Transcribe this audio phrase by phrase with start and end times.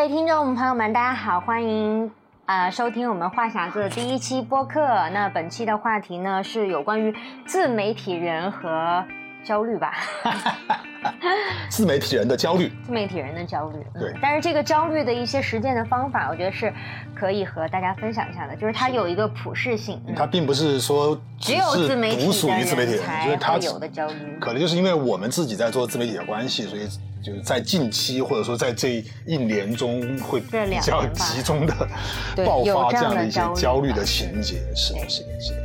[0.00, 2.10] 各位听众朋友们，大家好，欢迎
[2.46, 4.80] 呃收听我们话匣子的第一期播客。
[5.10, 9.04] 那本期的话题呢是有关于自媒体人和
[9.44, 9.92] 焦虑吧。
[11.68, 14.14] 自媒体人的焦虑，自媒体人的焦虑，对。
[14.22, 16.72] 但是这个焦虑的一些实践的方法，我觉得是
[17.14, 18.56] 可以和大家分享一下的。
[18.56, 24.38] 就是它有一个普适性，它并不是说只有自媒体属于自媒体人才会有的焦虑。
[24.40, 26.88] 可能就是因为我们自己在做自媒体的关系，所以
[27.22, 31.74] 就是在近期或者说在这一年中会比较集中的
[32.44, 34.56] 爆发这样的一些焦虑的情节。
[34.74, 35.56] 是的，是的，是的。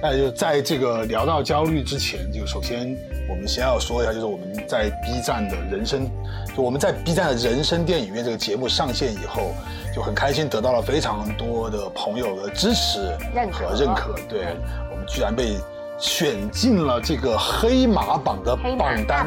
[0.00, 2.96] 那就在这个聊到焦虑之前，就首先。
[3.30, 6.10] 我们先要说一下，就是我们在 B 站的人生，
[6.56, 9.52] 就我们在 B 站的人生电影院这个节目上线以后，
[9.94, 13.14] 就很开心得到了非常多的朋友的支持
[13.52, 14.18] 和认可。
[14.26, 14.56] 对，
[14.90, 15.58] 我们居然被
[15.98, 19.26] 选进了这个黑马榜的榜单。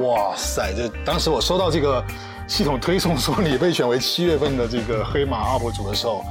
[0.00, 0.72] 哇塞！
[0.76, 2.04] 这当时我收到这个
[2.46, 6.24] 系统推送说你被选为七月份的这个黑马 UP 主的时候，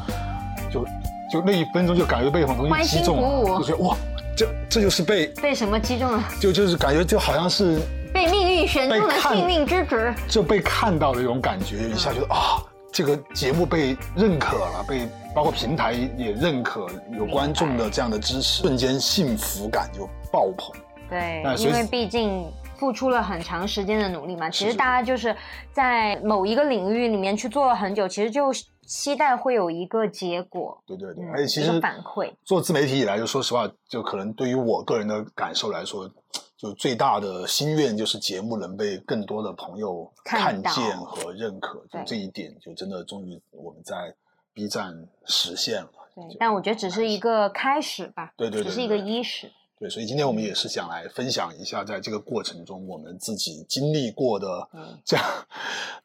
[0.72, 0.86] 就
[1.32, 3.96] 就那一分钟就感觉被什么东西击中，就觉得哇。
[4.34, 6.24] 这这就是被被什么击中了？
[6.40, 7.82] 就就是感觉就好像是
[8.14, 16.88] 被命运选中的幸运之子，就被看到的一种感觉，一下觉得啊，这个节目被认可了，被包括平台也认可，
[17.18, 20.72] 有观众的这样的支持，瞬间幸福感就爆棚。
[21.10, 25.36] 对，因为毕竟付出了很长时间的努力嘛，其实大家就是
[25.72, 28.52] 在某一个领域里面去做了很久，其实就。
[28.84, 36.10] 期待会有一个结果，对对对，而且其实反馈做自媒体以来，就说实话，就可能对于我个人的感受来说，
[36.58, 44.14] 就最大的心愿就是节目能被更多的朋友看见和认可，就这一点，就真的终于我们在
[44.54, 45.92] B 站实现了。
[46.16, 49.52] 对，但我觉得只是一个开始吧，对对对，只是一个伊始。
[49.80, 54.70] 对，所以今天我们也是想来分享一下，在这个过程中我们自己经历过的
[55.04, 55.26] 这样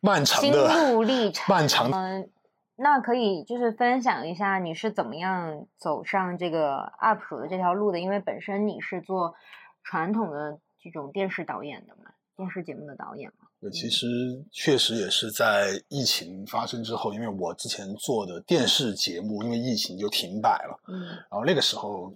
[0.00, 1.90] 漫长的心路历程， 漫长。
[1.90, 2.30] 嗯
[2.78, 7.98] 那可以就是分享一下你是怎么样走上这个 UP 主的这条路的？
[7.98, 9.34] 因为本身你是做
[9.82, 13.45] 传统的这种电视导演的嘛，电视节目的导演嘛。
[13.60, 14.06] 对，其实
[14.52, 22.12] 确实也是在疫情发生之后，因为我之前做的电视节目因为疫情就停摆了，嗯，然后那个时候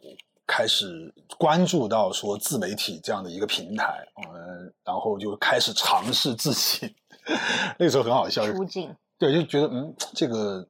[0.47, 6.95] 开始关注到说自媒体这样的一个平台，嗯，然后就开始尝试自己，
[7.79, 8.95] 那个时候很好笑，出镜。
[9.19, 10.67] 对，就觉得嗯，这个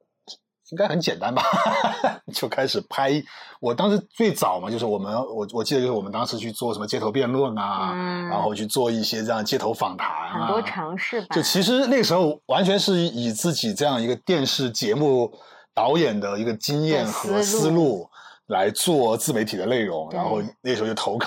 [0.70, 1.42] 应该很简单吧，
[2.32, 3.22] 就开始拍。
[3.60, 7.92] 我当时最早嘛，就是我们我我记得就是我们当时去做什么街头辩论啊，
[8.30, 11.26] 然后去做一些这样街头访谈，很多尝试吧。
[11.34, 15.30] 就其实那个时候完全是以自己这样一个电视节目
[15.74, 18.08] 导演的一个经验和思路
[18.46, 21.26] 来做自媒体的内容，然后那时候就投稿。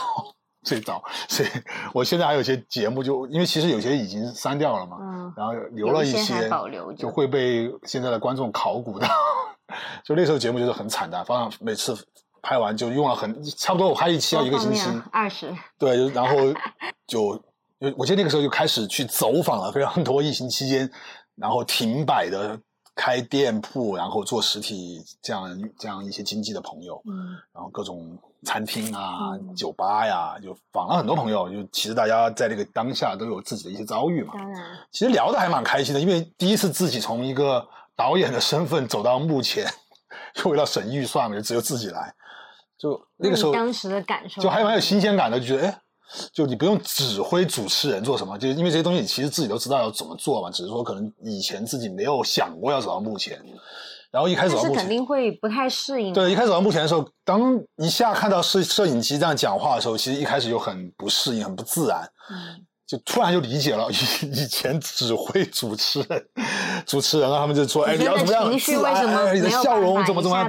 [0.65, 1.49] 最早，所以
[1.93, 6.49] 我现在还有些节目，就因为其实有些已经删掉了嘛，嗯，然后留了一些，
[6.97, 9.07] 就会被现在的观众考古到。
[10.05, 11.93] 就那时候节目就是很惨的，反正每次
[12.41, 16.37] 拍完就用了很差不多，我拍一期要一个星期，二十，对，然后
[17.07, 17.41] 就，
[17.97, 20.89] 我记得那个时候就开始去走访了非常多疫情期间，
[21.35, 22.57] 然后停摆的
[22.95, 28.17] 开店铺，然后做实体这样这样一些经济的朋友，嗯，然后各种。
[28.45, 31.49] 餐厅啊，酒吧呀，就访了很多朋友。
[31.49, 34.33] 就其实大家在这个当下都有自己的一些遭遇嘛。
[34.35, 34.61] 当然，
[34.91, 37.65] 其实聊的还蛮开心的，因为第一次自己从一个
[37.95, 39.65] 导演的身份走到幕前，
[40.35, 42.13] 就为了省预算嘛，就只有自己来。
[42.77, 45.81] 就那个时候，当时的感受，就还蛮有新鲜感的，就觉得哎，
[46.33, 53.41] 就你不用指挥主持人做什么，就是因为这些东西你其实自己都知道要怎么做嘛，只是说可能以前自己没有想过要走到幕前。
[54.13, 56.13] 然后一开始是肯定会不太适应。
[56.13, 61.99] 对，一开始到目前的时候，当一下看到摄摄影机这样讲话的时候，其实一开始就很不适应，很不自然。
[62.29, 63.95] 嗯，就突然就理解了以
[64.29, 66.23] 以前只会主持人，
[66.85, 68.43] 主持人啊，他们就说：“哎，你要怎么样？
[68.45, 70.47] 哎，你的笑容怎么怎么？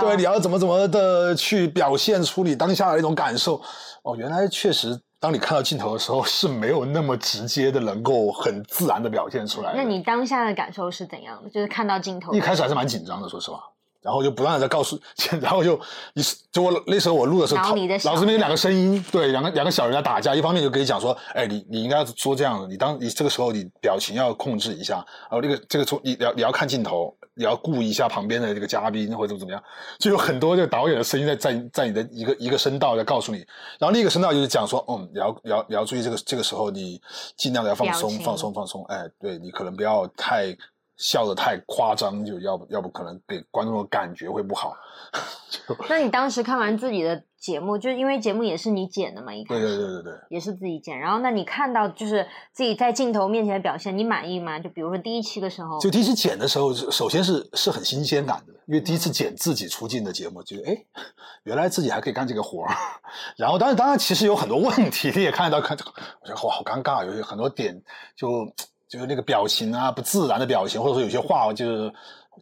[0.00, 3.62] 对，你要怎么怎么的去表现出你当下的一种感受？
[4.02, 9.72] 哦，原来确实。”当你看到镜头的时候，是没有那么直接的，能够很自然的表现出来。
[9.74, 11.48] 那你当下的感受是怎样的？
[11.48, 13.62] 就是看到镜头，一开始还是蛮紧张的，说实话。
[14.06, 14.98] 然后就不断的在告诉，
[15.42, 15.78] 然后就
[16.14, 16.22] 你
[16.52, 17.74] 就我那时候我录的时候，
[18.04, 27.12] 老师那边两个声音，对，两个两个小人在打架，一方面就跟你讲说，哎，你你应该说这样的，你当你这个时候你表情要控制一下，然后那个这个从你要你要看镜头。
[27.38, 29.62] 你要顾一下旁边的这个嘉宾或者怎么怎么样，
[29.98, 33.44] 就有很多这个导演的声音在在在你的一个一个声道在告诉你，
[33.78, 36.98] 然后另一个声道就是讲说，嗯，你要你要你要注意这个这个时候你
[37.36, 40.56] 尽量的要放松放松放松，哎，对你可能不要太
[40.96, 44.76] 笑的太夸张，就要不要不可能给观众的感觉会不好。
[45.88, 49.32] 那你当时看完自己的节目，就是因为节目也是你剪的嘛？
[49.32, 50.98] 一对对对对对，也是自己剪。
[50.98, 54.58] 然后，那你看到就是自己在镜头面前的表现，你满意吗？
[54.58, 60.76] 就比如说第一期的时候，就第一期剪的时候，首先是是很新鲜感的，因为第一次剪自己出镜的节目，就哎，
[61.44, 62.74] 原来自己还可以干这个活儿。
[63.36, 65.76] 然后，当然当然，其实有很多问题，你也看到，看
[66.20, 67.82] 我觉得哇，好尴尬，有很多点
[68.16, 68.28] 就。
[68.88, 71.92] 就是那个表情啊，不自然的表情，或者说有些话就是，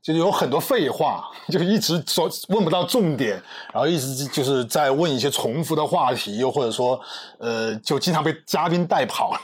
[0.02, 3.40] 就是有很多废话，就一直说问不到重点，
[3.72, 7.00] 然后一直就是在问一些重复的话题，又或者说，
[7.38, 9.36] 呃，就经常被嘉宾带跑，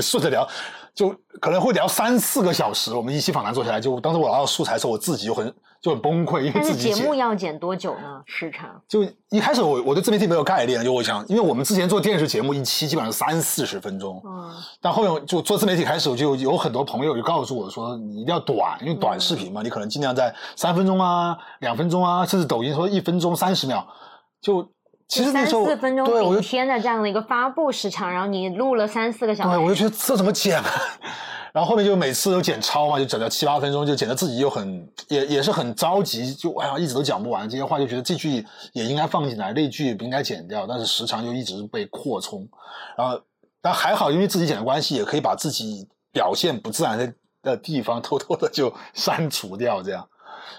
[0.00, 0.48] 顺着聊。
[0.98, 8.20] 就可能会聊三四个小时，我们一期访谈做下来，就当时我拿到素材的时候，我自己就很就很崩溃，因为自己节目要剪多久呢？
[8.26, 8.68] 时长？
[8.88, 14.50] 就一开始我我对自媒体没有概念，就我想，因为我们之前做电视节目一期基本上三四十分钟，嗯，
[14.80, 23.86] 但后面就做自媒体开始，我就有很多朋友就告诉我说，你一定要短，因为短视频嘛，你可能尽量在三分钟啊、两分钟啊，甚至抖音说一分钟三十秒，
[24.40, 24.68] 就。
[25.08, 30.64] 其实那时候，四分钟顶天的这样的一个发布时长，然后你录了三四个小时，对，我就觉得这怎么剪啊？
[31.50, 38.44] 然后后面就每次都剪超嘛，就剪到七八分钟，就剪得自己又很也也是很着急，就哎呀一直都讲不完这些话，就觉得这句
[38.74, 42.46] 也应该放进来，那句也不应该剪掉，但是时长就一直被扩充。
[42.96, 43.18] 然后
[43.62, 47.12] 但还好，因为自己剪的关系，也可以把自己表现不自然的
[47.42, 50.06] 的地方偷偷的就删除掉，这样。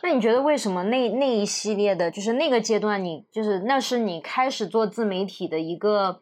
[0.03, 6.21] 那你觉得为什么那那一系列的，就是那个阶段，你就是那是你开始做自媒体的一个，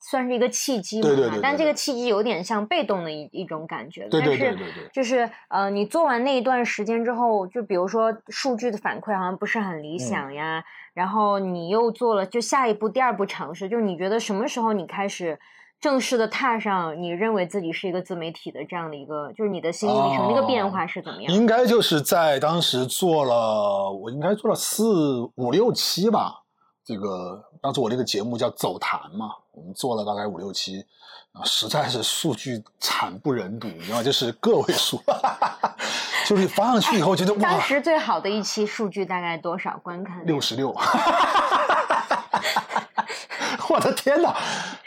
[0.00, 1.38] 算是一个契机嘛？
[1.42, 4.08] 但这个契机有点像被动的一一种感觉。
[4.08, 4.90] 对对对对对。
[4.92, 10.64] 就是呃，你做完那一段时间之后，就比如说数据的反馈好像不是很理想呀，
[10.94, 15.38] 然后你又做了就下一步第二步尝试，就是你觉得什么时候你开始？
[15.80, 21.32] 正式的踏上，你认为自己是一个自媒体的这样的一个，就是你的心路历程，那个变化是怎么样？
[21.32, 26.42] 应该就是在当时做了，我应该做了四五六期吧。
[26.84, 30.84] 这个当时我这个节目叫《走谈》嘛，我们做了大概五六期，
[31.32, 34.98] 啊，实在是数据惨不忍睹，你知道就是个位数，
[36.26, 37.40] 就是你发上去以后觉得哇。
[37.40, 40.24] 当时最好的一期数据大概多少观看？
[40.26, 40.74] 六十六。
[43.68, 44.34] 我的天哪！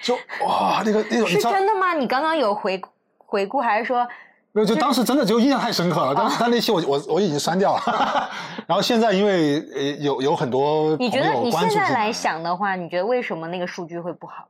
[0.01, 1.94] 就哇，那个那种是真的吗？
[1.94, 2.81] 你刚刚有回
[3.18, 4.07] 回顾，还是说
[4.51, 4.66] 没有？
[4.66, 6.13] 就当时真的就印象太深刻了。
[6.16, 8.30] 但但那期我我我已经删掉了。
[8.68, 14.48] 然后现在因为呃有有很多你觉得你现在来想的话，你觉得为什么那个数据会不好？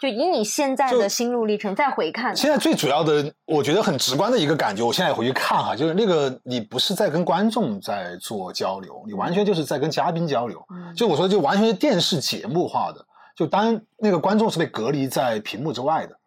[0.00, 10.60] 就以你现在的心路历程再回看，现在最主要的，我觉得很直观的一个感觉，我现在回去看哈，就是那个你不是在跟观众在做交流，你完全就是在跟嘉宾交流。
[10.96, 13.06] 就我说，就完全是电视节目化的。
[13.34, 16.18] 就当那个观众是被隔离在屏幕之外的，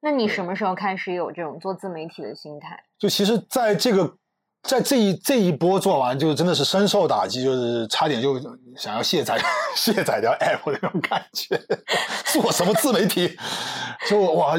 [0.00, 2.82] 那你什么时候开始有这种做自媒体的心态？
[2.98, 4.16] 就其实，在这个
[4.62, 8.40] 在这一这一波做完，就真的是深受打击，就是差点就
[8.76, 9.38] 想要卸载
[9.76, 11.60] 卸载掉 app 那种感觉。
[12.32, 13.36] 做什么自媒体？
[14.08, 14.56] 就哇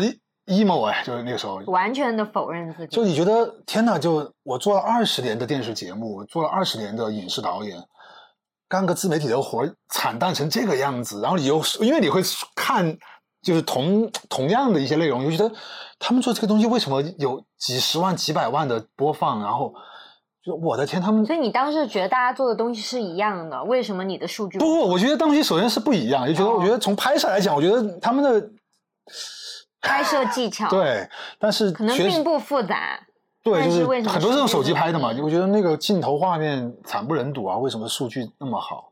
[0.48, 2.96] ，emo 哎，就是那个时候完全的否认自己。
[2.96, 4.00] 就你觉得天哪？
[4.00, 7.78] 就我做了二十年的电视节目，做了二十年的影视导演。
[8.70, 12.22] 干个自媒体的活惨淡成这个样子，然后你又因为你会
[12.56, 12.96] 看，
[13.42, 15.54] 就是同同样的一些内容，就觉得
[15.98, 19.42] 他们做这个东西为什么有几十万、几百万的播放？
[19.42, 19.74] 然后
[20.46, 24.66] 就我的天，他们所以你当时觉得大家做的东西是一样的，为什么你的数据不？
[24.66, 28.50] 不，我觉得东西首先是不一样，就觉得我觉得从拍摄来讲，我觉得他们的
[29.82, 33.00] 拍摄技巧对，但是可能并不复杂。
[33.44, 37.58] 对，就是很多是用手机拍的嘛，我觉得那个镜头画面惨不忍睹啊！
[37.58, 38.86] 为什么数据那么好？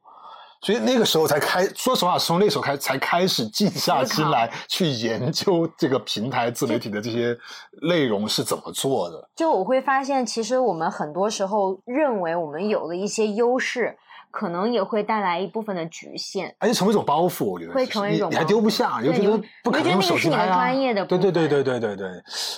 [0.62, 7.38] 所以那个时候才开，说实话，从那时候开才开始静下心来去研究这个平台自媒体的这些
[7.84, 9.30] 内容是怎么做的。
[9.36, 13.96] 就我会发现，其实我们很多时候认为我们有了一些优势，
[14.32, 17.46] 可能也会带来一部分的局限，而且成为一种包袱。
[17.46, 19.30] 我觉得会成为一种，你还丢不下，尤其是
[19.64, 20.56] 不可能用手机拍啊。
[20.56, 22.10] 专业的，对对对对对对对，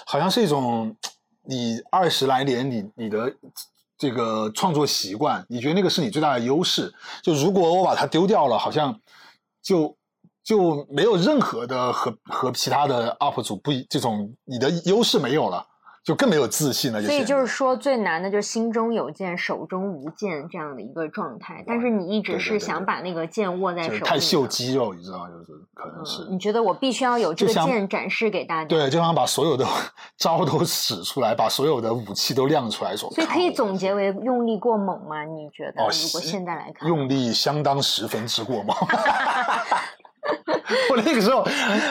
[0.05, 0.95] 好像是一种。
[1.49, 3.33] 你二十来年，你你的
[3.97, 6.93] 这个创作习惯，你觉得那个是你最大的优势？
[7.23, 8.99] 就如果我把它丢掉了，好像
[9.63, 9.97] 就
[10.43, 15.65] 就没有任何的和和其他的 UP 主不这种你的优势没有了。
[16.09, 16.99] 就更没有自信了。
[17.03, 21.63] 所以就是说，最难的就是心中有剑，手中无剑这样的一个状态。
[21.67, 25.27] 但是你一直是想把那个剑握在手里，太秀肌肉，你知道？
[25.27, 26.25] 就是可能是。
[26.31, 28.67] 你觉得我必须要有这个剑展示给大家？
[28.67, 29.63] 对，就想把所有的
[30.17, 33.07] 招都使出来，把所有的武器都亮出来，说。
[33.11, 35.23] 所以可以总结为用力过猛吗？
[35.25, 35.83] 你觉得？
[35.83, 38.75] 如果现在来看，用力相当十分之过猛。
[40.91, 41.45] 我那个时候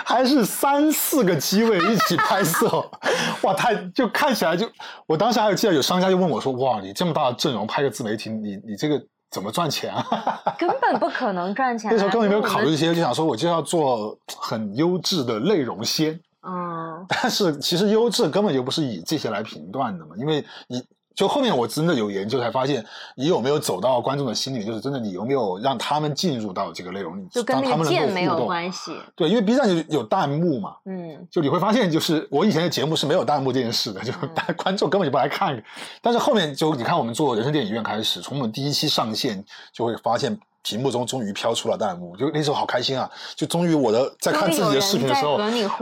[0.05, 2.67] 还是三四个机位一起拍摄，
[3.43, 4.69] 哇，太就看起来就，
[5.07, 10.05] 我当时还有记得有商家就问我说，哇，你这么大的阵容拍个自媒体，你你这个怎么赚钱啊？
[10.59, 11.91] 根本不可能赚钱。
[11.91, 16.19] 那时候根本没有考虑这些，就想说我就要做很优质的内容先。
[16.47, 20.83] 嗯，但是其实优质根本就不是以这些来评断的嘛，因为你。
[21.19, 22.85] 就后面我真的有研究才发现，
[23.17, 28.97] 你有没有走到观众的心里，就是真的你有没有让他们进入到这个内容里，就跟那个键没有关系。
[29.17, 34.13] 对，因为 B 站有有弹幕嘛，嗯，就你会发现，就是我以前的节目是没有弹幕这件事的，就
[34.57, 35.61] 观众根本就不来看。
[36.01, 40.39] 但是后面就你看我们做人生电影院开始，从我们第一期上线就会发现。
[40.69, 43.11] 屏幕中终于飘出了弹幕，就那时候好开心啊！
[43.35, 45.39] 就终于我的在看自己的视频的时候，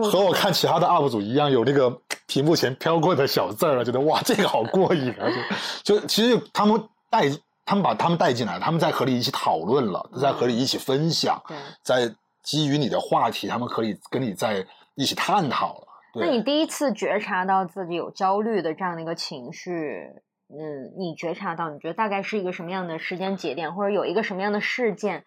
[0.08, 1.90] 和我看其他的 UP 主一样，有那个
[2.28, 5.28] 屏幕前飘过的小字儿了，觉得哇，这个好过瘾啊！
[5.82, 7.28] 就就其实他们带
[7.64, 11.42] 他们把他们带进来，他们在和你一起讨论了，在和你一起分享，
[11.82, 12.08] 在
[12.44, 14.64] 基于你的话题，他们可以跟你在
[14.94, 15.82] 一起探讨了。
[16.14, 20.08] 那你第一次觉察到自己有焦虑的这样的一个情绪？
[20.48, 25.24] 嗯，你觉察到，你觉得大概是一个什么样的时间节点，或者有一个什么样的事件，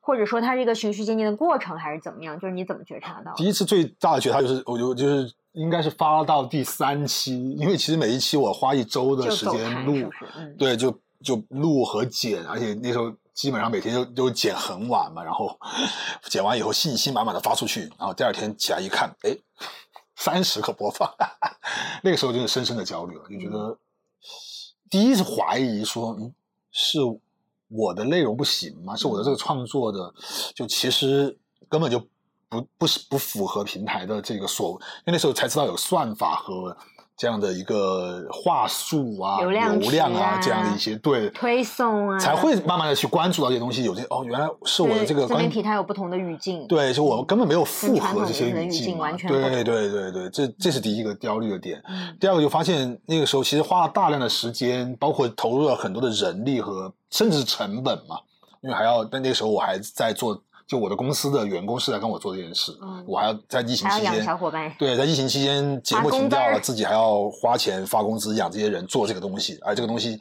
[0.00, 2.38] 或者说它是一个循序渐进的过程，还是怎么样？
[2.38, 3.34] 就是你怎么觉察到？
[3.34, 10.08] 第一次最大的觉察就是，我就就是应该是发到第三期，因为其实每一期我花一周的时间录，
[10.56, 15.58] 对，就就录和剪，而且那时候基本上每天都都剪很晚嘛，然后
[16.22, 19.36] 剪完以后信心满满的发出去，然后第二天起来一看，哎，
[20.14, 21.12] 三十个播放，
[22.04, 23.76] 那个时候就是深深的焦虑了，就觉得。
[24.90, 26.34] 第一次怀疑说，嗯，
[26.72, 26.98] 是
[27.68, 28.94] 我的内容不行吗？
[28.96, 30.12] 是我的这个创作的，
[30.54, 31.98] 就其实根本就
[32.48, 36.76] 不不是不符合平台的这个所，因为那时候才知道有算法和。
[37.20, 43.84] 这样的一个话术啊，流量啊，这样的一些对推送啊，才会慢慢的去关注到这些东西。
[43.84, 51.82] 有些哦，原来是我的这个自媒体它有不同的语境，对，就我们根本没有符合这些语境，完全对对对对，这这是第一个焦虑的点。
[52.18, 58.16] 第二个就发现那个时候其实花了大量的时间，包括投入了很多的人力和甚至成本嘛，
[58.62, 60.42] 因为还要，但那个时候我还在做。
[60.70, 62.70] 就我的公司的员工是在跟我做这件事，
[63.04, 64.24] 我还要在疫情期间，
[64.78, 70.20] 对，在疫情期间节目停掉了，自己还要花钱发工资养这些人做这个东西，而这个东西。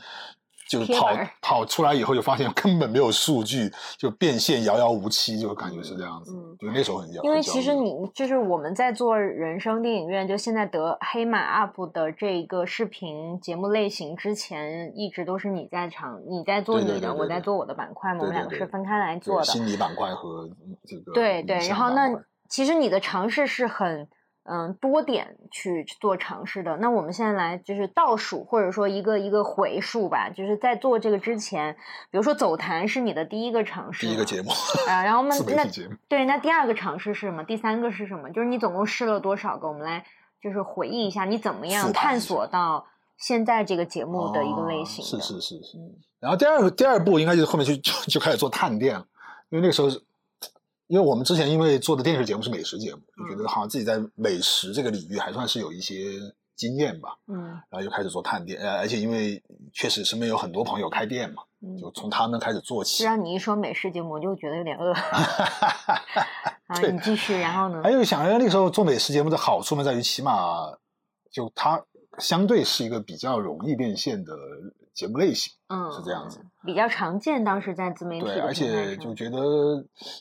[0.70, 1.08] 就是跑
[1.42, 6.32] 跑出来以后，就发现 根本没有数据，就变现遥遥无期，就感觉是这样子。
[6.32, 7.24] 嗯，就那时候很焦。
[7.24, 19.46] 因为其实你就是我们在做人生电影院，就现在得黑马 UP 的这个视频节目类型之前，一直都是你在场，你在做你的，我在做我的板块嘛，我们两个是分开来做的。
[19.46, 20.48] 心理板块和
[20.86, 22.08] 这个对对，然后那
[22.48, 24.08] 其实你的尝试是很。
[24.52, 26.76] 嗯，多点去做尝试的。
[26.78, 30.28] 那我们现在来就是倒数，或者说一个一个回数吧。
[30.30, 31.76] 就是在做这个之前，
[32.10, 34.50] 比如说走谈是你的第一个尝试，第一个节目
[34.88, 35.04] 啊。
[35.04, 35.64] 然后那那
[36.08, 37.44] 对，那第二个尝试是什么？
[37.44, 38.32] 第三个是什么？
[38.32, 39.68] 就是你总共试了多少个？
[39.68, 40.04] 我们来
[40.42, 42.88] 就是回忆一下，你怎么样探索到
[43.18, 45.06] 现在这个节目的一个类型？
[45.06, 45.78] 是是是是。
[46.20, 49.06] 然后第二个第二步应该就是后面就就就开始做探店了，
[49.50, 50.02] 因为那个时候是。
[50.90, 56.14] 因为我们之前因为做的电视节目是美食节目，就觉得好像自己在美食这个领域还算是有一些
[56.56, 59.40] 经验吧，嗯，然后就开始做探店，呃，而且因为
[59.72, 61.44] 确实身边有很多朋友开店嘛，
[61.80, 63.04] 就从他们开始做起。
[63.04, 64.92] 让你一说美食节目，我就觉得有点饿。
[66.66, 67.82] 啊，你继续，然后呢？
[67.84, 70.72] 还有想，那个时候做美食节目的好处呢，在于起码
[71.32, 71.80] 就它
[72.18, 74.34] 相对是一个比较容易变现的。
[75.00, 77.42] 节目类型，嗯，是这样子，比较常见。
[77.42, 79.40] 当时在自媒体对，而且就觉得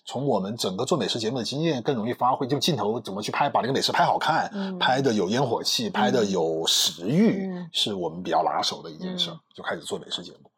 [0.06, 9.32] 从我们整个做美食节目的经验更容易发挥，就镜头怎么去拍，把这个美食拍好看，拍的有烟火气，拍的有食欲，是我们比较拿手的一件事。
[9.52, 10.48] 就开始做美食节目，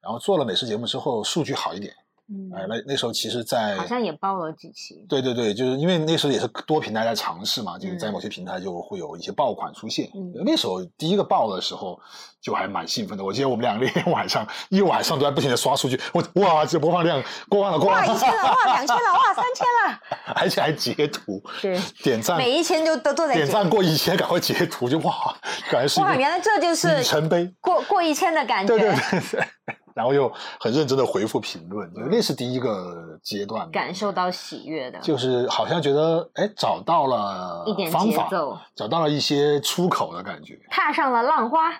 [0.00, 1.92] 然后做了美食节目之后，数据好一点。
[2.30, 5.04] 嗯，哎，那那时候其实，在好像也报了几期。
[5.08, 10.10] 对对对，就是因为那时候也是多平台在尝试嘛，就是在某些平台就会有一些爆款出现。
[10.14, 11.98] 嗯，那时候第一个爆的时候，
[12.42, 13.24] 就还蛮兴奋的。
[13.24, 20.00] 我记得我们两个那天 晚上一晚上都在不停的刷数据，我哇，这播放量过万了，过万了，哇，一千了，哇，两千了，哇，三千了，
[20.36, 25.34] 而且还截图，对，点赞，每一千就都都在点赞过一千，赶快截图，就哇，
[25.72, 29.48] 感觉是哇，原来这就是里程碑，过过一千的感觉，对对对。
[29.98, 38.30] 然后又很认真的回复评论，那是第一个阶段，感受到喜悦的，就是好像觉得哎找到了一点方法，
[38.76, 41.72] 找到了一些出口的感觉，踏上了浪花。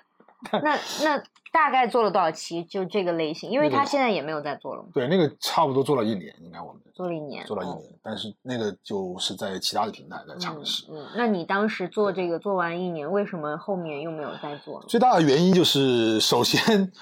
[0.63, 1.21] 那那
[1.53, 2.63] 大概做了多少期？
[2.65, 4.85] 就这个类型，因为他现在也没有在做了。
[4.95, 10.87] 对，那个差不多做了一年，应该我们做了一年，做了一年，但是那个就是在其他的平台在尝试。
[10.91, 14.81] 嗯，那你当时做这个做完一年，为什么后面又没有再做？
[14.89, 16.93] 最大的原因就是，首先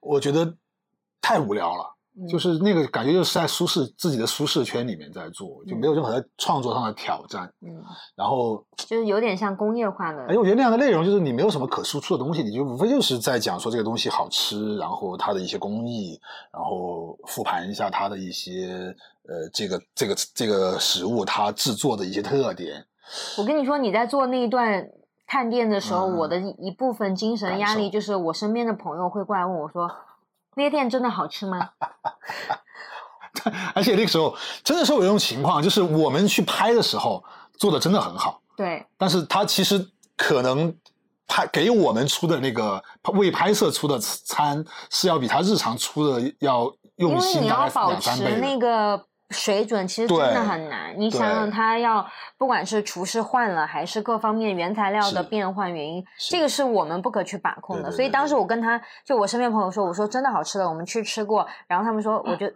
[0.00, 0.54] 我觉得。
[1.26, 1.84] 太无聊了，
[2.30, 7.52] 就是那个感觉，就是在舒适自己的舒适圈里面在做，就没有任何的创作上的挑战。
[7.62, 7.82] 嗯，
[8.14, 10.24] 然后就是有点像工业化的。
[10.28, 16.16] 哎，我觉得那样的内容就是你没有什么可输出的东西，你就无非就是在讲说这个东西好吃，然后它的一些工艺，
[16.52, 18.94] 然后复盘一下它的一些
[19.26, 22.86] 呃这个这个这个食物它制作的一些特点。
[23.36, 24.88] 我跟你说，你在做那一段。
[25.28, 29.90] 探店的时候，我的一部分精神压力就是我身边的朋友会过来问我说
[30.56, 31.70] ：“那些店真的好吃吗？”
[33.74, 34.34] 而且那个时候
[34.64, 37.22] 真的是有一种情况，就是我们去拍的时候
[37.56, 38.84] 做的真的很好，对。
[38.98, 40.74] 但是他其实可能
[41.26, 42.82] 拍给我们出的那个
[43.12, 49.06] 为拍摄出的餐是要比他日常出的要用心两三倍那个。
[49.30, 52.06] 水准其实真的很难，你想想，他要
[52.38, 57.90] 不管是厨师换了，还是各方面原材料的变换原因，这个是我们不可去把控的。
[57.90, 62.46] 所以当时我跟他就我身边朋友说，我说真的好吃的，我们去吃过，然后他们说，我就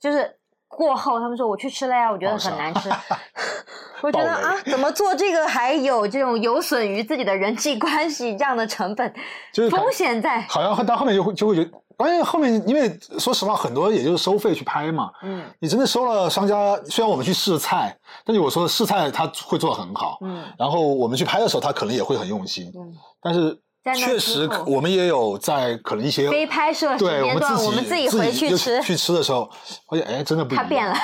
[0.00, 2.90] 就是过后他们说我去吃了呀，我觉得很难吃。
[4.02, 9.12] 我觉得啊，怎么做这个还有这种有损于自己的人际关系这样的成本，
[9.70, 10.42] 风险在。
[10.42, 11.70] 好像到后面就会就会觉得。
[11.96, 15.10] 关键后面，因为说实话，很多也就是收费去拍嘛。
[15.22, 20.18] 嗯，你真的收了商家，虽然我们去试菜，但是我说试菜他会做的很好。
[20.20, 22.70] 嗯，然后我们去拍的时候，他可能也会很用心。
[22.76, 22.92] 嗯，
[23.22, 23.58] 但是
[23.94, 29.48] 确实我们也有在可能一些非拍摄对我们自己我们自己回去吃去吃的时候，
[29.88, 30.94] 发现哎，真的不一样，他变了，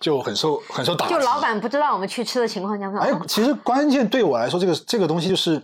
[0.00, 1.14] 就很受很受打击。
[1.14, 5.62] 就老板不知道我们去吃的情况下，哎，其实关键对我来说，这个这个东西就是。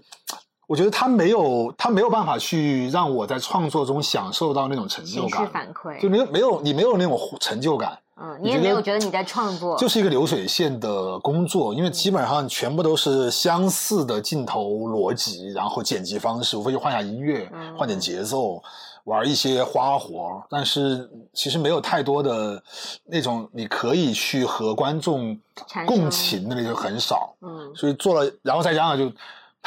[0.69, 17.99] 我觉得他没有，他没有办法去让我在创作中享受到那种成就感，反馈就没有没有你没有那种成就感，嗯，你也没有觉得你在创作，就是一个流水线的工作，因为基本上全部都是相似的镜头逻辑，然后剪辑方式，无非就换下音乐，换点。
[17.99, 18.63] 节奏，
[19.05, 22.63] 玩一些花活，但是其实没有太多的
[23.05, 25.37] 那种你可以去和观众
[25.85, 29.13] 共情的那就很少，嗯，所以做了，然后再加上就。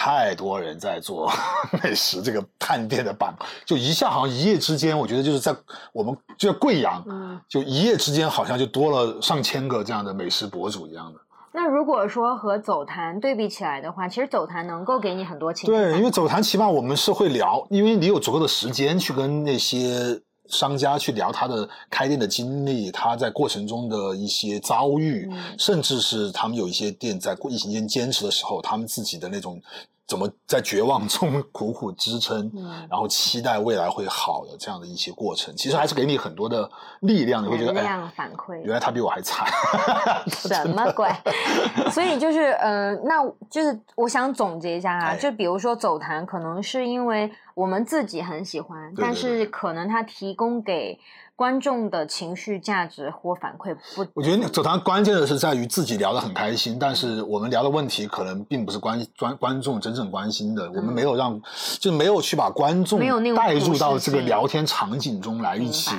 [0.04, 1.32] 太多人在做
[1.84, 5.56] 美食这个探店的版，就一下好像一夜之间，我觉得就是在
[5.94, 11.20] 我们就在贵阳，嗯，就一夜之间好像就多了上千个这样的美食博主一样的。
[11.54, 20.20] 那如果说和走坛对比起来的话，其实走坛能够给你很多情对，因为走坛起码我们是会聊，因为你有足够的时间去跟那些。
[20.52, 29.60] 商家去聊他的开店的经历，他在过程中的一些遭遇，甚至是他们有一些店在疫情间坚持的时候，他们自己的那种
[30.06, 32.52] 怎么在绝望中苦苦支撑，
[32.90, 37.42] 然后期待未来会好的这样的一些过程，其实还是给你很多的力量。
[37.42, 39.48] 你会觉得哎，反馈原来他比我还惨，
[40.28, 41.10] 什么鬼？
[41.92, 47.32] 所以就是呃，那就是我想总结一下啊，就比如说走谈，可能是因为。
[47.56, 51.00] 我们自己很喜欢，但是可能他提供给
[51.36, 54.06] 观众的情绪价值或反馈不。
[54.14, 60.70] 我觉得走堂关键的是在于自己聊得很开心，但是我们聊的问题可能并不是关观观众真正关心的。
[60.72, 61.42] 我们没有让，
[61.80, 63.00] 就没有去把观众
[63.36, 65.96] 带入到这个聊天场景中来一起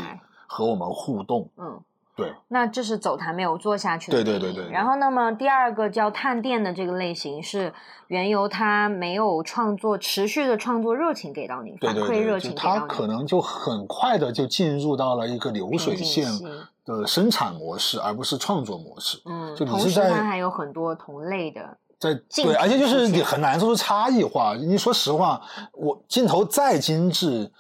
[0.46, 1.50] 和我们互动。
[1.56, 1.80] 嗯。
[2.22, 4.22] 对，那这是走台没有做下去的。
[4.22, 4.70] 对对对对。
[4.70, 7.72] 然后，那么第二个叫探店的这个类型，是
[8.06, 16.26] 缘由他没有创作持续的创作热情给到你，反馈热情他可能就很快的就进入到了一个流水线
[16.85, 19.20] 的生产模式，而不是创作模式。
[19.24, 24.54] 嗯，就同时它还有很多同类的在对，而且就是你很难做出差异化。
[24.54, 25.40] 你说实话，
[25.72, 27.50] 我镜头再精致。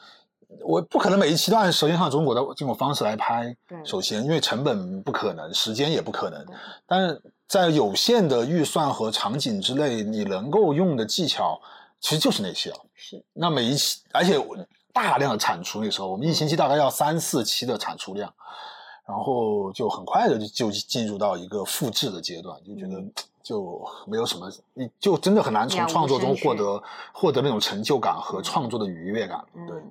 [0.64, 3.54] 我不可能每一期都按《舌尖上中国》的这种方式来拍。
[3.84, 6.44] 首先，因为成本不可能，时间也不可能。
[6.86, 11.60] 但是在有限的预算和场景之内，你能够用的技巧
[12.00, 12.76] 其实就是那些了。
[12.94, 13.24] 是。
[13.32, 14.38] 那每一期，而且
[14.92, 18.32] 大量的产出，那时候我们一星期大概要三四期的产出量，
[19.06, 23.02] 然后就很快的就进入到一个复制的阶段，就觉得
[23.42, 29.44] 就没有什么，你就真的很难从创作中获得获得那种成就感和创作的愉悦感。
[29.66, 29.82] 对。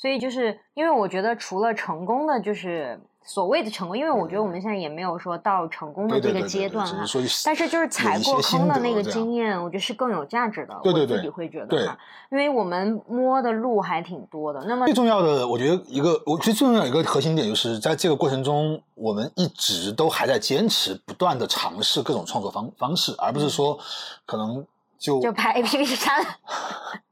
[0.00, 7.04] 所以就是因为我觉得，除了成功的，就是所谓的成功，因为我觉得我们现在也没有说到成功的这个阶段哈。
[7.44, 10.80] 但是就是踩过坑的那个经验，我觉得是更有价值的。
[10.82, 11.98] 对对对，自己会觉得哈，
[12.30, 14.64] 因为我们摸的路还挺多的。
[14.66, 23.78] 那么最重要的，我觉得一个，我觉得最重要一个核心点，就是在这个过程中，我们一直都还在坚持，不断的尝试各种创作方方式，而不是说
[24.24, 24.64] 可能
[24.98, 26.24] 就就拍 A P P 删。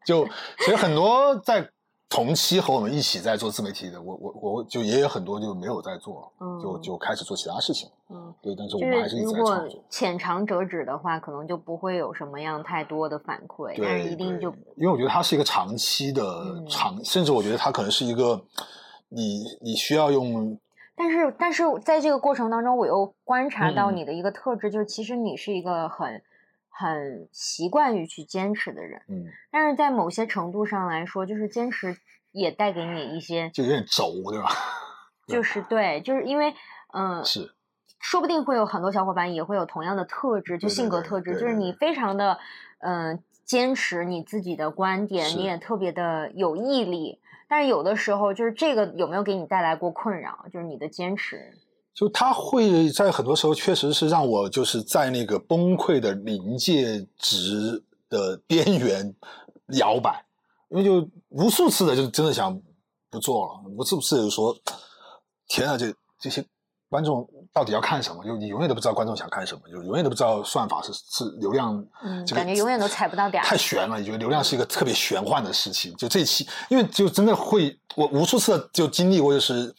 [0.06, 0.24] 就
[0.60, 1.68] 其实很多在。
[2.08, 7.88] 同期和我们一起在做自媒体的，我我我就也有很多就没有在做，就就开始做其他事情。
[8.08, 9.84] 嗯，对，但是我们还是一直在创作。
[9.90, 16.22] 浅尝辄止的话，可能就不会有什么样太多的反馈，但是一定就因为我觉得它是一个长期的
[16.66, 18.42] 长，甚至我觉得它可能是一个
[19.10, 20.58] 你你需要用。
[20.96, 26.20] 但是，但是在这个过程当中，我又观察到你的一个特质，就是其实你是一个很
[26.78, 29.02] 很习惯于去坚持的人。
[29.08, 31.96] 嗯，但是在某些程度上来说，就是坚持
[32.30, 34.48] 也带给你一些，就有点轴，对吧？
[35.26, 36.54] 就是对，就是因为，
[36.94, 37.52] 嗯，是，
[37.98, 42.38] 说不定会有很多小伙伴也会有同样的特质，就性格特质，就是你非常的，
[42.78, 47.20] 嗯，坚持你自己的观点，你也特别的有毅力。
[47.48, 50.46] 但是有的时候，就是这个有没有给你带来过困扰？
[50.52, 51.52] 就是你的坚持，
[51.98, 59.12] 就他会在很多时候确实是让我就是在那个崩溃的临界值的边缘
[59.78, 60.24] 摇摆，
[60.68, 62.56] 因为就无数次的就真的想
[63.10, 64.56] 不做了，无数次就说
[65.48, 66.44] 天啊，这这些
[66.88, 67.28] 观众。
[67.50, 68.22] 到底要看什么？
[68.24, 75.92] 就你永远都不知道观众想看什么，就永远都不知道算法是是流量，嗯，感觉永远都踩不到点太悬了，你觉得流量是一个特别玄幻的事情。
[75.96, 79.74] 就这期，因为就真的会，我无数次就经历过，就是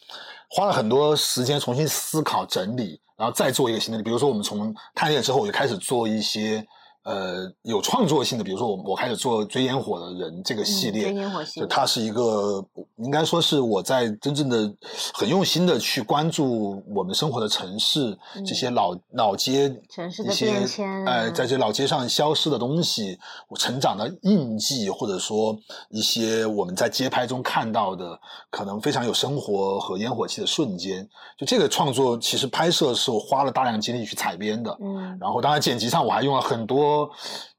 [0.50, 4.02] 花了很多时间重新思考、整理，然后再做一个新的。
[4.02, 6.66] 比如说，我们从探店之后，我就开始做一些。
[7.02, 12.62] 呃，有创作性的，比如说我我开始做追烟火的人这个系列，追烟火系列，它是一个
[12.96, 14.70] 应该说是我在真正的
[15.14, 25.58] 很用心的去关注我们生活的城市这些老老街城市的变迁，呃，在这老街上消失的东西，我成长的印记，或者说
[25.88, 31.08] 一些我们在街拍中看到的可能非常有生活和烟火气的瞬间，
[31.38, 36.89] 就这个创作其实拍摄是我花了大量精力去采编的，嗯，然后当然剪辑上我还用了很多。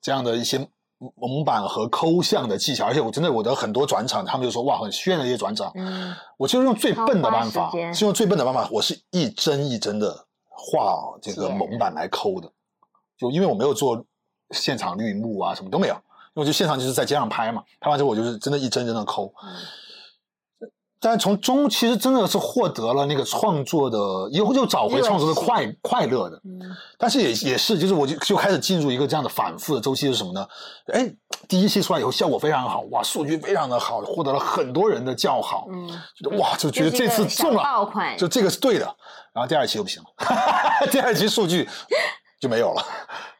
[0.01, 0.57] 这样的一些
[1.15, 5.71] 蒙版和抠像的技巧，而且我真的我的很多转场，他们就说哇很炫的一些转场。
[5.75, 12.49] 嗯，我就用最笨的办法，是用最笨的办法，我是一帧一帧的画这个蒙版来抠的。
[13.17, 14.03] 就因为我没有做
[14.51, 15.95] 现场绿幕啊，什么都没有，
[16.33, 19.33] 因为就现场就是在街上拍嘛，拍完之后我就是真的一帧帧的抠。
[21.03, 23.97] 但从中其实真的是获得了那个创作的，
[24.31, 26.39] 以后就找回创作的快快乐的。
[26.45, 26.61] 嗯，
[26.95, 30.47] 但是也也是，就是我就就开始进入一个这样的反复的周期是什么呢？
[30.93, 31.11] 哎，
[31.47, 35.65] 第一期出来以后效果非常好，哇，数据非常的好，获得了很多人的叫好。
[35.71, 38.85] 嗯，觉得哇，就觉得这次中了，爆款就这个是对的。
[39.33, 41.67] 然后第二期又不行了， 第二期数据
[42.39, 42.85] 就没有了。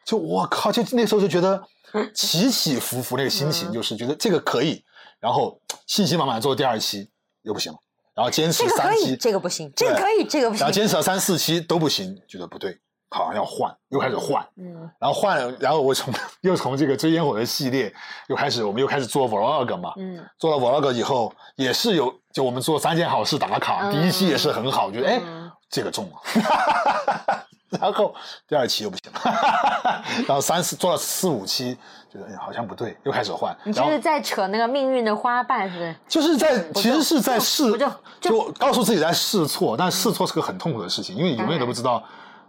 [0.04, 1.62] 就我靠，就那时候就觉得
[2.16, 4.84] 起起伏伏，那个心情就是觉得这个可以，
[5.20, 7.08] 然后信心满满做第二期。
[7.44, 7.78] 又不行了，
[8.14, 12.78] 然后坚持三期，这个不行，这个可以，这个不行，然后坚持了三四期都不行，觉得不对，
[13.10, 17.94] 好像要换，又开始换，嗯，然后换，然后我从 又从这个追烟火的系列
[18.28, 25.22] 又开始，我们又开始做 vlog 嘛，嗯，做了 vlog 以后也是有，就我们做三件好事打卡，第一期也是很好，觉得哎，
[25.70, 27.42] 这个中了。
[27.72, 28.14] 然后
[28.50, 31.78] 第二期又不行了， 然后三四做了四五期，
[32.12, 33.56] 觉得哎好像不对，又开始换。
[33.64, 35.96] 你就是在扯那个命运的花瓣，是不是？
[36.10, 37.72] 就是在其实是在试，
[38.20, 42.04] 就告诉自己在试错，但试错是个很痛苦的事情，因为你永远都不知道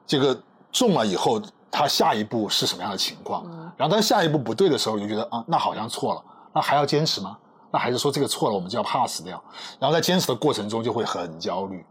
[0.05, 0.37] 这个
[0.73, 3.45] 中了以后他下一步是什么样的情况。
[3.77, 6.23] 然后当下一步不对的时候，你就觉得啊，那好像错了，
[6.53, 7.39] 那还要坚持吗？
[7.71, 9.43] 那还是说这个错了，我们就要 pass 掉？
[9.79, 11.85] 然后在坚持的过程中就会很焦虑，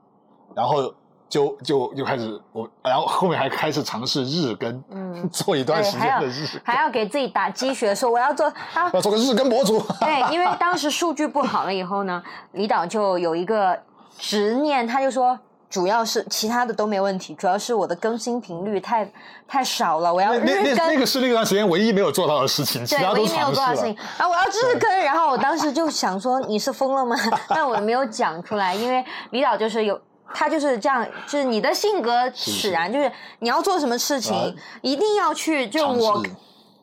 [0.54, 0.94] 然后。
[1.32, 8.52] 就就就开始我，然后后面还开始尝试日更，嗯， 做一段时间的日，还要给自己打鸡血，说我要做，
[8.94, 9.80] 要做个日更博主。
[10.02, 13.80] 对，因为当时数据不好了以后呢，李导就有一个
[14.20, 15.40] 执念，他就说，
[15.70, 19.10] 主要是其他的都没问题，主要是我的更新频率太
[19.48, 20.40] 太少了，我要日
[20.76, 20.76] 更。
[20.90, 23.96] 那个是那段时间唯一没有做到的事情，其他都尝试了。
[24.18, 27.16] 啊，我要日更，然后我当时就想说，你是疯了吗？
[27.48, 29.98] 但我没有讲出来，因为李导就是有。
[30.34, 35.68] 他就是这样，就是你的性格使然，就是你要做什么事情，一定要去。
[35.68, 36.24] 就我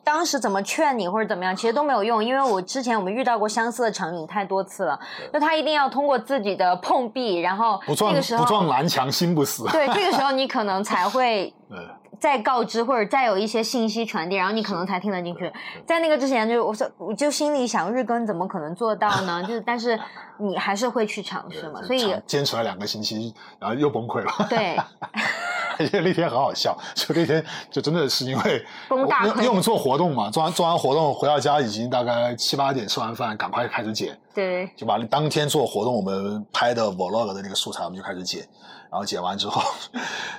[0.03, 4.99] 当时怎么劝你或者怎么样，其实都没有用，因为我之前我们遇到过相似的场景太多次了。
[5.31, 9.65] 就他一定要通过自己的碰壁，然后这个时候不撞南墙心不死。
[9.65, 11.53] 对，这个时候你可能才会。
[12.19, 15.51] 再告知或者再有一些信息传递，然后你可能才听得进去。
[15.85, 19.41] 在那个之前，就我说，我就心里想，日更怎么可能做到呢？
[19.47, 19.99] 就是，但是
[20.37, 21.81] 你还是会去尝试嘛。
[21.83, 24.47] 所以坚持了两个星期，然后又崩溃了。
[24.49, 24.77] 对，
[25.79, 34.17] 因为那天很好笑，就那天就真的是因为崩大因为我们做活动嘛，做完做完活动回到家已经大概七八点，吃完饭赶快开始剪。
[34.33, 38.45] 对，就把当天做活动我们拍的 vlog 的那个素材，我们就开始剪。
[38.89, 39.61] 然后剪完之后，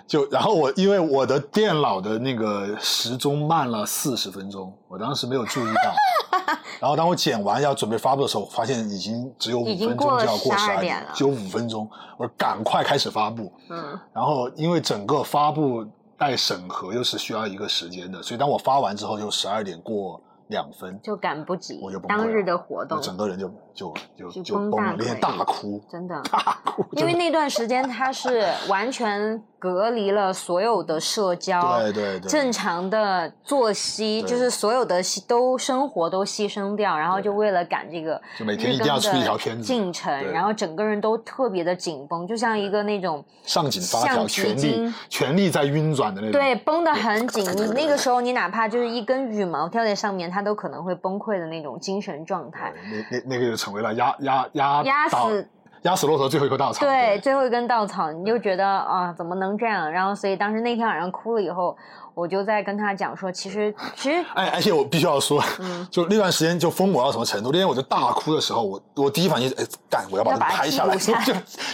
[0.07, 5.95] 就然后我因为我的电脑的那个时钟慢了四十分钟，我当时没有注意到。
[6.81, 13.53] 然后当我剪完要准备发布的时候，发现已经只有五分钟就要过十二点了，只有五分钟，我赶快开始发布。
[13.69, 13.99] 嗯。
[14.13, 15.85] 然后因为整个发布
[16.19, 47.45] 待审核又是需要一个时间的，所以当我发完之后就十二点过两分，就赶不及我就当日的活动，整个人就就就就崩了，那天大哭，真的大哭，因为那段时间他是完全隔离了所有的社交，对对对，正常的作息，就是所有的都生活都牺牲掉，然后就为了赶这个，就每天一定要出一条片子进程，然后整个人都特别的紧绷，就像一个那种上紧发条，全力全力在运转的那种，对，绷得很紧。
[47.55, 52.73] 你那个时候，你哪怕就是一根羽毛掉在上面，它都可能会崩溃的那种精神状态。
[52.91, 55.47] 那那那个就成为了压压压压死
[55.83, 56.85] 压死骆驼最后一根稻草。
[56.85, 59.91] 对，最后一根稻草，你就觉得啊，怎么能这样？
[59.91, 61.77] 然后，所以当时那天晚上哭了以后。
[62.13, 65.43] 我就在跟他讲说，其实其实， 哎，而且我必须要说，
[65.91, 67.51] 就那段时间就疯魔到什么程度？
[67.53, 71.15] 那天我就大哭的时候，我我第一反应，哎，干，我要把它拍下来，就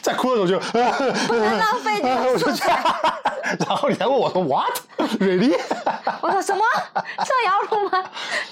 [0.03, 0.59] 在哭的时候就
[1.27, 2.81] 不能浪费这 个素材。
[3.67, 4.79] 然后你还问我说，What
[5.19, 5.59] really？
[6.21, 6.63] 我说什么？
[7.25, 8.05] 这要录吗？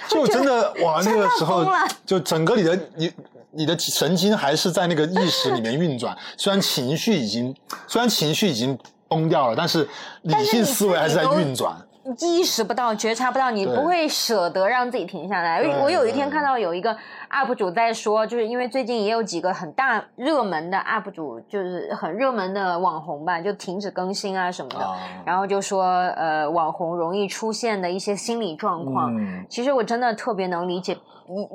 [0.08, 1.64] 就真的哇，那个时候
[2.06, 3.12] 就整个你的你
[3.56, 7.54] 你的神经还是在那个意识里面运转， 虽然情绪已经
[7.86, 8.78] 虽然情绪已经。
[9.06, 9.88] 崩掉了，但是
[10.22, 11.76] 理性思维还是在运转。
[12.18, 15.62] 意识不到，觉察不到，你不会舍得让自己停下来。
[15.80, 16.94] 我有一天看到有一个
[17.30, 24.86] UP 主在说，就是因为最近也有几个很大热门的 UP 主，就是很热门的网红吧，就停止更新啊什么的。
[25.24, 25.84] 然后就说，
[26.16, 29.14] 呃，网红容易出现的一些心理状况。
[29.48, 30.96] 其实我真的特别能理解，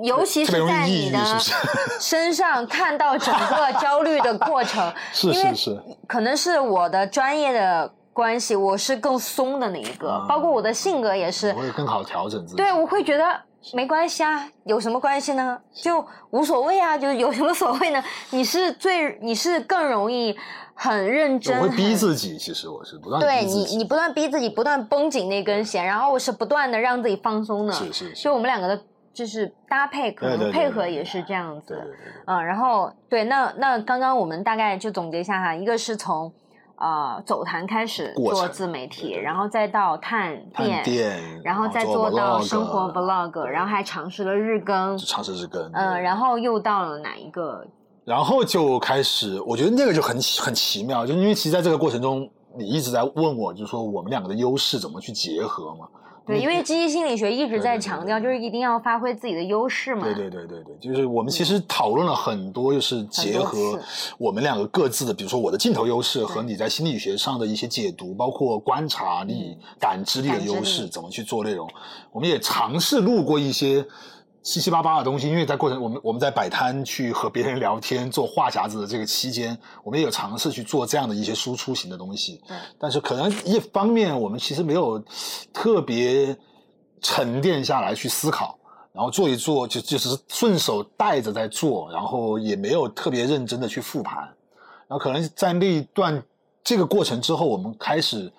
[0.02, 1.20] 尤其是在你的
[2.00, 4.92] 身上看到整个焦虑的过程。
[5.14, 7.94] 是是是，可能是我的专业的。
[8.20, 12.58] 关系，我是更松的那一个，包括我的性格也是，我会更好调整自己。
[12.58, 13.24] 对，我会觉得
[13.72, 15.58] 没关系啊，有什么关系呢？
[15.74, 18.04] 就无所谓啊，就是有什么所谓呢？
[18.32, 20.38] 你是最，你是更容易
[20.74, 22.38] 很认真，我会逼自己。
[22.38, 27.72] 其实我是不断对你，你不断逼自己，不断绷紧那根弦，然后我是不断的让自己放松的。
[27.72, 31.82] 是是，就我们两个的，就是搭配，可能配合也是这样子。
[32.28, 36.30] 嗯，然后对，那那刚刚我们大概就总结一下哈，一个是从。
[36.80, 40.42] 呃，走坛开始做自媒体，然后再到探
[40.84, 47.66] 店，然后再做到生活 vlog，然后还尝试了日更，尝试日更，嗯，然后又到了哪一个？
[48.06, 55.86] 然后就开始，我觉得那个就很很奇妙，就因为其实在这个过程中，你一直在问我，就是说我们两个的优势怎么去结合嘛。
[56.30, 60.04] 对，因为积极心理学一直在强调，就是一定要发挥自己的优势嘛。
[60.04, 63.80] 对对对对对，就是我们其实讨论了很多，就是结合
[64.20, 71.68] 我们两个各自的，比如说我的镜头优势和你在心理学上的一些解读，包括观察力、感知力的优势，怎么去做内容。
[72.12, 73.84] 我们也尝试录过一些。
[74.52, 82.42] 七七八八的东西，因为在过程我们我们在摆摊去和别人聊天做话匣子的这个期间，我们也有尝试去做这样的一些输出型的东西。
[82.48, 84.98] 对，但是可能一方面我们其实没有
[85.54, 86.36] 特别
[87.00, 88.58] 沉淀下来去思考，
[88.92, 94.18] 然后做一做就就是顺手带着在做，然后也没有特别认真的去复盘，
[94.88, 96.24] 然后可能在那一段
[96.64, 98.34] 这个过程之后，我们开始。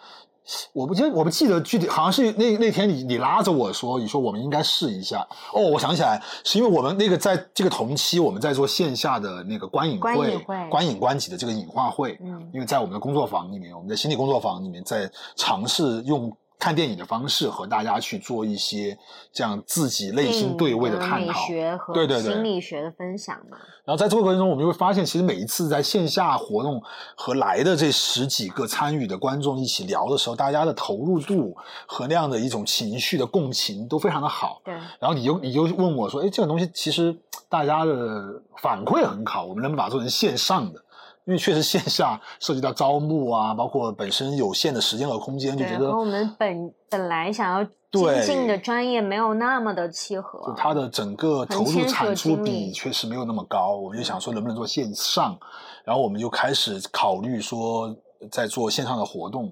[0.72, 5.26] 我不记得，我不记得具体，好像是那那天你你拉着我说，你说我们应该试一下。
[5.52, 12.18] 哦，我想起来，是因为我们那个在这个同期，我们在做线下的那个观影会、观影观集的这个影画会。
[12.22, 16.32] 嗯，因为在我们的工作坊里面，我们的心理工作坊里面在尝试用。
[16.60, 18.96] 看电影的方式和大家去做一些
[19.32, 21.48] 这样自己内心对位的探讨，
[21.94, 23.56] 对对对，心理学的分享嘛。
[23.84, 26.80] 然后在这个过程中，我们就会发现，其实每一次在线下活动
[27.16, 34.60] 和来的这十几个参与的观众一起聊的时候，大家的投入度和那样的一种情绪的共情都非常的好。
[34.62, 34.74] 对。
[35.00, 37.16] 然后你就你就问我说：“哎，这个东西其实
[37.48, 40.80] 大家的反馈很好，我们能把它做成线上的？”
[41.26, 50.40] 因为确实线下涉及到招募啊，包括本身有限的时间和空间，就觉得和我们本本来想要精进的专业没有那么的契合。
[50.46, 55.38] 就它的整个投入产出比确实没有那么高，我们就想说能不能做线上，
[55.84, 57.94] 然后我们就开始考虑说
[58.30, 59.44] 在做线上的活动，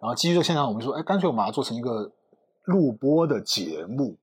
[0.00, 2.10] 然后基于这个线上，我们说，哎，干脆我们把它做成一个
[2.64, 4.16] 录播的节目。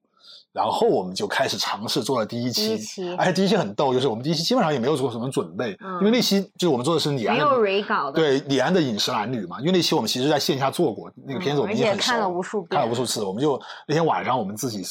[0.60, 5.70] 然后我们就开始尝试做了第一期，而且第一期很逗，就是我们第一期基本上也没有做什么准备，
[6.02, 14.84] 因为那期就是我们做的是李安，没有 re 稿的，对李安的饮食男女嘛，因为那期我们其实在线下做过那个片子，我们已经很看了无数看了无数次，我们就那天晚上我们自己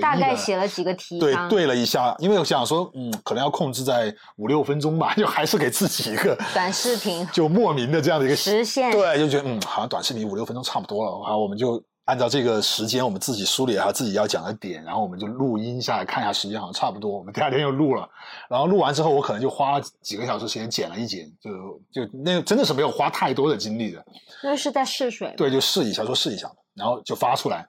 [0.00, 11.82] 大概写了几个题，对对了一下，因为我想说，嗯，可能要控制在五六分钟吧，就还是给自己一个短视频，就莫名的这样的一个实现，对，就觉得嗯，好像短视频五六分钟差不多了，然后，我们就。
[12.08, 17.10] 按照这个时间，我们自己梳理一下自己要讲的点，然后我们就录音下来看一下时间，好像差不多。
[17.10, 18.08] 我们第二天又录了，
[18.48, 21.50] 然后录完之后，我可能就花几个小时时间剪了一剪，就
[21.92, 24.02] 就那真的是没有花太多的精力的。
[24.42, 25.34] 因为是在试水。
[25.36, 27.68] 对，就试一下，说试一下，然后就发出来。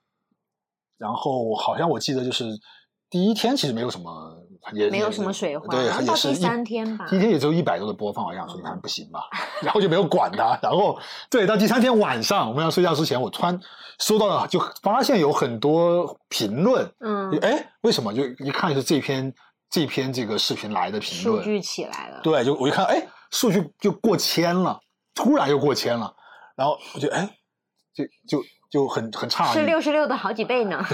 [0.97, 2.45] 然后好像我记得就是
[3.09, 4.41] 第一天其实没有什么，
[4.73, 7.05] 也没有什么水花，对，也是第三天吧。
[7.09, 9.21] 第一天也只有一百多的播放，我想说你看不行吧，
[9.61, 10.57] 然后就没有管它。
[10.61, 13.59] 然后对，到第三天晚上我们要睡觉之前，我突然
[13.99, 18.13] 收到了，就发现有很多评论，嗯，哎，为什么？
[18.13, 19.33] 就一看是这篇
[19.69, 24.79] 这篇这个视频来的评论，数据起来了，对，就我一看，哎，数据就过千了，
[25.13, 26.13] 突然又过千了，
[26.55, 27.29] 然后我就哎，
[27.93, 30.83] 就就就很很差，是六十六的好几倍呢。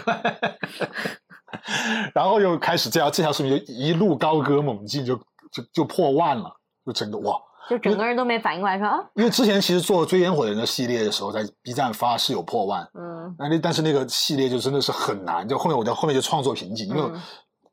[2.13, 5.15] 然后又开始这条，这条视频就一路高歌猛进，就
[5.51, 6.49] 就就破万了，
[6.85, 7.37] 就整个哇，
[7.69, 17.03] 就整个人都没反应过来，说啊，因为之前其实做追烟火人的系列的时候，在 B 站发是有破万，嗯，那但是那个系列就真的是很难，就后面我在后面就创作瓶颈，因为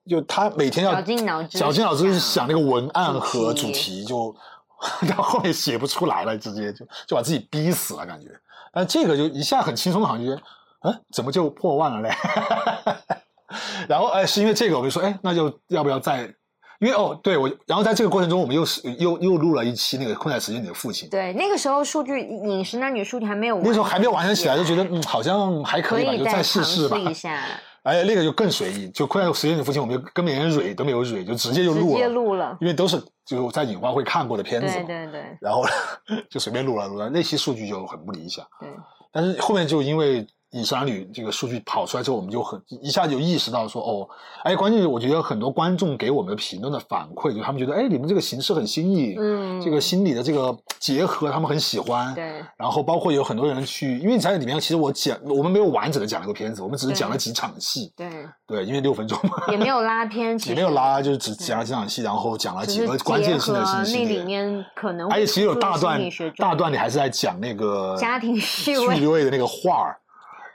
[0.09, 4.35] 就他每天要绞尽脑汁，绞尽脑汁想那个文案和主题，就
[5.09, 8.29] 到后面写不出来了，直接就就把自己逼死了感觉。
[8.73, 10.43] 但这个就一下很轻松，好像觉得，
[10.83, 12.11] 嗯，怎么就破万了嘞？
[13.89, 16.33] 然后哎，是因为这个，我就说，哎，那就要不要再？
[16.81, 21.09] 因为哦，对我，然后在这个过程中，我们又是又又录了一期那个《困在时间里的父亲》。
[21.13, 26.97] 对，那个时候数据饮食男女数据还没有，那时候还没有完全起来，就觉得嗯，好像还可以吧，就再试试吧。
[26.99, 27.41] 一下。
[27.85, 31.93] 哎，那个就更随意，就《困在时间里的父亲》，我们就根本连蕊都没有蕊，就直接就录了。
[31.93, 32.59] 直接录了。
[32.61, 34.75] 因为都是就是在影花会看过的片子。
[34.75, 35.39] 对对对。
[35.41, 35.63] 然后
[36.29, 38.45] 就随便录了录了，那期数据就很不理想。
[38.59, 38.69] 对。
[39.13, 40.27] 但是后面就因为。
[40.53, 44.09] 以上女这个数据跑出来之后，我们就很一下就意识到说，哦，
[44.45, 52.45] 哎，关键是我觉得很多观众给我们的评论的反馈，就他们觉得，哎，你们这个形式很新颖，嗯，这个心理的这个结合，他们很喜欢，对。
[52.59, 58.09] 然后包括有很多人去，因为你在里面其实我讲，我们没有完整的讲那个片子，我们只是讲了几场戏，对，
[58.47, 65.99] 对，因为六分钟嘛，也没有拉片， 也没有拉，就是只讲了几场戏，然后讲了几个关键性的信息，那里面可能，而且其实有大段
[66.37, 69.97] 大段，你还是在讲那个家庭趣味的那个画儿。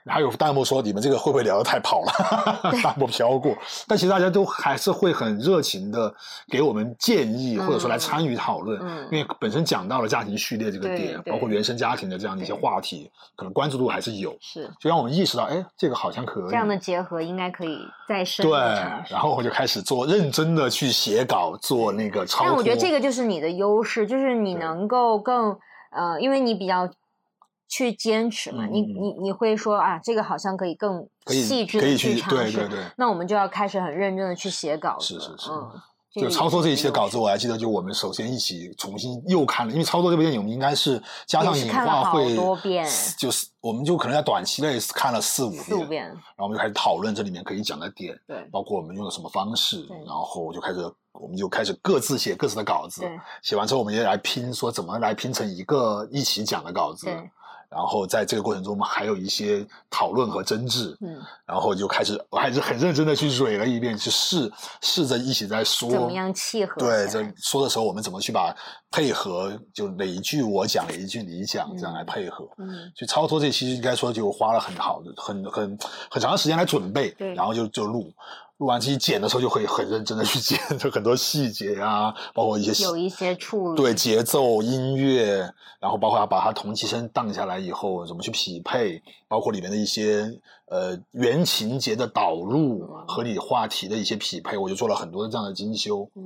[0.07, 2.71] 还有弹幕说你们这个会不会聊得太跑了？
[2.81, 3.55] 弹幕飘过，
[3.87, 6.13] 但其实大家都还是会很热情的
[6.49, 8.79] 给我们建议，或者说来参与讨论。
[8.81, 14.35] 嗯，因为本身讲到了家庭序列这个点，包括原生家庭的这样的一些话题，可能关注度还是有。
[14.39, 16.49] 是，就让我们意识到，哎，这个好像可以。
[16.49, 18.45] 这样的结合应该可以再深。
[18.45, 18.59] 对，
[19.09, 22.43] 然后我就开始做认真的去写稿，做那个超。
[22.43, 25.57] 但我觉得这个就是你的优势，就是你能够更
[25.91, 26.89] 呃，因为你比较。
[27.67, 28.65] 去坚持嘛？
[28.65, 32.69] 你你你会说啊，这个好像可以更细致的去尝试。
[32.97, 35.19] 那我们就要开始很认真的去写稿子。
[35.19, 35.51] 是是是。
[36.09, 42.35] 就超脱这一期的稿子，我还记得，就我们首先一起重新又看了，因为超脱这部电影，我们应该是加上影画会，
[43.19, 45.51] 就是我们就可能在短期内看了四五
[45.85, 53.07] 遍，然后我们就开始讨论这里面可以讲的点，对，包括我们用的什么方式，然后就开始我们就开始各自写各自的稿子，
[53.43, 57.05] 写完之后我们也来拼，说怎么来拼成一个一起讲的稿子。
[57.69, 64.51] 然后在这个过程中，我们还有一些讨论和争执，嗯，然后就开始，我还是很认真的去蕊了一遍，去试
[64.81, 66.75] 试着一起在说怎么样契合。
[66.79, 68.55] 对，在说的时候，我们怎么去把
[68.89, 72.47] 配合，就哪一句我讲，哪一句你讲，这样来配合。
[72.57, 75.77] 嗯，去超脱这期应该说就花了很好的、很很
[76.09, 78.13] 很长的时间来准备，对，然后就就录。
[78.57, 96.09] 录完机剪的时候就会很认真的去剪，就很多细节啊， 包括一些有一些处理对节奏、音乐，然后包括要把它同期声荡下来以后怎么去匹配，包括里面的一些呃原情节的导入和你话题的一些匹配，我就做了很多的这样的精修。
[96.15, 96.23] 嗯，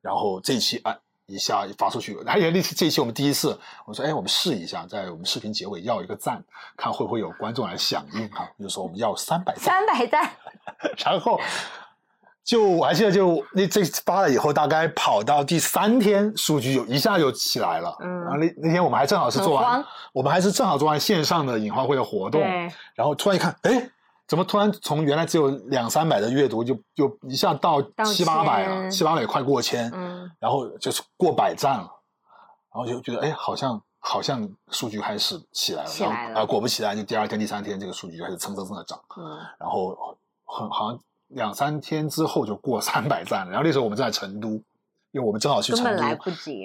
[0.00, 0.96] 然后这期啊。
[1.26, 6.42] 一下发出去，而且那次这一期我们第一次，我说哎，我们试一下，在我们视频结尾要一个赞，
[6.76, 8.46] 看会不会有观众来响应哈。
[8.58, 10.30] 就说我们要三百赞，三百赞，
[11.04, 11.40] 然后
[12.44, 17.96] 就我还记得，就那这发了以后，大概跑到第三天，数据就一下就起来了。
[18.00, 22.42] 嗯，然后那那天我们还正好是做完，我们还是正好做完线上的影花会的活动，
[22.94, 23.90] 然后突然一看，哎。
[24.26, 31.90] 怎么突然从原来只有两三百的阅读，就就一下到七八百了，七八百快过千，嗯，然后就是过百赞了，
[32.72, 44.62] 然后就觉得哎，好像好像数据开始起来了，起来了啊，果不其然，就第二天、第三天这个数据就开始蹭蹭蹭的涨，嗯，然后很好像两三天之后就过三百赞了，然后那时候我们在成都。
[45.14, 46.02] 因为我们正好去成都，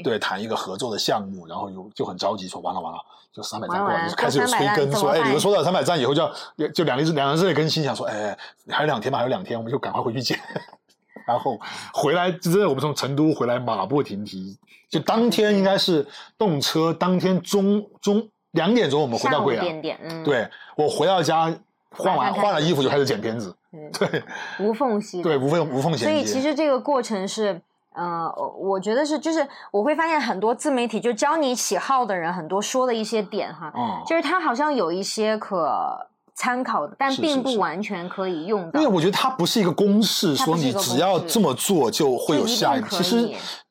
[0.04, 2.98] 对，谈一个合作的项目，然后就就很着急，说完了完了，
[3.32, 8.36] 就三百站过来，就开始有催更，说哎，你们说到三百站以后就要就两日两日内更新，想说哎，
[8.68, 10.40] 还有两天吧，还有两天，我们就赶快回去剪，
[11.28, 11.60] 然后
[11.94, 14.58] 回来，真的我们从成都回来马不停蹄，
[14.90, 21.56] 就当天应该是动车，当天中中两点钟我们回到贵阳，对我回到家
[21.92, 23.56] 换完换了衣服就开始剪片子，
[23.94, 24.24] 对，
[24.60, 27.62] 无缝隙，对，无缝无缝衔接，所以其实这个过程是。
[27.96, 33.74] 呃，我觉得是，就是我会发现很多自媒体就教你起号的人，很多说的一些点哈，
[34.06, 38.80] 就是他好像有一些可参考的，但并不完全可以用到。
[38.80, 42.88] 因为我觉得它不是一个公式，说你只要这么做就会有下一个。
[42.88, 43.30] 其实，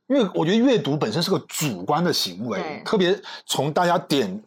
[0.09, 4.43] 阅我觉得阅读本身是个主观的行为，特别从大家点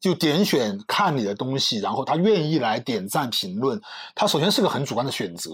[0.00, 3.80] 就点选看你的东西，然后他愿意来点赞评论，
[4.14, 5.52] 他首先是个很主观的选择，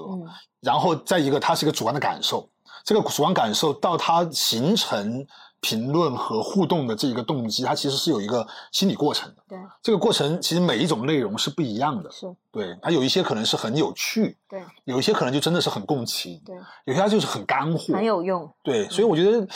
[0.61, 2.49] 然后再一个，它是一个主观的感受。
[2.85, 5.27] 这个主观感受到它形成。
[5.63, 9.45] 评论和互动的这一个动机，它其实是有一个心理过程的。
[9.47, 12.11] 对，这个过程其实每一种内容是不一样的。
[12.11, 16.57] 是，对，它有一些可能是很有趣，对，有一些可能就真的是很共情，对，
[16.87, 18.51] 有些它就是很干货，很有用。
[18.63, 19.47] 对，所以我觉得，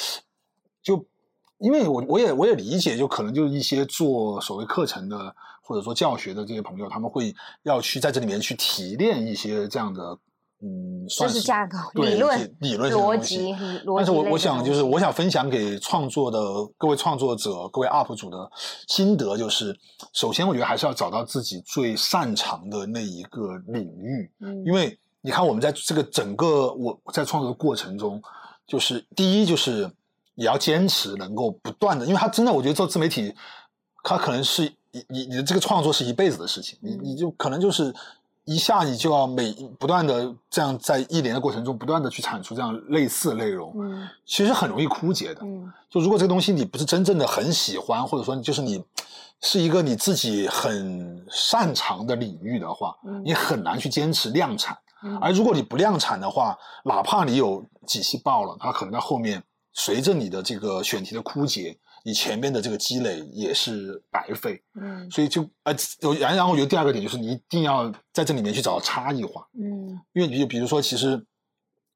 [0.82, 1.02] 就
[1.56, 10.18] 因为我我也我也理解，就可能就是一些做所谓课程的或者说教学的这些朋友，他们会要去在这里面去提炼一些这样的。
[10.66, 13.54] 嗯，知识架构、理论、理论逻辑，
[13.94, 16.38] 但是我我想就是我想分享给创作的
[16.78, 18.50] 各位创作者、各位 UP 主的
[18.88, 19.78] 心得，就是
[20.14, 28.18] 首先我觉得还是要找到自己最擅长的那一个领域，嗯，因为你看我们在这个整个我在创作的过程中，
[28.66, 29.82] 就是第一就是
[30.34, 33.34] 也要坚持，能够不断的，因为他真的我觉得做自媒体，
[34.02, 34.62] 他可能是
[34.92, 37.94] 你你你的这个创作是一辈子的事情，你你就可能就是。
[38.44, 48.84] 一下你就要每不断的这样在一年的过程中不断的去产出这样类似的内容，嗯，其实很容易枯竭的，嗯，就如果这个东西你不是真正的很喜欢，或者说就是你
[49.40, 59.42] 是一个你自己很擅长的领域的话，嗯，你很难去坚持量产，嗯，而如果你不量产的话，哪怕你有几期爆了，它可能在后面
[59.72, 61.78] 随着你的这个选题的枯竭。
[62.06, 65.74] 你前面的这个积累也是白费，嗯，所以就呃，
[66.20, 71.24] 然然后我觉得第二个点就是你一定要在这里面去找到差异化，嗯，因为比比如说，其实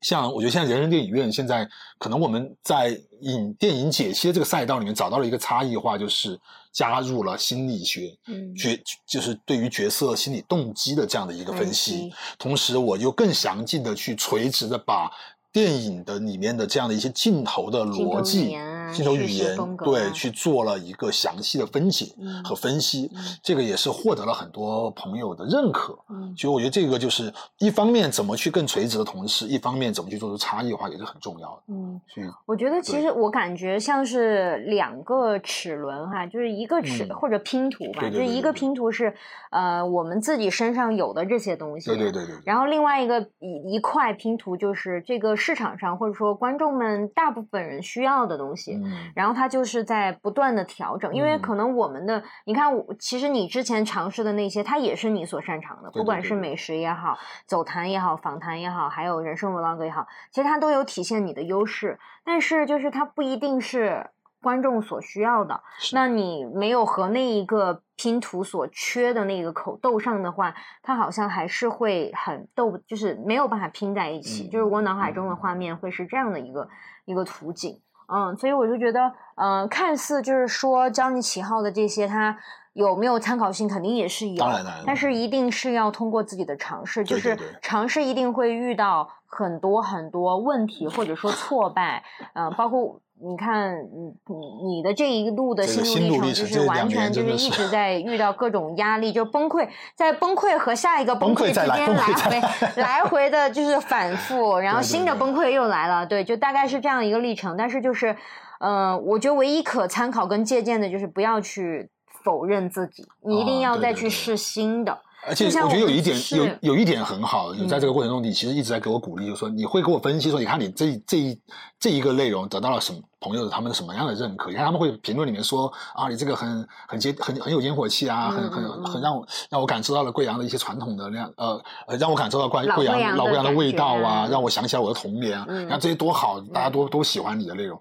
[0.01, 6.41] 像我觉得现在人人电影院现在可能我们在影电影解析的这个赛道里面找到了一个差异化，就是
[6.73, 8.71] 加入了心理学，嗯，角
[9.07, 15.11] 就是对于角色心理动机的这样的一个分析，同时我又更详尽的去垂直的把。
[15.51, 18.55] 电影的里面的这样的一些镜头的逻辑、
[18.93, 22.07] 镜头语言，对，去做了一个详细的分解
[22.45, 23.11] 和分析，
[23.43, 25.99] 这个也是获得了很多朋友的认可。
[26.11, 31.63] 嗯，所以我觉得这个就是一方面怎么去更垂直的同时，一方面怎么去做出差异化也是很重要的。
[31.69, 32.01] 嗯，
[32.45, 39.15] 我觉得其实我感觉像是两个齿轮哈，就是一个齿或者拼图吧，就是一个拼图是
[39.51, 45.37] 呃我们自己身上有的这些东西，对对对对，然后另外一个一一块拼图就是这个。
[45.39, 48.78] 市场上或者说观众们大部分人需要的东西，
[49.15, 64.11] 然后它就是在不断的调整，因为可能我们的你看，我其实你之前尝试的那些，它也是你所擅长的，不管是美食也好，走谈也好，访谈也好，还有人生 vlog 也好，其实它都有体现你的优势，但是就是它不一定是。
[64.41, 65.61] 观众所需要的，
[65.93, 74.47] 那你没有和那一个拼图所缺的那个口斗上的话，它好像还是会很斗，就是没有办法拼在一起。
[74.47, 76.69] 就是我脑海中的画面会是这样的一个
[77.05, 77.81] 一个图景，
[78.13, 82.37] 嗯，所以我就觉得，嗯，看似就是说教你起号的这些，它
[82.73, 84.45] 有没有参考性，肯定也是有，
[84.87, 92.03] 但是一定是要通过自己的尝试，就是尝试一定会遇到很多很多问题或者说挫败，
[92.35, 93.01] 嗯，包括。
[93.21, 101.67] 你看，你你你的这一路的心路历程，就是完全就是一直在遇到各种压力，就崩溃，在崩溃和下一个崩溃之间
[101.97, 102.41] 来回
[102.77, 107.57] 来回的，就是反复，然后新的崩溃又来了，对，就大概是这样一个历程。
[107.57, 108.17] 但是就是，
[108.61, 111.91] 嗯，我觉得唯一可参考跟借鉴的就是不要去
[112.23, 114.99] 否认自己，你一定要再去试新的。
[115.27, 121.41] 而且我觉得有一点有有一点很好，就在这个过程中，你其实一直在给我鼓励，就是说你会给我分析说，你看你这这一
[121.79, 124.49] 这一个内容得到了什么朋友的他们什么样的认可？
[124.49, 137.79] 你看他们会评论里面说啊，你这个很很接很很有烟火气啊，很很很让我让我感受到了贵阳的一些传统的那样呃呃，让我感受到关贵阳老贵阳的味道啊，让我想起来我的童年啊，你看这些多好，大家多多喜欢你的内容。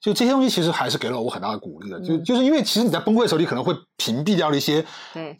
[0.00, 4.84] 就这些东西其实还是给了我很大的鼓励的，就就是因为其实你在崩溃的时候，你可能会屏蔽掉了一些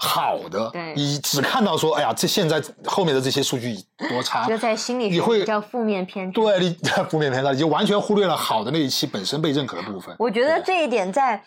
[0.01, 3.77] 好的，你只看到说，哎呀，这现在后面的这些数据
[4.09, 6.77] 多差，就在心里你会叫负面偏差，对，你
[7.09, 10.13] 负面偏差，你就完全忽略了好的那一期本身被认可的部分。
[10.19, 11.41] 我觉得这一点在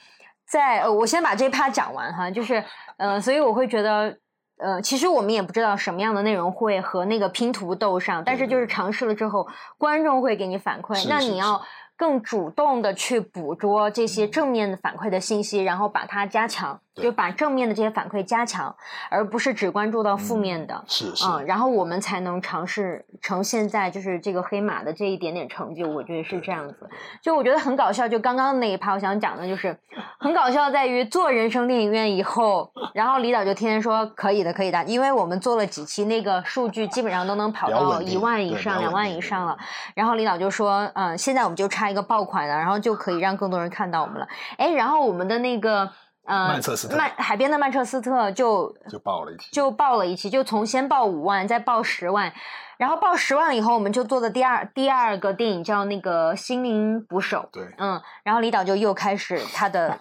[0.50, 2.64] 在，呃，我先把这一趴讲完哈，就是，
[2.96, 4.16] 呃，所以我会觉得，
[4.58, 9.46] 呃，其实我们也不知道什么样的内容会和那个拼图斗上，但是就是尝试了之后，
[9.78, 11.62] 观众会给你反馈，那你要。
[12.02, 18.76] 更主动的去捕捉这些正面的反馈的信息，然后把它加强，就把正面的这些反馈加强，
[19.10, 20.84] 而不是只关注到负面的。
[20.88, 21.26] 是是。
[21.26, 25.88] 嗯，然后我们才能尝试成现在就是这个黑马的这一点点成就。
[25.88, 26.90] 我觉得是这样子。
[27.22, 28.08] 就我觉得很搞笑。
[28.08, 29.78] 就刚刚那一趴，我想讲的就是
[30.20, 39.58] 很搞笑，在于做人生电影院以后，然后李导就天天说可以的，可以的，因为我们做了几期，那个数据基本上都能跑到一万以上、两万以上了。
[39.96, 44.28] 然后李导就说，嗯，现在我们就差一个爆款了，然后就可以让更多人看到我们了。
[44.58, 45.90] 哎，然后我们的那个
[46.26, 52.32] 呃，曼彻斯特，曼海边的曼彻斯特就就爆了一期，就爆了一期，就从先报五万，再报十万，
[52.78, 59.98] 然后报十万了以后，我们就做的第二第二个电影叫那个心灵捕手，对，嗯，然后李导就又开始他的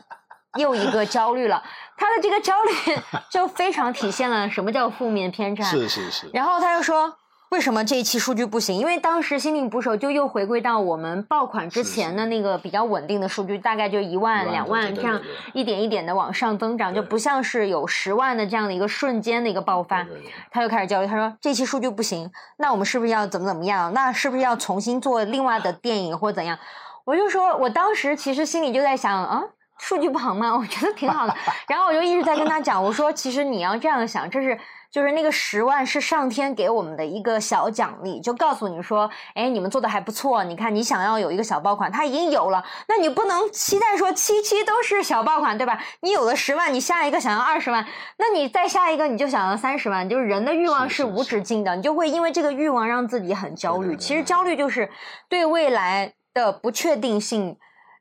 [0.56, 1.62] 又一个焦虑了，
[1.96, 2.72] 他的这个焦虑
[3.30, 7.16] 就非常体现了什么叫负面偏差，是是是，然后他又说。
[7.50, 8.78] 为什么这一期数据不行？
[8.78, 15.20] 因为当时心灵捕手就又回归到我们爆款之前的那个比较稳定的数据，大概就一万两万这样
[15.52, 20.06] 一点一点的往上增长，就不像是有十万的这样的一个瞬间的一个爆发。
[20.52, 23.92] 他就开始焦虑，他说这期数据不行，那我们是不是要怎么怎么样？
[23.92, 26.56] 那是不是要重新做另外的 电影或怎样？
[27.04, 29.42] 我就说我当时其实心里就在想啊，
[29.76, 30.54] 数据不好吗？
[30.56, 31.34] 我觉得挺好的。
[31.66, 34.56] 然后我就一直在跟他讲，我说其实你要这样想，这是。
[34.90, 40.42] 就是那个十万是上天给我们的一个小奖励，就告诉你说，哎，你们做的还不错。
[40.42, 45.80] 你看，你想要有一个小爆款，它已经有了，那你不能期待说七七都是小爆款，对吧？
[46.00, 47.86] 你有了十万，你下一个想要二十万，
[48.16, 53.96] 那你再下一个你就想要三十万，就是人的欲望是无止境的，你就会因为这个欲望让自己很焦虑。
[53.96, 54.90] 其实焦虑就是
[55.28, 57.56] 对未来的不确定性。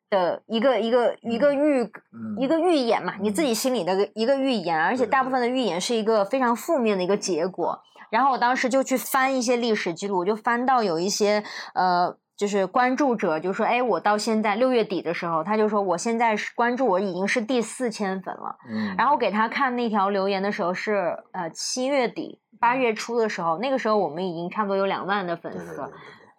[0.09, 1.89] 的一个一个一个预
[2.37, 7.79] 一个预演嘛，你自己心里的一个预言，而且大部分的预言是一个非常负面的一个结果。
[8.09, 11.43] 然后我当时就去翻一些历史记录，我就翻到有一些
[11.75, 18.55] 呃，就是关注者就说，哎，我到现在六月底的时候，他就说我现在是关注我已经是第四千粉了。
[18.67, 18.95] 嗯。
[18.97, 25.83] 然后给他看那条留言的时候是呃七月底八月初的时候，那个时候我们已经差不多有两万的粉丝。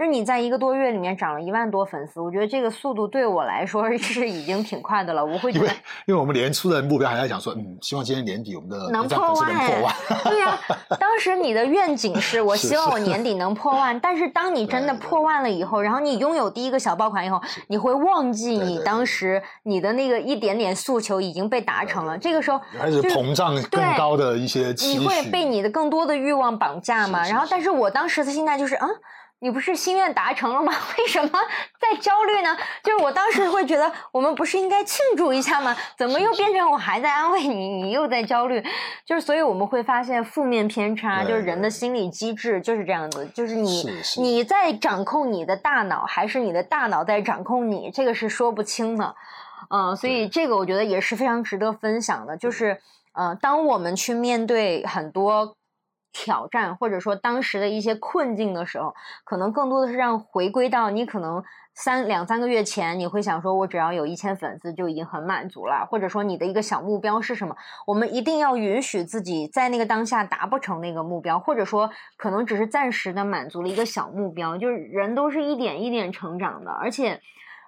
[0.00, 5.22] 就是你在一个多月里面涨了一万多粉丝，我觉得这个速度对我来说 是已经挺快的了。
[5.22, 5.68] 我会因为
[6.06, 9.54] 因为我们年初的目标还在讲说，嗯，希望今年年底我们的能破万。
[10.24, 10.58] 对呀，
[10.98, 17.38] 当时你的愿景是 我希望我年底能破万，但是当你真的破万了以后，然后你拥有第一个小爆款以后，
[17.68, 22.16] 你会忘记你当时你的那个一点点诉求已经被达成了。
[22.16, 27.28] 这个时候开始膨胀更高的一些你会被你的更多的欲望绑架嘛？
[27.28, 28.88] 然后，但是我当时的心态就是，嗯。
[29.40, 30.72] 你不是心愿达成了吗？
[30.98, 31.30] 为什么
[31.80, 32.56] 在焦虑呢？
[32.82, 35.74] 就是我当时会觉得，我们不是应该庆祝一下吗？
[35.96, 38.62] 怎么又变成我还在安慰你，你又在焦虑？
[39.04, 43.84] 就是所以我们会发现负面偏差，就是人的心理机制就是这样子，就是你
[44.18, 47.90] 你在掌控你的大脑，还是你的大脑在掌控你？
[47.90, 49.14] 这个是说不清的。
[49.70, 52.80] 嗯，所以这个我觉得也是非常值得分享的，就是
[53.12, 55.56] 嗯，当我们去面对很多。
[56.12, 58.94] 挑战或者说当时的一些困境的时候，
[59.24, 61.42] 可能更多的是让回归到你可能
[61.74, 67.56] 三两三个月前，你会想说，我只要有一千粉丝就已经很满足了，或者说你的一个小目标是什么？
[67.86, 74.58] 我们一定要允许自己在那个当下达不成那个目标，或者说可能只是暂时的满足了一个小目标。
[74.58, 77.20] 就是人都是一点一点成长的，而且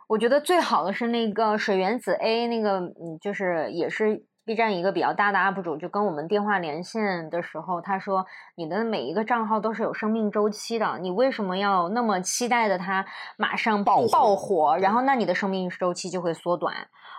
[0.08, 4.24] 我觉得最好的是那个水原子 A 那个，嗯，就是也是。
[4.44, 8.26] B 站一个比较大的 UP 主就跟我们电话连线的时候，他说
[8.56, 14.76] ：“你的每一个账号都是有生命周期的，你为什么要那么期待的它马上爆爆火？
[14.78, 16.74] 然后那你的生命周期就会缩短。”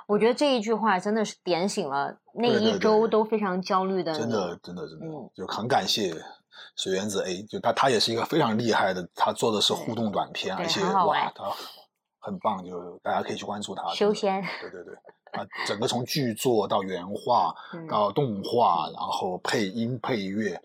[0.06, 4.14] 我觉得这一句话真的是点醒了那一周都非常焦虑的。
[4.14, 6.14] 真的，真的，真的，就很感谢
[6.76, 11.46] 水原子 A，就他他也是一个非常厉害的，他做的是互动短片，而且哇，他
[12.20, 13.88] 很棒，就大家可以去关注他。
[13.94, 14.42] 修仙。
[14.60, 14.94] 对对对。
[15.34, 17.54] 啊，整个从剧作到原画
[17.90, 20.60] 到动画，然后配音配乐，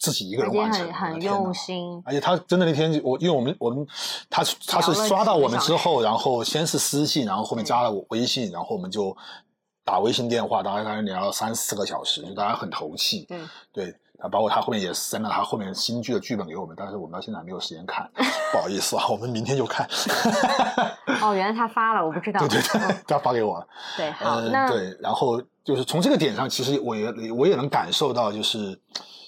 [0.00, 2.02] 自己一个人完成，很用心。
[2.04, 3.86] 而且他真的那天，我因为我们我们
[4.30, 9.16] 他他是刷到我们之后，然后先是私信，然后后面加了我微信，然后我们就
[9.84, 13.24] 打微信电话，大概大概聊了三四个小时，就大家很投契。
[13.24, 13.38] 对
[13.72, 13.94] 对。
[14.24, 18.10] 啊，包括他后面也删了他后面新剧的剧本给我们，但是我们到现在还没有时间看，
[18.50, 19.86] 不好意思啊，我们明天就看。
[21.20, 22.40] 哦，原来他发了，我不知道。
[22.40, 23.68] 对对对，他发给我了。
[23.98, 28.80] 对，好，那对，然后就是从这个点上，其实我也我也能感受到，就是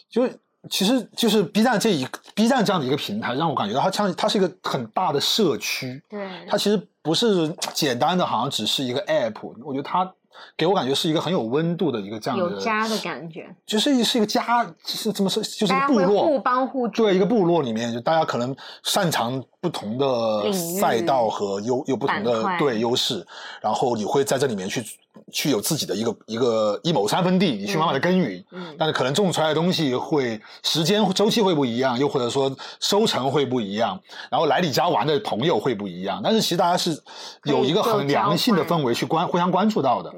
[0.09, 0.41] 就是
[0.71, 6.03] 其实就是 B 站这一 B 站这样的一个平台，让我感觉到它像它是一个很大的社区。
[6.09, 10.11] 对，它其实不是简单的，好像只是一个 App，我觉得它。
[10.57, 15.43] 给我感觉是一个很有温度的一个这样的有家的感觉，就是是一个家，是怎么说？
[15.43, 17.05] 就是部落互帮互助。
[17.05, 23.27] 对，一个部落里面，就大家可能擅长不同的赛道和优有不同的对优势，
[23.61, 24.85] 然后你会在这里面去
[25.33, 34.01] 去有自己的一个一个一亩三分地，你去慢慢的耕耘，嗯，但是可能种出来的东西会时间周期会不一样，又或者说收成会不一样，
[34.31, 36.97] 然后来你家玩的朋友会不一样，但是其实大家是
[37.45, 40.13] 有一个很良性的氛围去关互相关注到的，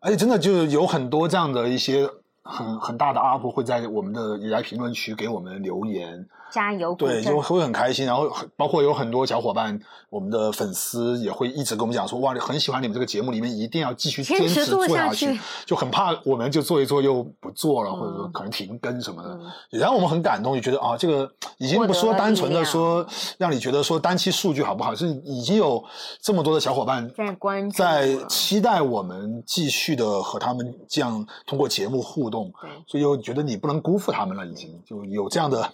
[0.00, 2.08] 而且真的就是有很多这样的一些
[2.42, 6.26] 很很大的 UP 会在我们的也在评论区给我们留言。
[6.50, 6.94] 加油！
[6.94, 8.04] 对，就会很开心。
[8.06, 9.78] 然后包括有很多小伙伴，
[10.08, 19.38] 我们的粉丝也会一直跟我们讲说：“哇，很喜欢你们这个节目，里面一定要继续坚持做下去。”就很怕我们就做一做又不做了，或者说可能停更什么的。
[19.70, 23.06] 然后我们很感动，就觉得啊，这个已经不说单纯的说
[23.38, 25.82] 让你觉得说单期数据好不好，是已经有
[26.20, 32.52] 这么多的小伙伴在关在期待我们继续的和他们这样通过节目互动，
[32.86, 35.72] 所以又觉得你不能辜负他们了，已经就有这样的。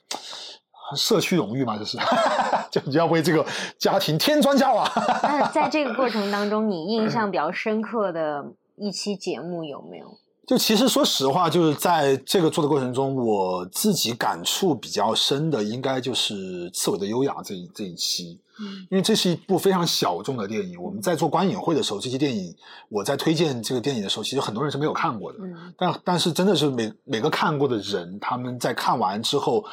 [0.95, 1.99] 社区荣誉嘛，就是，
[2.71, 3.45] 就你要为这个
[3.79, 4.91] 家庭添砖加瓦。
[5.23, 8.45] 那在这个过程当中，你印 象比较深刻的
[8.77, 10.07] 一期节目有没有？
[10.47, 18.39] 就其实说实话，就是在这个做的过程中，我自己感触比较深的，应该就是《刺猬的优雅》这一这一期。
[18.61, 20.81] 嗯，因为这是一部非常小众的电影。
[20.81, 22.55] 我们在做观影会的时候，这些电影
[22.89, 25.39] 我在推荐这个电影的时候，其实很多人是没有看过的。
[25.43, 29.65] 嗯，但但是真的是每每个看过的人，他们在看完之后。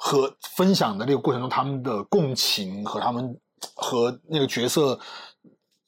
[0.00, 3.36] 和分享的那个过程中，他们的共情和他们
[3.74, 4.96] 和那个角色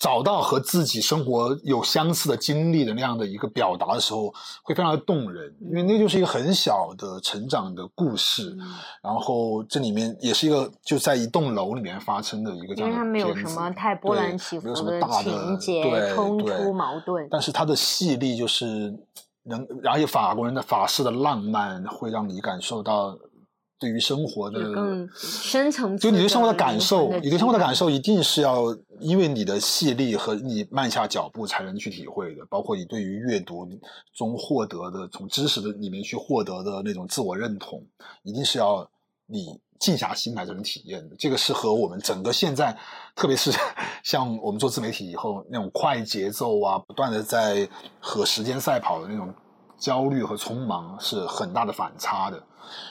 [0.00, 4.34] 找到和自己生活有相似的经历的那样的一个表达的时候，
[4.64, 8.56] 会非常的动人，因为那就是一个很小的成长的故事。
[9.00, 18.92] 然后这里面也是一个就在一栋楼里面发生的一个，因为它没有什么太波澜起伏的情节冲突矛盾，但是它的细腻就是
[19.44, 23.16] 能，然后法国人的法式的浪漫会让你感受到。
[23.80, 32.44] 对于生活的更深层次，就你对生活的感受，你对生活的感受一定是要因为你的细腻和你慢下脚步才能去体会的。
[32.50, 33.66] 包括你对于阅读
[34.14, 37.82] 中获得的，从知识的里面去获得的那种自我认同，
[38.22, 38.86] 一定是要
[39.26, 41.16] 你静下心来才能体验的。
[41.18, 42.76] 这个是和我们整个现在，
[43.16, 43.50] 特别是
[44.04, 47.66] 像我们做自媒体以后那种快节奏啊，不断的在
[47.98, 49.32] 和时间赛跑的那种
[49.78, 52.42] 焦虑和匆忙是很大的反差的。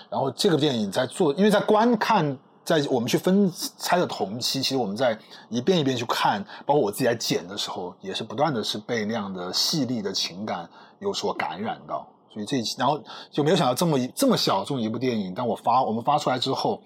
[0.10, 5.18] 然后这个电影在做，因为在观看，在我们去分拆的同期，其实我们在
[5.50, 10.70] 一遍一遍去看，包括我自己在剪的时候，也是不断的是被那样的细腻的情感
[11.00, 12.08] 有所感染到。
[12.32, 13.00] 所以这一期，然后
[13.32, 16.80] 就没有想到这么这么小众一部电影，但我发我们发出来之后，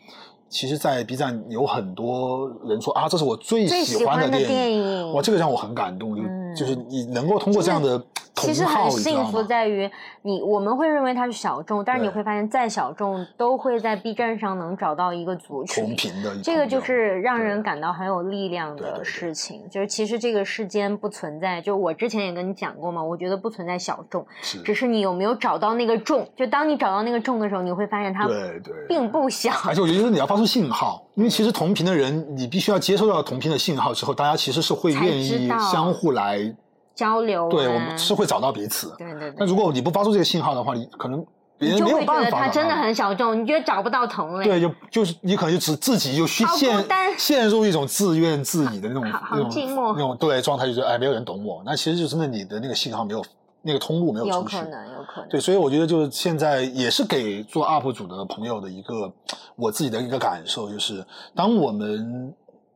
[0.47, 8.01] 其实，在 B 站有很多人说啊，这是我最喜欢的电影，哇，这个让我很感动，就就是你能够通过这样的。
[8.35, 9.89] 其实很幸福，在于
[10.23, 15.85] 你我们会认为它是小众，但是你会发现再小众都会在 B 站上能找到一个族群。
[15.85, 19.61] 同频的，这个就是让人感到很有力量的事情。
[19.69, 24.25] 就是其实这个世间不存在，就我之前也跟你讲过嘛，我觉得不存在小众，
[24.65, 26.27] 只是你有没有找到那个众。
[26.35, 29.51] 就当你找到那个众的时候，你会发现它对对并不小。
[29.67, 36.55] 而且我觉得你要发出信号，因为其实同频的人，你必须要接收到同频的信号之后，大家其实是会愿意相互来。
[36.95, 38.93] 交流，对我们是会找到彼此。
[38.97, 39.33] 对对。
[39.37, 41.25] 那如果你不发出这个信号的话，你可能
[41.57, 42.41] 别人没有办法。
[42.41, 44.45] 他真的很小众，你觉得找不到同类。
[44.45, 46.85] 对，就就是你可能就只自己就陷
[47.17, 51.63] 陷入一种自怨自艾的那种那种那种对状态，就觉得哎，没有人懂我。
[51.65, 53.23] 那其实就真的你的那个信号没有
[53.61, 54.57] 那个通路没有出去。
[54.57, 55.29] 有可能，有可能。
[55.29, 59.11] 对，所以我觉得就是现在也是给做 UP 主的朋友的一个
[59.55, 62.33] 我自己的一个感受，就是当我们。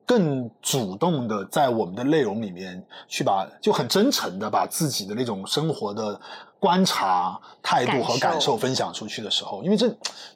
[0.08, 6.20] 更主动的在我们的内容里面去把就很真诚的把自己的那种生活的
[6.60, 9.94] 观察态度和感受分享出去的时候，因为这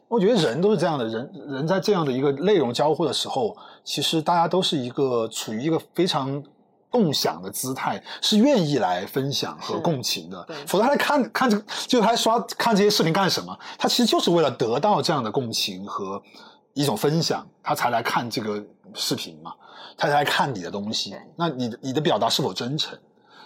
[0.10, 3.56] 我觉得人都是这样的，人人在这样的一个内容交互的时候，
[3.86, 6.44] 其实大家都是一个处于一个非常
[6.90, 10.46] 共享的姿态，是愿意来分享和共情的。
[10.68, 13.58] 否则他来看看这个，就他刷看这些视频干什么？
[13.80, 16.22] 他其实就是为了得到这样的共情和
[16.74, 18.62] 一种分享，他才来看这个
[18.96, 19.54] 视频嘛。
[19.98, 22.98] 他才看你的东西，那你的你的表达是否真诚，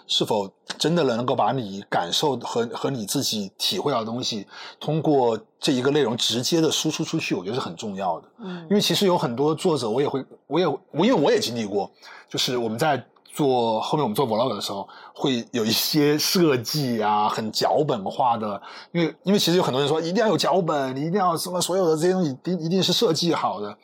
[0.06, 4.46] 是否真的能够把你感受和和你自己体会到的东西，
[4.80, 8.28] 通过这一个内容直接的输出出去，我觉得是很重要的。
[8.38, 11.90] 嗯，因为其实有很多作者，我也会，我也我因为我也经历过，
[12.26, 23.76] 就是我们在做后面我们做 vlog 的时候，会有一些设计啊，很脚本化的，因为因为其实有很多人说一定要有脚本，你一定要什么所有的这些东西一一定是设计好的。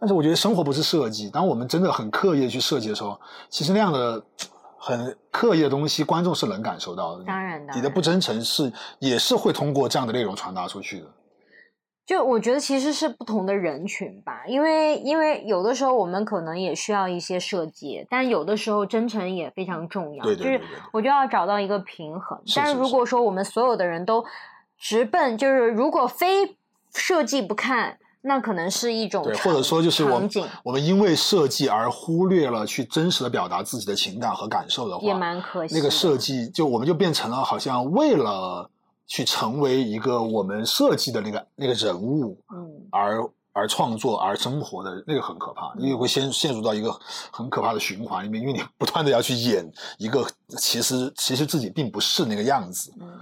[0.00, 1.28] 但是我觉得生活不是设计。
[1.28, 3.20] 当我们真的很刻意去设计的时候，
[3.50, 4.22] 其实那样的
[4.82, 7.24] 很刻意的东西，观众是能感受到的。
[7.24, 11.06] 当然的，你的不真诚是也是会通过这样的内容传达出去的。
[12.06, 20.24] 就我觉得其实是不同的人群吧，因为因为有的时候我们可能也需要一些设计，但有的时候真诚也非常重要。
[20.24, 20.58] 对对对。
[20.58, 22.40] 就是我就要找到一个平衡。
[22.56, 24.24] 但是如果说我们所有的人都
[24.76, 26.56] 直奔，就是如果非
[26.92, 30.30] 设计不看，那可能是一种对，或者说就是我们
[30.62, 35.74] 我们因为设计而忽略了去真实的表达自己的情感和感受的话，也蛮可惜。
[35.74, 38.70] 那个设计就我们就变成了好像为了。
[39.12, 46.96] 去成为一个我们设计的那个那个人物，嗯，而而创作而生活的那个很可怕，因为会先陷入到一个
[47.32, 49.68] 很可怕的循环里面，因为你不断的要去演
[49.98, 50.24] 一个
[50.56, 52.92] 其实其实自己并不是那个样子。
[53.00, 53.18] 嗯，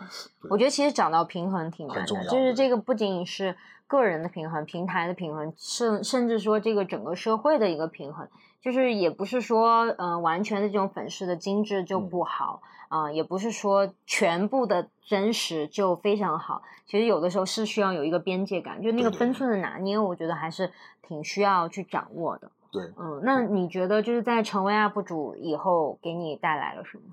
[0.50, 3.56] 我觉得其实找到平衡挺难的，就是这个不仅仅是
[3.88, 8.28] 个人的平衡、平台的平衡，甚甚至说这个整个社会的一个平衡，
[8.60, 12.62] 就是也不是说嗯完全的这种粉饰的精致就不好。
[12.88, 20.72] 啊，也不是说全部的真实就非常好，其实有的时候是需要有一个边界感，就那个分寸的拿捏，我觉得还是
[21.02, 22.50] 挺需要去掌握的。
[22.72, 27.12] 对，嗯，那你觉得就是在成为 UP 主以后，给你带来了什么？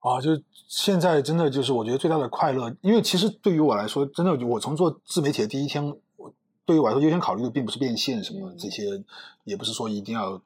[0.00, 0.30] 啊，就
[0.68, 5.82] 现在真的就是我觉得最大的快乐，因为其实对于我来说，真的我从做自媒体的第一天，
[6.16, 6.32] 我
[6.66, 9.02] 对于我来说优先考虑的并不是变现什么这些，
[9.44, 10.40] 也不是说一定要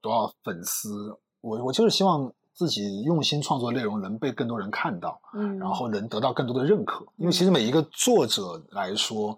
[0.00, 2.32] 多少粉丝，我我就是希望。
[2.56, 7.04] 自己用心创作内容能被更多人看到，嗯，然后能得到更多的认可。
[7.16, 9.36] 因为其实每一个作者来说，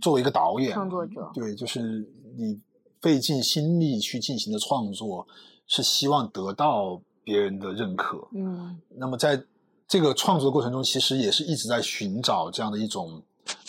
[0.00, 2.60] 作为一个导演，创作者，对，就是你
[3.02, 5.26] 费尽心力去进行的创作，
[5.66, 8.80] 是希望得到别人的认可，嗯。
[8.94, 9.42] 那么在
[9.86, 13.20] 这个创作的过程中，其实也是一直在寻找这样的一种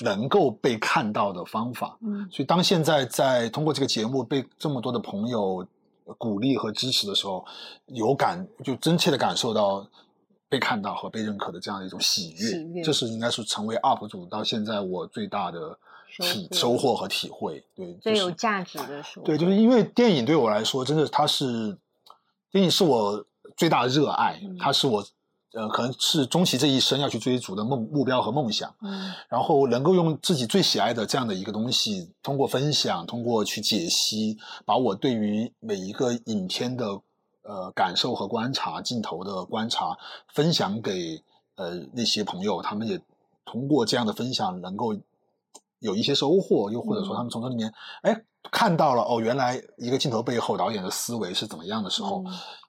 [0.02, 2.30] 能够被看到的方法，嗯。
[2.32, 5.68] 所以当现在在通过这个节目被这么多的朋友。
[6.18, 7.46] 鼓励和支持的时候，
[7.88, 9.86] 有感就真切的感受到
[10.48, 15.78] 被看到和被认可的这样的一种喜悦，这是应该是成为 UP 主到现在我最大的
[16.22, 17.62] 体收获和体会。
[17.76, 19.28] 对，最有价值的收获。
[19.28, 21.78] 对，就是因为电影对我来说，真的它是
[22.54, 23.26] 电影是我
[23.58, 25.06] 最大的热爱，它是我。
[25.54, 37.02] 呃，可能是终其这一生要去追逐的梦目标和梦想，嗯，然后能够用自己最喜爱的这样的一个东西，通过分享，通过去解析，把我对于每一个影片的
[37.44, 39.98] 呃感受和观察、镜头的观察
[40.28, 41.24] 分享给
[41.56, 43.00] 呃那些朋友，他们也
[43.46, 44.94] 通过这样的分享能够
[45.80, 48.22] 有一些收获，又或者说他们从这里面哎
[48.52, 52.24] 看到了哦，原来一个镜头背后导演的思维是怎么样的时候，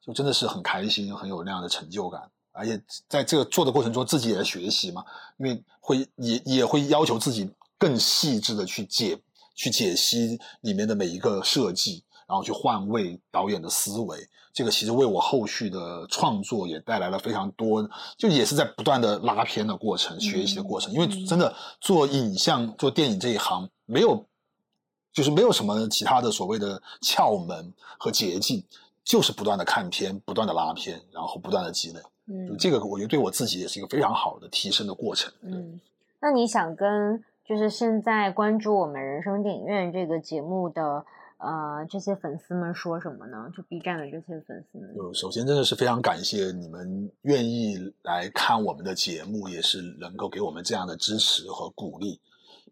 [0.05, 2.21] 就真的是很开心，很有那样的成就感。
[2.53, 5.05] 而且在这个做的过程中，自己也在学习嘛，
[5.39, 7.49] 因为会也也会要求自己
[7.79, 9.17] 更细致的去解、
[9.55, 14.19] 去解析里面的每一个设计，然后去换位导演的思维。
[14.53, 20.93] 这个其实为我后续的创作也带来了非常多，就也是在不断的拉片的过程、学习的过程。
[20.93, 24.27] 因为真的做影像、做电影这一行，没有
[25.19, 28.63] 就是没有什么其他的所谓的窍门和捷径，
[29.03, 32.01] 就是不断的看片、不断的拉片，然后不断的积累。
[32.27, 35.33] 嗯，这个我觉得对我自己也是一个非常好的提升的过程。
[35.41, 35.81] 嗯，
[36.21, 41.05] 那你想跟就是现在关注我们人生电影院这个节目的
[41.39, 43.51] 呃这些粉丝们说什么呢？
[43.57, 44.95] 就 B 站的这些粉丝们。
[44.95, 52.21] 就首先真的是非常感谢你们愿意来看我们的节目，也是能够给我们这样的支持和鼓励，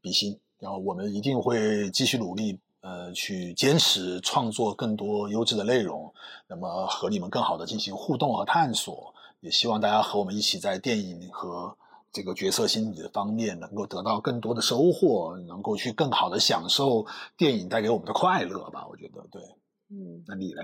[0.01, 0.39] 比心。
[0.59, 6.13] 然后我们一定会继续努力，呃，去坚持创作更多优质的内容，
[6.49, 9.15] 那么和你们更好的进行互动和探索。
[9.41, 11.77] 也希望大家和我们一起在电影和
[12.11, 18.87] 这个角色心理的方面能够得到更多的收获，能够去更好的享受电影带给我们的快乐吧。
[18.89, 19.43] 我觉得，对，
[19.91, 20.63] 嗯，那你呢？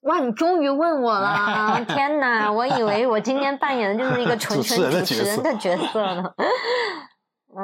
[0.00, 1.84] 哇，你终于问我了！
[1.84, 6.34] 天哪，我以为我今天扮演的就是一个 纯纯主持人的角色呢。
[7.56, 7.60] 嗯，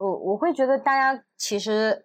[0.00, 2.04] 我我会觉得大家其实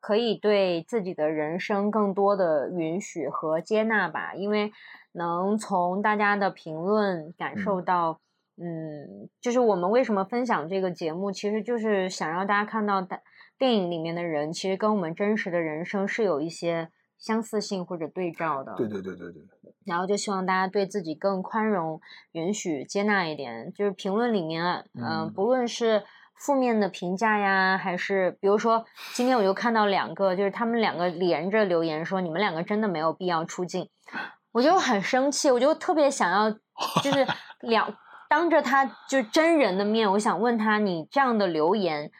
[0.00, 4.70] 可以对自己的人生更多的允许和接纳吧，因为。
[5.12, 8.20] 能从大家的评论感受到，
[8.56, 13.20] 嗯，就是我们为什么分享这个节目，其实就是想让大家看到，电
[13.58, 18.74] 电影里面的人其实跟我们真实的人生是有一些相似性或者对照的。
[18.76, 19.42] 对对对对对。
[19.84, 22.00] 然后就希望大家对自己更宽容、
[22.32, 23.72] 允许、接纳一点。
[23.72, 26.04] 就是评论里面，嗯，不论是
[26.40, 33.88] 负面的评价呀，还是比如说今天我就看到两个，就是他们两个连着留言说，你们两个真的没有必要出镜。
[34.52, 36.50] 我就很生气，我就特别想要，
[37.02, 37.26] 就是
[37.60, 37.94] 两
[38.28, 42.10] 当着他就真人的面，我想问他，你这样的留言，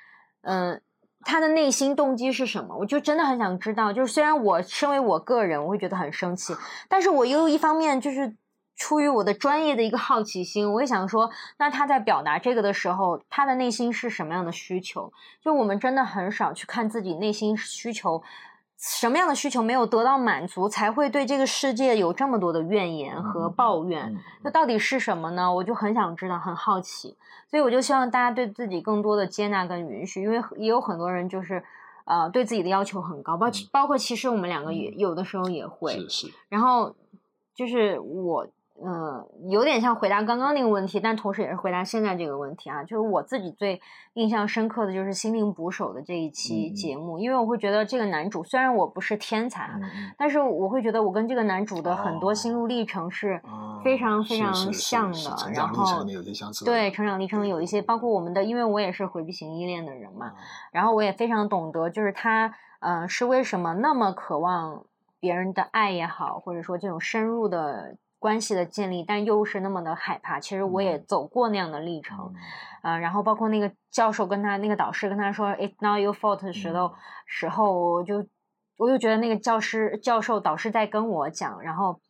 [0.42, 0.80] 嗯，
[1.22, 2.76] 他的内心动机是什么？
[2.76, 3.92] 我就真的很想知道。
[3.92, 6.54] 就是虽然我身为我个人，我会觉得很生气，
[6.88, 8.36] 但是我又一方面就是
[8.78, 15.12] 出于我的专业的一个好奇心，我也想说，那他在表达这个的时候，他的内心是什么样的需求？
[15.42, 18.22] 就我们真的很少去看自己内心需求，
[18.78, 24.16] 什么样的需求没有得到满足，才会对这个世界有这么多的怨言和抱怨？
[24.44, 25.52] 那到底是什么呢？
[25.52, 27.16] 我就很想知道，很好奇，
[27.50, 31.64] 所以我就希望大家对自己更多的接纳跟允许，因为也有很多人就是，
[32.04, 36.94] 呃，对自己的要求很高，包包括其实我们两个也有的时候也会，是是，然后
[37.56, 38.46] 就是我。
[38.80, 42.84] 嗯，有点像回答刚刚那个问题，但同时也是回答现在这个问题啊。
[42.84, 43.80] 就是我自己最
[44.14, 49.68] 印象深刻的就是《心灵捕手》的这一期节目，因为我会觉得这个男主虽然我不是天才，
[50.16, 53.42] 但是我会觉得我跟这个男主的很多心路历程是
[53.82, 55.50] 非常非常像的。
[55.52, 56.04] 然后
[56.64, 60.34] 对成长历程有一些，包括我们的，因为我也是回避型依恋的人嘛，
[60.70, 64.84] 然后我也非常懂得，就是他嗯是为什么那么渴望
[65.18, 67.96] 别人的爱也好，或者说这种深入的。
[68.18, 70.40] 关系的建立，但又是那么的害怕。
[70.40, 72.34] 其实我也走过那样的历程，
[72.82, 76.92] 啊，然后包括那个教授跟他那个导师跟他说 "It's not your fault" 的时候，
[77.26, 78.26] 时候我就
[78.76, 81.62] 我就觉得那个教师、教授、导师在跟我讲。
[81.62, 82.00] 然后，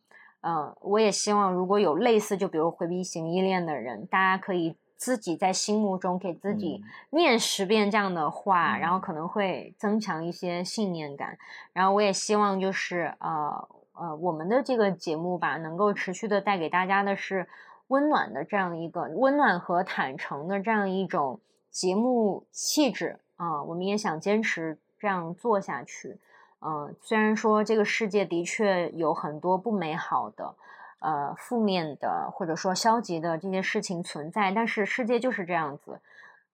[0.41, 6.81] 嗯，我也希望如果有类似，就比如回避型依恋的人，大家可以自己在心目中给自己
[7.11, 11.37] 念十遍这样的话，然后可能会增强一些信念感。
[11.71, 13.69] 然后我也希望就是呃。
[13.99, 17.47] 呃，我们的这个节目吧，能够持续的带给大家的是
[17.87, 23.61] 温暖的这样一个温暖和坦诚的这样一种节目气质啊。
[23.63, 26.17] 我们也想坚持这样做下去。
[26.61, 30.55] 嗯，虽然说这个世界的确有很多不美好的、
[30.99, 35.99] 呃负面的或者说消极的这些事情存在，但是世界就是这样子，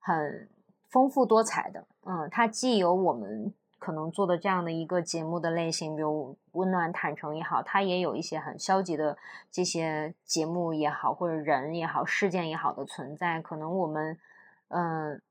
[0.00, 0.48] 很
[0.88, 1.84] 丰富多彩的。
[2.04, 3.54] 嗯，它既有我们。
[3.86, 9.16] 可能做的这样的一个节目的类型，比如温暖坦诚也好，它也有一些很消极的
[9.52, 13.40] 这些节目也好，或者人也好，事件也好的存在。
[13.40, 14.18] 可能我们，
[14.70, 15.22] 嗯，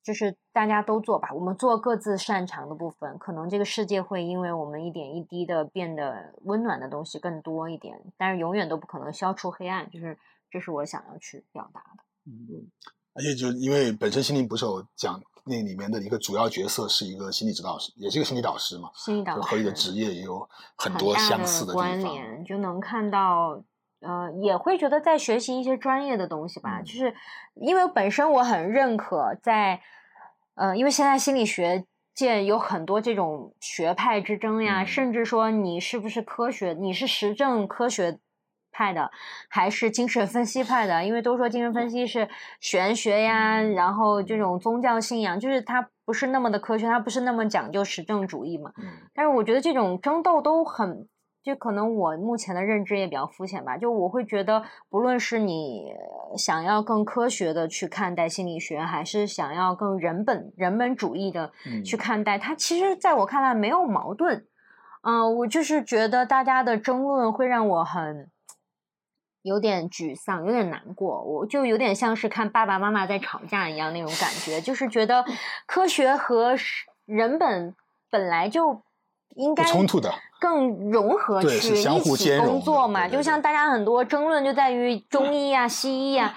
[0.00, 3.18] 就是大家都做吧，我们做各自擅长的部分。
[3.18, 9.90] 可能这个世界会因为我们一点一滴的变得温暖的东西更多一点，但是永远都不可能消除黑暗。
[9.90, 10.16] 就是
[10.52, 12.04] 这是我想要去表达的。
[12.26, 12.70] 嗯，
[13.12, 15.20] 而且就因为本身心灵捕手讲。
[15.46, 18.90] 那里面的一个主要角色是一个心理指导师，也是一个心理导师嘛。
[18.94, 23.62] 心理导师和你的职业也有很多相似的关联，就能看到，
[24.00, 26.82] 呃，也会觉得在学习一些专业的东西吧。
[26.82, 27.14] 就是
[27.54, 29.80] 因为本身我很认可，在，
[30.54, 38.18] 呃，因为现在心理学界有很多这种学派之争呀，甚至说你是不是科学，你是实证科学。
[38.76, 39.10] 派的
[39.48, 42.28] 还是精神分析派的，因为都说精神分析是
[42.60, 48.70] 玄学呀，然后这种宗教信仰，就是它不是那么的科学，它不是那么讲究实证主义嘛。
[49.14, 51.08] 但是我觉得这种争斗都很，
[51.42, 53.78] 就可能我目前的认知也比较肤浅吧。
[53.78, 55.86] 就我会觉得，不论是你
[56.36, 61.50] 想要更科学的去看待心理学，还是想要更人本人本主义的
[61.82, 64.46] 去看待它，其实在我看来没有矛盾。
[65.02, 68.28] 嗯，我就是觉得大家的争论会让我很。
[69.46, 75.24] 有点沮丧，有点难过，我就有点像是看爸爸妈妈在吵架一样那种感觉，就是觉得
[75.66, 76.56] 科学和
[77.04, 77.72] 人本
[78.10, 78.82] 本来就
[79.36, 86.34] 应该冲突的，更融合去一起工作嘛，就像大家很多争论就在于中医啊、西医啊。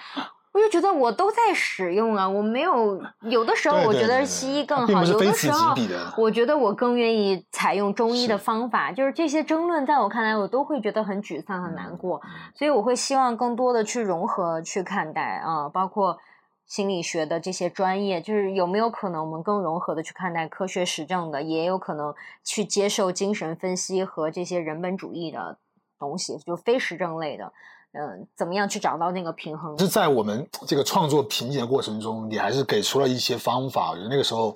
[0.51, 5.75] 我就觉得我都在使用啊，我没有有的时候我觉得西医更好，有的时候
[6.17, 8.91] 我觉得我更愿意采用中医的方法。
[8.91, 12.19] 就是这些争论，在我看来，我都会觉得很沮丧、很难过。
[12.55, 16.17] 所以我会希望更多的去融合去看待啊，包括
[16.65, 25.59] 心理学的这些专业，就是有没有可能我们更融合的去看待科学实证的，也有可能去接受精神分析和这些人本主义的
[25.99, 27.53] 东西，就非实证类的。
[27.91, 29.77] 嗯，怎么样去找到那个平衡？
[29.79, 33.91] 是在我们这个创作瓶颈的过程中，你还是给出了一些方法。
[33.91, 34.55] 我觉得那个时候，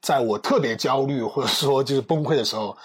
[0.00, 2.76] 在我特别焦虑或者说就是崩溃的时候，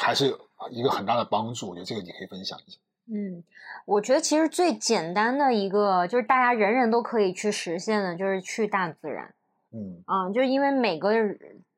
[0.00, 0.34] 还是
[0.70, 1.68] 一个很大的帮助。
[1.68, 2.78] 我觉得这个你可以分享一下。
[3.12, 3.44] 嗯，
[3.84, 9.34] 我觉得其实最简单的一个就是大家人人都可以去实现的，就是去大自然。
[9.74, 11.10] 嗯，啊，就是因为每个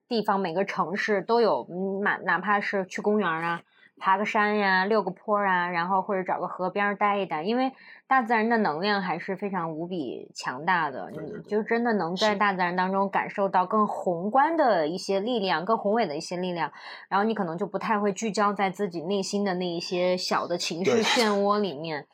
[0.07, 1.67] 地方、每个城市都有，
[2.05, 3.63] 哪哪怕是去公园啊。
[3.97, 7.73] 爬个山呀，溜个坡啊，然后或者找个河边待一待，因为
[8.07, 16.71] 大自然的能量还是非常无比强大的，你就真的能在大自然当中感受到更宏观的一些力量，更宏伟的一些力量，
[17.09, 22.07] 然后你可能就不太会聚焦在自己内心的那一些小的情绪漩涡里面。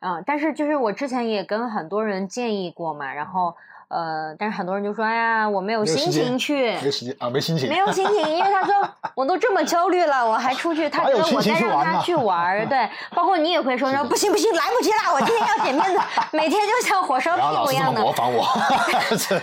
[0.00, 3.54] 嗯，但是就是我之前也跟很多人建议过嘛，然后。
[3.88, 8.74] 呃，但是很多人就说，哎呀，我没有心情去，没时间啊，没心情，没有心情，因为他说
[9.16, 16.00] 我都这么焦虑了，我还出去，他觉得我在让他去玩儿， 对，包括你也会说说不行不行，来不及了，我今天要剪片子，
[16.36, 18.44] 每天就像火烧屁股一样的模仿我，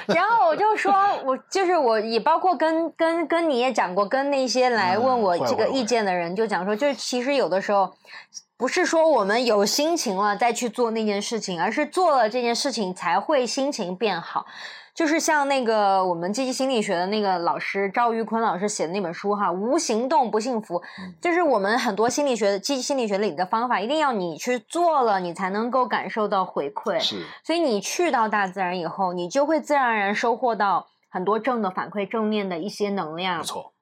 [0.08, 0.94] 然后我就说，
[1.24, 7.92] 我就是我也包括跟跟跟你也讲过，跟那些来问我这个意见的人就讲说，就是其实有的时候。
[8.58, 14.46] 不是说我们有心情了再去做那件事情，而是做了这件事情才会心情变好。
[14.94, 20.82] 就是像那个我们积极心理学的那个老师赵玉坤老师写的那本书哈，无行动不幸福。
[21.20, 26.98] 就是我们很多心理学积极心理学里的方法，一定要你去做了，你才能够感受到回馈。
[27.02, 33.40] 是，所以你去到大自然以后，你就会自然而然收获到很多正的反馈，正面的一些能量。
[33.40, 33.74] 没错。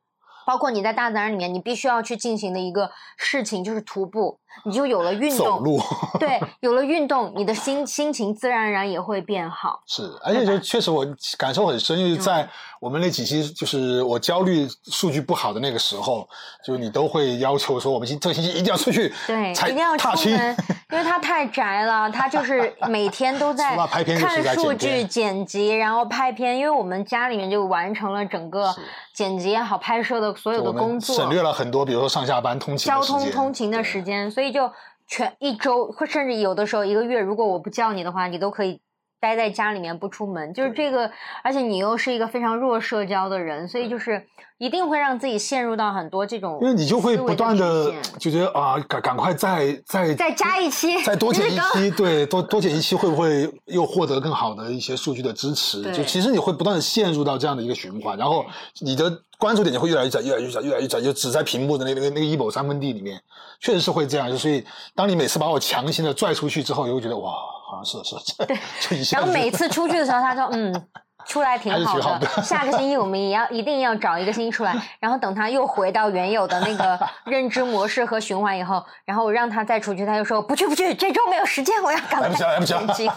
[0.45, 5.45] 包括你在大自然里面，你必须要去进行的一个事情就是徒步，你就有了运动。
[5.45, 5.79] 走路。
[6.19, 9.81] 对，有了运动，你的心心情自然而然也会变好。
[9.87, 11.05] 是，而且就确实我
[11.37, 12.49] 感受很深，就是在
[12.83, 16.27] 我们那几期，就是我焦虑数据不好的那个时候，
[16.65, 20.57] 就你都会要求说，我们今这个星期一定要出去，对，一定要出门，
[20.91, 23.77] 因为他太宅了，他就是每天都在
[24.19, 28.75] 看数据、剪辑，然后拍片，因为我们家里面就完成了整个。
[29.13, 34.67] 剪辑也好，拍摄的所有的工作，省略了很多，比如说上下班通勤、交通通勤的时间，所以就
[35.05, 38.81] 全一周，或甚至有的时候一个月，如果我不叫你的话，你都可以
[39.23, 40.53] 待在家里面不出门。
[40.53, 41.09] 就是这个，
[41.41, 44.27] 而且你又是一个非常弱社交的人，所以就是。
[44.59, 55.81] 一定会让自己陷入到很多这种，因为你就会不断的就觉得啊，赶赶快再再再加一期，再多剪 一期，对，多多剪一期会不会又获得更好的一些数据的支持？
[55.91, 58.45] 就其实你会不断的陷入到这样的一个循环，然后
[58.79, 63.21] 你的关注点就会越来越窄，越来越窄，越来越窄，就只在屏幕的那那个那个一亩三分地里面，
[63.59, 64.29] 确实是会这样。
[64.29, 64.63] 就所以，
[64.95, 69.03] 当你每次把我强行的拽出去之后，你会觉得哇，好像是是，对。
[69.13, 70.87] 然后每次出去的时候，他说嗯。
[71.25, 83.09] 出来挺好的，下个星期我们也要一定要找一个星期出来， 然后等他又回到原有的那个 认知模式和循环以后，然后我让他再出去，他就说不去不去，这周没有时间，我要赶快剪辑，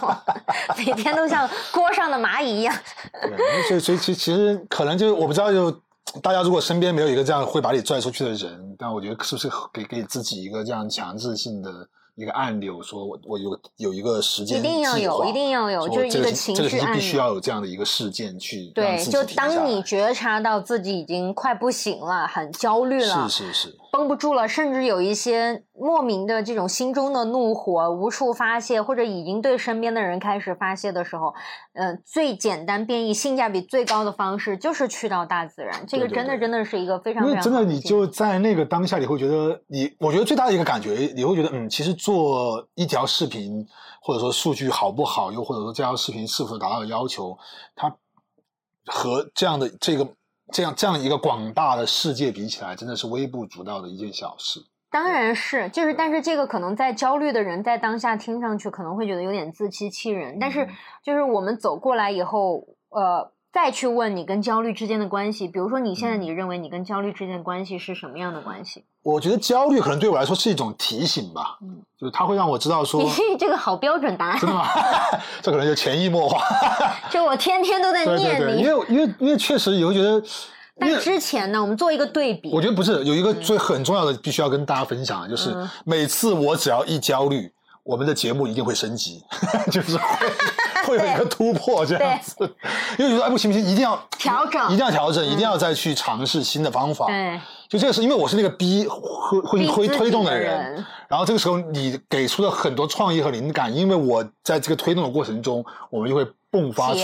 [0.77, 2.73] 每天都像锅上的蚂蚁一样。
[3.67, 5.69] 所以所以其其实可能就我不知道，就
[6.23, 11.69] 大家如果身边没有一个这样会把你拽出去的人，但我觉得是不是给给自己一个这样强制性的。
[12.17, 23.77] 一个按钮，说我我有有一个时间一定要有，一定要有，就是一个情绪按钮，必须要有这样的一个事件去对，就当你觉察到自己已经快不行了，很焦虑了，是是是。
[23.97, 31.33] 绷不住了，甚至有一些莫名的这种心中的怒火无处发泄，或者已经对身边的人开始发泄的时候，
[31.73, 35.83] 呃，最简单、变异、性价比最高的方式就是去到大自然。
[35.87, 43.65] 这个真的真的是一个非常因为真的，你就在那个当下，你会觉得你，我觉得最大的一个感觉，你会觉得，嗯，其实做一条视频，
[43.99, 47.35] 或者说数据好不好，又或者说这条视频是否达到要求，
[47.75, 47.95] 它
[48.85, 50.07] 和这样的这个。
[50.51, 54.59] 这样这样一个广大的世界比起来，真的是微不足道的一件小事。
[54.89, 60.39] 当然是，就是，但是这个可能在焦虑的人在当下听上去可能会觉得有点自欺欺人。
[60.39, 60.67] 但是，
[61.03, 68.85] 就是我们走过来以后，呃，再去问你跟焦虑之间的关系，比如说你现在你认为你跟焦虑之间的关系是什么样的关系？
[69.03, 73.01] 我觉得焦虑可能对我来说是一种提醒吧，嗯，就是它会让我知道说，
[73.39, 74.67] 这个好标准答案，真的吗？
[75.41, 76.43] 这可能就潜移默化，
[77.09, 80.21] 就我天天都在念你，因为因为因为确实你会觉得，
[80.77, 87.49] 但之前呢，我们做一个对比，我觉得不是有一个最很重要的必须要跟大家分享，就是每次我只要一焦虑，
[87.87, 89.23] 我们的节目一定会升级，
[89.71, 90.27] 就是会
[90.85, 92.35] 会有一个突破 这样子，
[92.99, 97.39] 因为你说哎不行不行，一定要调整，一定要调整，一定要再去尝试新的方法，对。
[97.69, 106.97] 就这个是因为我是那个逼会会会推动的人，然后这个时候你给出了很多创意和灵感，因为我在这个推动的过程中，我们就会迸发出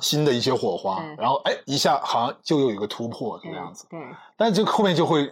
[0.00, 3.86] 新的一些火花，然后哎一下好像就有一个突破这个样子。
[3.90, 4.00] 对，
[4.34, 5.30] 但是这个后面就会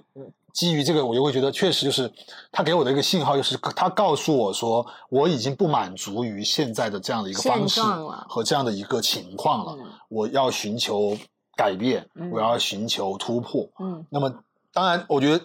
[0.57, 2.11] 基于这个，我就会觉得确实就是
[2.51, 7.81] 他给我的一个信号，就是他告诉我说我已经不满足于现在的这样的一个方式
[8.27, 9.77] 和这样的一个情况了，
[10.09, 11.17] 我要寻求
[11.55, 13.69] 改变，我要寻求突破。
[13.79, 14.33] 嗯，那么。
[14.73, 15.43] 当然，我觉得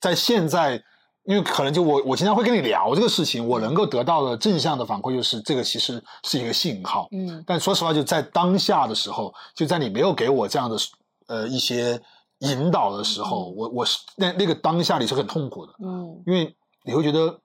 [0.00, 0.82] 在现在，
[1.24, 7.06] 因为可能就我我经常会跟你聊这个事情，我能够得到的正向的反馈就是这个其实是一个信号。
[7.12, 10.76] 嗯，但说实话，就在当下的时候，就在你没有给我这样的
[11.26, 12.00] 呃一些
[12.40, 15.72] 引导的时候，我我是那那个当下你是很痛苦的。
[15.78, 17.40] 嗯，因为你会觉得，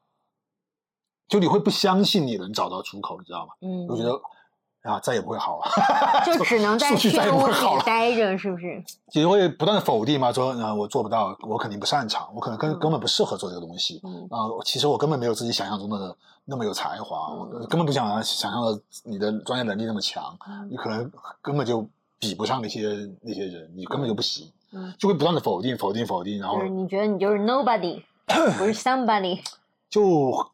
[1.28, 3.54] 就你会不相信你能找到出口，你知道吗？
[3.62, 4.20] 嗯，我觉得。
[4.86, 8.84] 啊，再也不会好了，就只能 在漩涡里待着，是不是？
[9.14, 14.00] 也会不断的否定嘛，说啊，我做不到，我肯定不擅长，我可能根根本不适合做这个东西。
[14.30, 16.16] 啊，其实我根本没有自己想象中的
[16.46, 20.38] 那么有才华，我根本不想想象的你的专业能力那么强，
[20.70, 21.84] 你可能根本就
[22.20, 22.88] 比不上那些
[23.24, 24.52] 那些人，你根本就不行，
[24.98, 28.04] 就会不断的否定，否定，否定，然后你觉得你就是 nobody，
[28.58, 29.40] 不是 somebody，
[29.90, 30.52] 就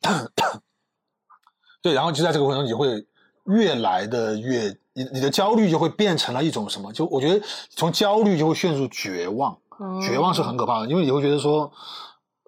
[1.82, 3.06] 对，然后就在这个过程中你会。
[3.46, 6.92] 越来的越，你你的焦虑就会变成了一种什么？
[6.92, 9.58] 就我觉得从焦虑就会陷入绝望，
[10.00, 11.68] 绝望是很可怕的，因为你会觉得说，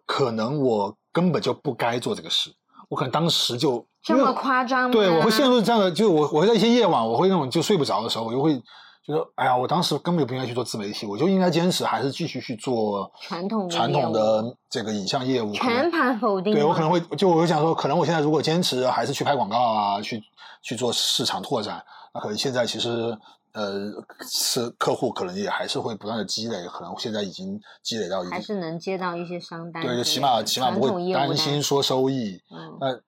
[0.07, 2.55] 可能我根本就不该做这个事，
[2.89, 8.63] 我可能当时就这么夸张吗，对我会陷入这样的，就我我会在一些夜晚，我会那种就睡不着的时候，我就会。
[9.07, 15.53] 就是，哎呀，我当时根本就不应该去做自媒体，我就应该坚持，还是继续去做传统传统的这个影像业务。
[15.53, 16.55] 全盘否定。
[16.55, 20.23] 对我可能会，就我就想说，可能我现在如果坚持，还是去拍广告啊，去
[20.63, 21.85] 去做市场拓展，
[22.15, 23.15] 那可能现在其实，
[23.53, 23.93] 呃，
[24.27, 29.83] 是客户可能也还是会不断的积累，可能现在已经积累到一还是能接到一些商单。
[29.83, 32.41] 对，就起码起码不会担心说收益。
[32.51, 32.79] 嗯。
[32.81, 33.01] 那。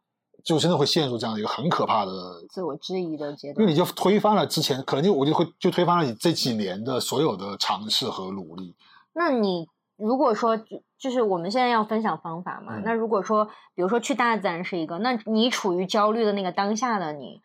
[0.47, 2.13] 就真的会陷入这样的一个很可怕的
[2.49, 8.77] 自我质疑的阶段，因为你就推翻了之前，可能就我就会就推翻了你这几年的所有的尝试和努力。
[9.13, 9.67] 那你
[9.97, 12.79] 如果说就就是我们现在要分享方法嘛？
[12.85, 17.41] 那如果说比如说去大自然是一个，那你处于焦虑的那个当下的你，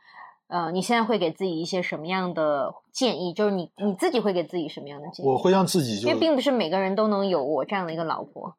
[0.48, 3.34] 呃，你现在会给自己一些什么样的建议？
[3.34, 5.28] 就是你你自己会给自己什么样的建议？
[5.28, 8.56] 我会让自己，因为并不是每个人都能有我这样的一个老婆。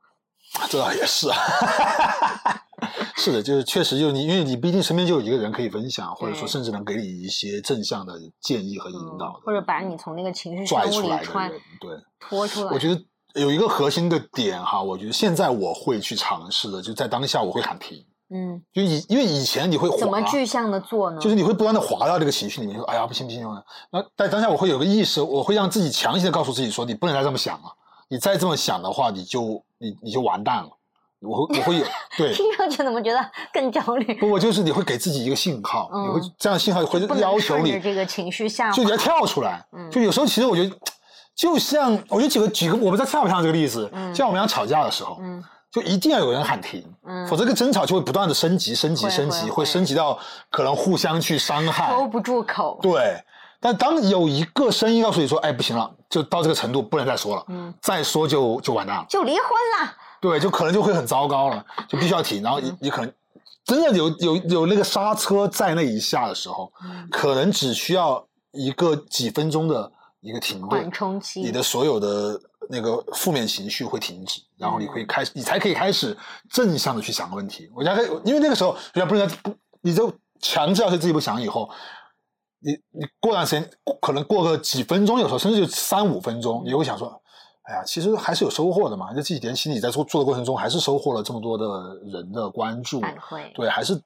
[0.68, 1.36] 这倒也是啊。
[3.16, 12.72] 是的，就是确实就是你，因为你毕竟身边就有一个人可以分享，或者说甚至能给你一些正向的建议和引导，或者把你从那个情绪拽出来的人，对，拖出来。
[12.72, 13.01] 我觉得
[13.35, 18.05] 有一个核心的点哈，我觉得现在我会去尝试的，就在当下我会喊停。
[18.35, 21.20] 嗯，就以因为以前你会怎么具象的做呢？
[21.20, 23.47] 就是你会不断的滑到这个情绪里面，说哎呀不行不行
[23.91, 27.64] 那在当下我会有个意识，我会让自己强行的告诉自己说，你不能再这么想了，
[28.09, 30.70] 你再这么想的话，你就你你就完蛋了。
[31.22, 31.84] 我会我会有
[32.18, 33.18] 对，听上去怎么觉得
[33.52, 34.14] 更焦虑？
[34.14, 39.64] 不，我就是你会给自己一个信号，你会这样信号会要求你这个情绪下，就你要跳出来。
[39.90, 40.76] 就有时候其实我觉得，
[41.34, 45.18] 就像我觉得举个举个，我不知道像不像这个例子，像我们俩吵架的时候，
[45.70, 46.84] 就一定要有人喊停，
[47.28, 50.18] 否则这个争吵就会不断的升级、升级、升级，会升级到
[50.50, 52.78] 可能互相去伤害，hold 不住口。
[52.82, 53.18] 对，
[53.58, 57.46] 但当有一个声音告诉你说：“哎，不行了，就到这个程度，不能再说了，
[57.80, 62.40] 再说就就完蛋了，就离婚了。”对，就可能就会很糟糕了，就必须要停。
[62.44, 63.12] 然后你你可能
[63.64, 66.72] 真的有有有那个刹车在那一下的时候，
[67.10, 76.16] 可能只需要一个几分钟的一个停顿，缓冲期，你的所有的那个负面情绪会停止，然后你会开始，你才可以开始
[76.48, 77.68] 正向的去想问题。
[77.74, 81.68] 我觉得，因为那个时候，人家不能不，你就强制要是自己不想，以后
[82.60, 83.68] 你你过段时间，
[84.00, 87.20] 可能过个几分钟，有时候甚至就三五分钟，你会想说。
[87.64, 89.10] 哎呀，其实还是有收获的嘛。
[89.12, 93.00] 就这几年，其实你在做做的过程中，还是收获了这么多的人的关注，
[93.54, 94.00] 对，还是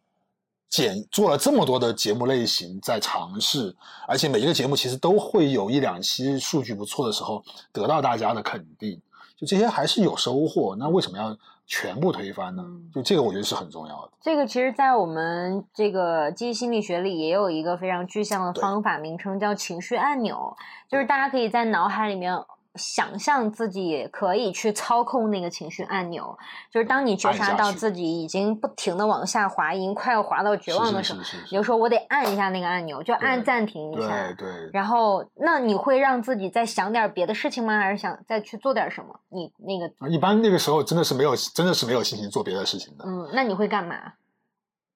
[0.69, 3.75] 简做了这么多的节目类型在尝试，
[4.07, 7.43] 而且每一个节目其实都会有一两期数据不错的时候
[7.73, 9.01] 得到大家的肯定，
[9.39, 10.77] 就这些还是有收获。
[10.79, 11.35] 那为什么要
[11.67, 12.63] 全部推翻呢？
[12.95, 14.11] 就这个，我觉得是很重要的。
[14.21, 20.55] 这个其实，在我们这个记忆心理学里，也有一个非常具象的方法，名称叫情绪按钮，
[20.91, 22.39] 就是大家可以在脑海里面。
[22.77, 26.37] 想象自己可以去操控那个情绪按钮，
[26.71, 31.21] 就是当你觉察到自己已经不停的往下滑，已经快要滑到绝望的时候，
[31.51, 34.33] 你就说我得按一下那个按钮，就按暂停一下。
[34.35, 34.71] 对对。
[34.73, 37.79] 然后，那你会让自己再想点别的事情吗？
[37.79, 39.19] 还是想再去做点什么？
[39.29, 43.05] 你那个一般那个时候真的是没有，真的是没有心情做别的事情的。
[43.07, 44.15] 嗯，那你会干嘛？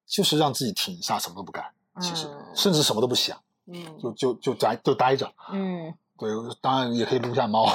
[0.06, 1.64] 就是让自己停一下，什么都不干，
[2.00, 5.94] 其实甚至什么都不想，嗯，就就就待就待着，嗯。
[6.20, 7.66] 对，当然也可以撸下猫，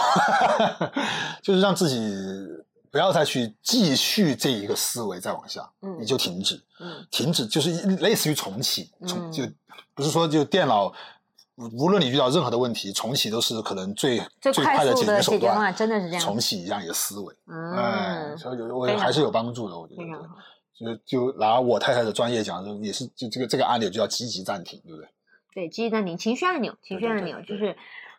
[1.42, 1.98] 就是让自己
[2.92, 9.44] 不要再去继续这一个思维再往下，嗯，你就停止，嗯，停止就是类似于重启，重就
[9.96, 10.94] 不是说就电脑，
[11.74, 25.10] 无论你遇到任何的问题，重启都是可能最最快的解决手段，真的是这样，重启一样你的思维，嗯，所以我还是有帮助的，我觉得，就就拿我太太的专业讲，也是就这个这个按钮就叫积极暂停，对不对？
[25.54, 27.76] 对，积极暂停，情绪按钮，情绪按钮就是。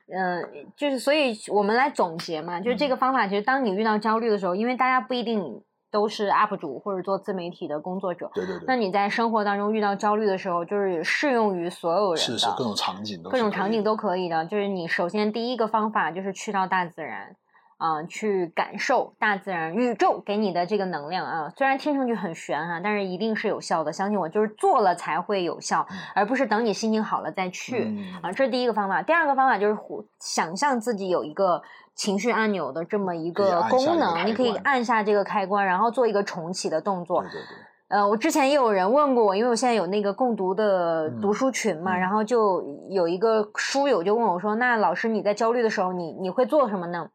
[0.08, 8.64] 嗯，就是，所以我们来总结嘛，就是这个方法，其实当你遇到焦虑的时候，因为大家不一定都是 UP 主或者做自媒体的工作者，对对对。
[8.66, 14.44] 那你在生活当中遇到焦虑的时候，就是适用于所有人的，是是各种场景，各种场景都可以的。
[14.46, 17.34] 就是你首先第一个方法就是去到大自然，
[17.78, 21.50] 啊，去感受大自然、宇宙给你的这个能量啊。
[21.56, 23.92] 虽然听上去很玄哈，但是一定是有效的。
[23.92, 28.32] 相信我，就是做了才会有效，而不是等你心情好了再去啊。
[28.32, 29.02] 这是第一个方法。
[29.02, 29.78] 第二个方法就是
[30.20, 31.62] 想象自己有一个
[31.94, 37.20] 情绪按钮的这么一个功能，你可以按下这个开关，然后做一个重启的动作。
[37.22, 37.56] 对对对。
[37.88, 47.08] 呃，我之前也有人问过我，因为我现在有那个共读的读书群嘛，然后就有一个书友就问我说：“那老师你在焦虑的时候，你你会做什么呢？”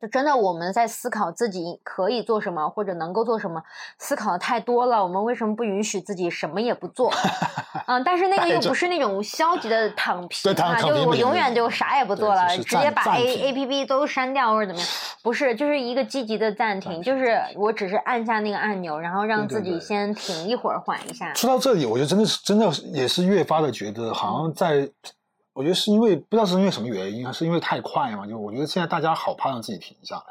[0.00, 3.62] 就真的我们在思考自己可以做什么或者能够做什么，
[3.98, 5.02] 思考的太多了。
[5.02, 7.12] 我们为什么不允许自己什么也不做？
[7.86, 14.90] 嗯，但是那个又不是那种消极的躺平啊，就我永远就啥也不做了，直接把 A A P P 都删掉或者怎么样？
[15.22, 21.34] 不是，就是一个积极的暂停，就是我只是按下那个按钮，然后让自己先停一会儿，缓一下。
[21.34, 24.88] 说到这里，我觉得真的是真的也是越发的觉得好像在。
[25.58, 28.24] 我觉得是因为不知道是因为什么原因，还是因为太快嘛？
[28.24, 30.22] 就我觉得现在大家好怕让自己停下来，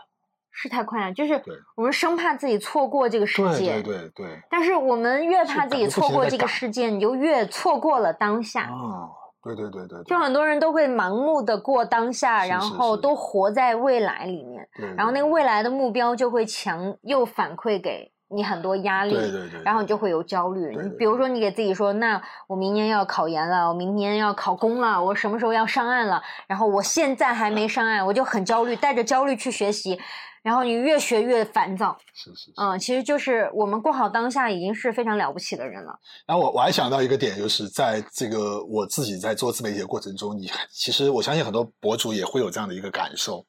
[0.52, 1.44] 是太快了，就是
[1.76, 4.42] 我们生怕自己错过这个世界，对对对。
[4.50, 8.70] 但是我们越怕自己错过这个世界，你就越错过了当下。
[8.70, 9.10] 哦，
[9.44, 10.02] 对对对对。
[10.06, 18.14] 就很多人都会盲目的过当下，然后都活在未来里面，然后那个未来的目标就会强又反馈给。
[18.30, 20.76] 你很多压力，对对对，然后你就会有焦虑。
[20.76, 26.22] 你比如说，你给自己说，那我明年要考研了，我明年要考公了，我什么时候要上岸了？
[26.46, 29.98] 然后我现在还没上岸，我就很焦虑，带着焦虑去学习，
[30.44, 31.98] 然后你越学越烦躁。
[32.14, 35.98] 是是，嗯，其实就是我们过好当下已经是非常了不起的人了。
[36.26, 43.46] 然后我我还想到一个点，就是在这个我自己在做自媒体的过程中，你其实我相信很多博主也会有这样的一个感受，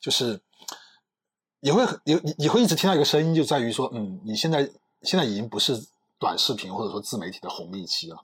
[0.00, 0.40] 就是。
[1.60, 4.68] 也会有你你会一直听到一个声音，就在于说，嗯，你现在
[5.02, 5.78] 现在已经不是
[6.18, 8.16] 短视频或者说自媒体的红利期了，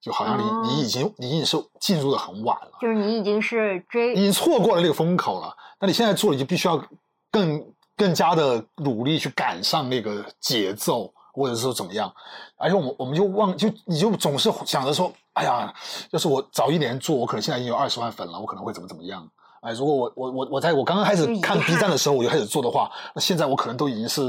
[0.00, 5.54] 就好像你你已经你已经是进入的很晚了，就是你已经是追，已经错过了那个风口了。
[5.80, 6.82] 那你现在做，你就必须要
[7.30, 12.12] 更更加的努力去赶上那个节奏，或者是说怎么样？
[12.56, 15.72] 而且我们我们就忘就你就总是想着说，哎呀，
[16.10, 19.28] 要是我早一年做，我可能现在已经有二十万粉了，我可能会怎么怎么样。
[19.60, 24.22] 哎，如果我我我我在我刚刚开始看 B 站的时候，我就开始做的话，那现在我可能都已经是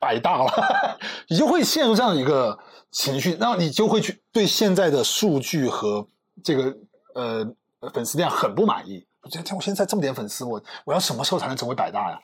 [0.00, 0.50] 百大了，
[1.28, 2.58] 你就会陷入这样一个
[2.90, 6.04] 情绪，然后你就会去对现在的数据和
[6.42, 6.76] 这个
[7.14, 7.46] 呃
[7.94, 9.06] 粉丝量很不满意。
[9.22, 12.18] 我觉得，我现在这么点粉丝，我我要什么时候才能成为百大呀？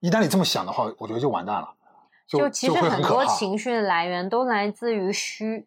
[0.00, 1.68] 一旦你这么想的话，我觉得就完蛋了。
[2.28, 5.66] 就其实很多情绪的来源都来自于虚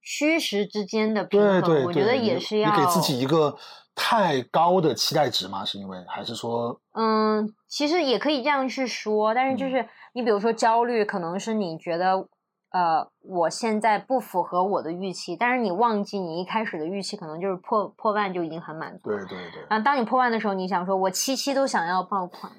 [0.00, 3.56] 虚实之间的平衡，我觉得也是要你给自己一个。
[3.94, 5.64] 太高的期待值吗？
[5.64, 6.80] 是因为还是说？
[6.94, 12.26] 嗯，其实也可以这样去说，但是就是你比如说焦虑，可能是你觉得
[12.70, 19.10] 呃，我现在不符合我的预期，但是你忘记你一开始的预期可能就是破破万就已经很满足。
[19.10, 19.62] 对对对。
[19.68, 22.50] 然后当你破万的时候，你想说我七七都想要爆款。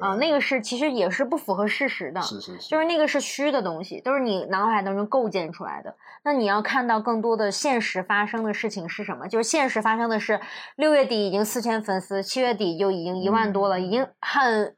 [0.00, 5.94] 啊，那个是其实也是不符合事实的，是是是，就是那个是虚的东西，都是你脑海当中构建出来的。
[6.22, 9.28] 那你要看到更多的现实发生的事情是什么？
[9.28, 10.40] 就是现实发生的是
[10.76, 14.74] 六月底已经四千粉丝，七月底就已经一万多了，已经很。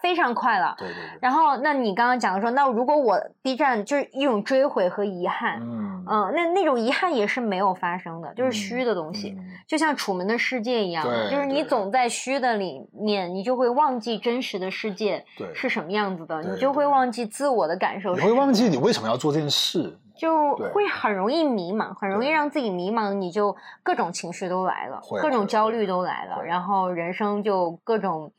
[0.00, 1.18] 非常快了，对对对。
[1.20, 9.36] 然后，那你刚刚讲的说，那如果我 B 站就是一种追悔和遗憾，嗯嗯，那那种遗憾也是没有发生的，就是虚的东西，
[9.68, 28.32] 就像《楚门的世界》一样，就是你总在虚的里面，你就会忘记真实的世界是什么样子的，你就会忘记自我的感受，你会忘记你为什么要做这件事，就会很容易迷茫，很容易让自己迷茫，你就各种情绪都来了，各种焦虑都来了，然后人生就各种。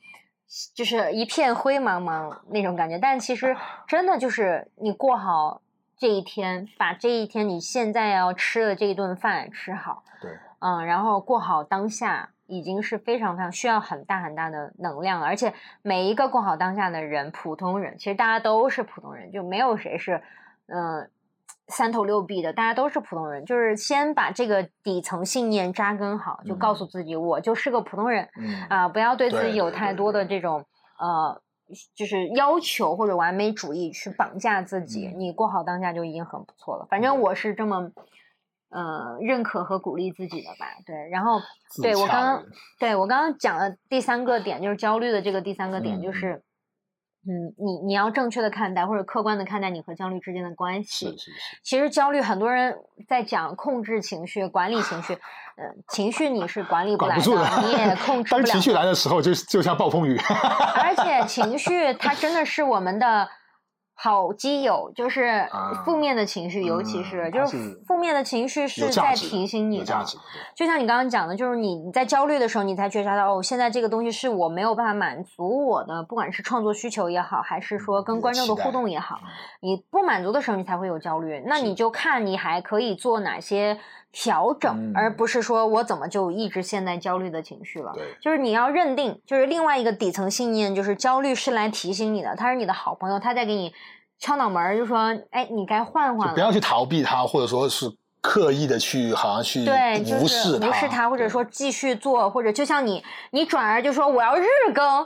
[0.73, 3.55] 就是一片灰茫茫那种感觉，但其实
[3.87, 5.61] 真的就是你过好
[5.97, 15.27] 这一天，把这一天你现在要吃的这一顿饭吃好，对，嗯，然后过好当下，已经是非常非常需要很大很大的能量了。
[15.27, 20.21] 而且每一个过好当下的人，普通人，其实大家都是普通人，就没有谁是，
[20.67, 21.09] 嗯。
[21.67, 28.29] 三头六臂的，大家都是普通人，就是先把这个底层信念扎根好，就告诉自己，我就是个普通人，
[28.69, 30.63] 啊，不要对自己有太多的这种
[30.99, 31.41] 呃，
[31.95, 35.07] 就是要求或者完美主义去绑架自己。
[35.17, 36.85] 你过好当下就已经很不错了。
[36.87, 37.91] 反正我是这么
[38.69, 40.67] 呃认可和鼓励自己的吧。
[40.85, 41.41] 对，然后
[41.81, 42.45] 对我刚刚
[42.79, 46.43] 对我刚刚讲的第三个点就是焦虑的这个第三个点就是。
[47.27, 51.07] 嗯，你你要正确的看待或者客观的看待你和焦虑之间的关系。
[51.07, 51.57] 是是是。
[51.63, 52.77] 其实焦虑，很多人
[53.07, 55.17] 在讲控制情绪、管理情绪。
[55.57, 57.21] 嗯，情绪你是管理不来的，
[57.63, 58.43] 你也 控制不了。
[58.43, 60.19] 当情绪来的时候，就就像暴风雨。
[60.75, 63.27] 而且 情绪它真的是我们的
[63.97, 65.47] 好基友，就是
[65.85, 67.57] 负面的情绪，尤其是就是
[67.87, 70.05] 负面的情绪是在提醒你的。
[70.53, 79.19] 就像你刚刚讲的，就是你你在焦虑的时候，你才觉察到哦，现在这个东西是我没有办法满足我的，不管是创作需求也好，还是说跟观众的互动也好，
[79.61, 81.41] 你不满足的时候，你才会有焦虑。
[81.45, 83.79] 那你就看你还可以做哪些
[84.17, 87.91] 调整，而不是说我怎么就一直陷在焦虑的情绪了。
[87.93, 93.73] 对，就是你要认定，就是另外一个底层信念，就是焦虑是来提醒你的，他是你的好朋友，他在给你。
[94.17, 105.05] 敲脑门就说：“哎，你该换换了。”不要去逃避他，或者说是刻意的去，好像去对，无视无视它，或者说继续做，或者就像你，你转而就说我要日更。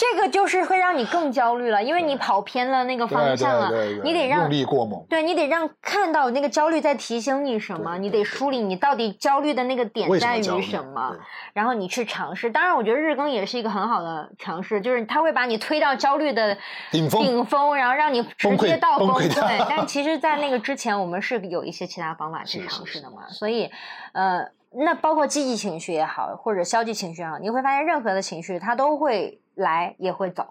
[0.00, 3.70] 这个就是会让你更焦虑了，因为你跑偏了那个方向了。
[4.02, 5.04] 你得让用力过猛。
[5.10, 11.14] 对你得让看到那个焦虑在提醒你什么，你得梳理你到底焦虑的那个点在于什么，
[11.52, 12.50] 然后你去尝试。
[12.50, 16.56] 当然，我觉得日更也是一个很好的尝试，就是它会把你推到焦虑的
[16.90, 19.28] 顶峰，顶峰，然后让你直接到崩溃。
[19.68, 23.28] 但其实，在那个之前，我们是有一些其他方法去尝试的嘛。
[23.28, 23.70] 所以，
[24.14, 29.38] 呃，那包括积极情绪也好，或者消极情绪也好，你会发现任何的情绪它都会。
[29.60, 30.48] 来也会走，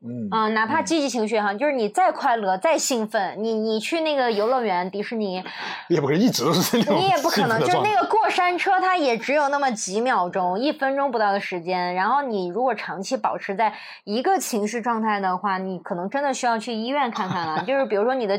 [0.00, 5.42] 嗯啊，哪怕积极情绪哈，就是你再快乐、再兴奋，你你去那个游乐园、迪士尼，
[5.88, 6.96] 也不可能一直都是那种。
[6.96, 11.94] 你也不可能，就是那个过山车，它也只有那么几秒钟、一分钟不到的时间。
[11.94, 13.72] 然后你如果长期保持在
[14.04, 17.64] 一个情绪状态的话，你可能真的需要去医院看看了。
[17.64, 18.38] 就是比如说你的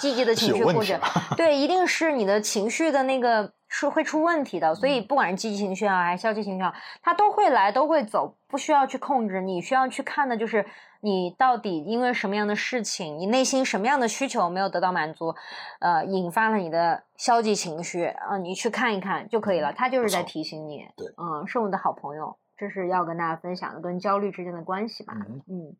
[0.00, 0.98] 积极的 情绪，或 者
[1.36, 3.52] 对，一定是你的情绪的那个。
[3.74, 9.40] 是会出问题的，所以不管是积极情绪啊，还是消极情绪啊，它都会来，都会走，不需要去控制。
[9.40, 10.66] 你需要去看的就是
[11.00, 15.34] 你到底因为什么样的事情，你内心什么样的需求没有得到满足，
[15.80, 19.72] 呃，引发了你的消极情绪啊，你去看一看就可以了。
[19.72, 25.14] 他就是在提醒你，对，嗯，是我的好朋友，这是要跟大家分享的跟焦虑之间的关系吧，
[25.48, 25.74] 嗯。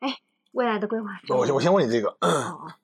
[0.00, 0.08] 哎，
[0.52, 2.76] 未来的规划，我我先问你这个，那。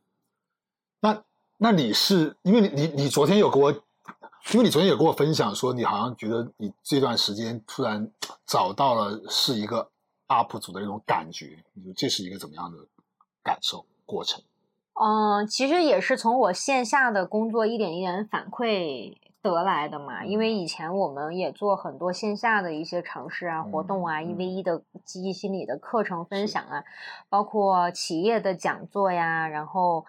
[1.62, 8.10] 那你是因为你你你昨天有跟我，因为你昨天有跟我分享说，你好像觉得你这段时间突然
[8.44, 9.88] 找到了是一个
[10.26, 12.78] UP 主的那种感觉，你说这是一个怎么样的
[13.44, 14.42] 感受过程？
[14.94, 20.24] 嗯，其实也是从我线下的工作一点一点反馈得来的嘛。
[20.24, 26.82] 因为以前我们也做很多线下的一些尝试啊、活动啊、一 v 一的记忆心理的课程分享啊，
[27.28, 30.04] 包括企业的讲座呀，然后。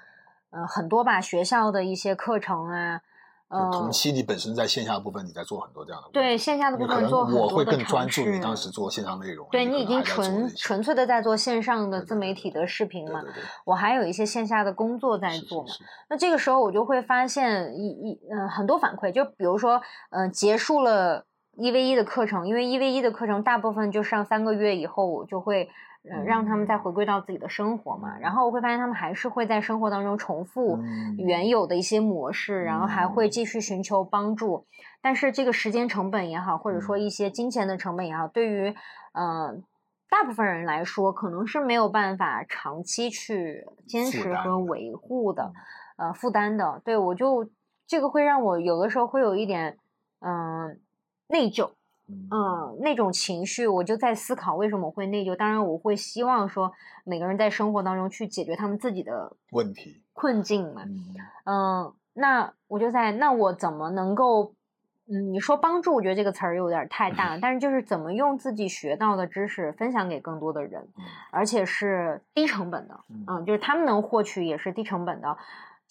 [0.56, 3.02] 嗯，很多吧，学校的一些课程啊，
[3.48, 13.24] 呃，同期你本身在线下部分，你在做很多这样的，对线下的部分做很多我会更专注于当时做线上内容，对你已经纯纯粹的在做线上的自媒体的视频嘛，
[13.66, 15.70] 我还有一些线下的工作在做嘛，
[16.10, 19.82] 那这个时候我就会发现一一嗯很多反馈，就比如说
[20.12, 21.26] 嗯结束了
[21.58, 25.70] 一 v 一的课程，因为一 v 一的课程大部分就上三个月以后我就会。
[26.12, 30.78] 嗯，让他们再回归到自己的生活嘛，然后我会发现他们还是会在生活当中重复
[31.18, 34.66] 原有的一些模式，然后还会继续寻求帮助，
[35.02, 38.76] 但是这个时间成本也好，或者说一些金钱的成本也好，对于
[39.14, 39.64] 嗯
[40.10, 45.54] 大部分人来说，可能是没有办法长期去坚持和维护的，
[45.98, 46.82] 呃，负担的。
[46.84, 47.50] 对我就
[47.88, 49.78] 这个会让我有的时候会有一点
[50.20, 50.80] 嗯
[51.28, 51.72] 内疚。
[52.32, 55.36] 嗯，那种情绪，我就在思考为什么会内疚。
[55.36, 56.72] 当然，我会希望说
[57.04, 60.84] 每个人在生活当中去解决他们自己的问题困境嘛。
[61.46, 64.54] 嗯，那我就在那我怎么能够，
[65.08, 70.88] 嗯，你说帮助，我觉得这个词儿有点太大，但是就是怎么用自己学到的知识分享给更多的人，
[71.32, 75.38] 而且是低成本的，嗯，就是他们能获取也是低成本的。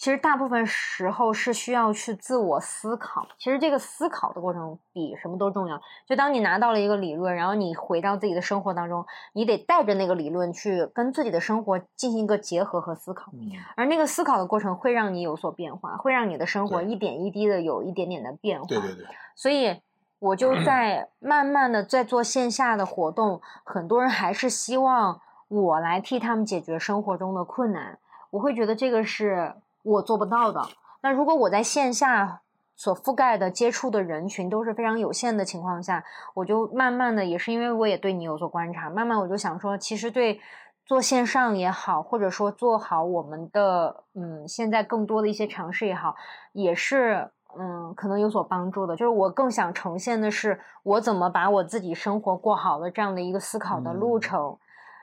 [0.03, 3.25] 其实大部分时候是需要去自我思考。
[3.39, 5.81] 其实这个思考的过程比什么都重要。
[6.09, 13.31] 就当你拿到了一个理论，然后你回到自己的生活当中，你得带着那个理论去跟自己的生活进行一个结合和思考。
[13.77, 18.67] 而那个思考的过程会让你有所变化，会让你的生活一点一滴的有一点点的变化。
[18.67, 19.07] 对对对。
[19.37, 19.81] 所以
[20.19, 28.01] 我就在 慢慢的在做线下的活动，很多人还是希望我来替他们解决生活中的困难。
[28.31, 29.55] 我会觉得这个是。
[29.83, 30.63] 我做不到的。
[31.03, 32.43] 那如果我在线下
[32.75, 36.05] 所覆盖的接触的人群都是非常有限的情况下，
[36.35, 40.41] 我就慢慢的，也是因为我也对你有所观察，慢慢我就想说，其实对
[40.87, 46.15] 做线上也好，或者说做好我们的嗯现在更多的一些尝试也好，
[46.53, 48.97] 也是嗯可能有所帮助的。
[48.97, 54.59] 就是我更想呈现的是我怎么把我自己生活过好的这样的一个思考的路程，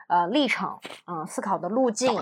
[0.07, 2.14] 呃历程，嗯思考的路径。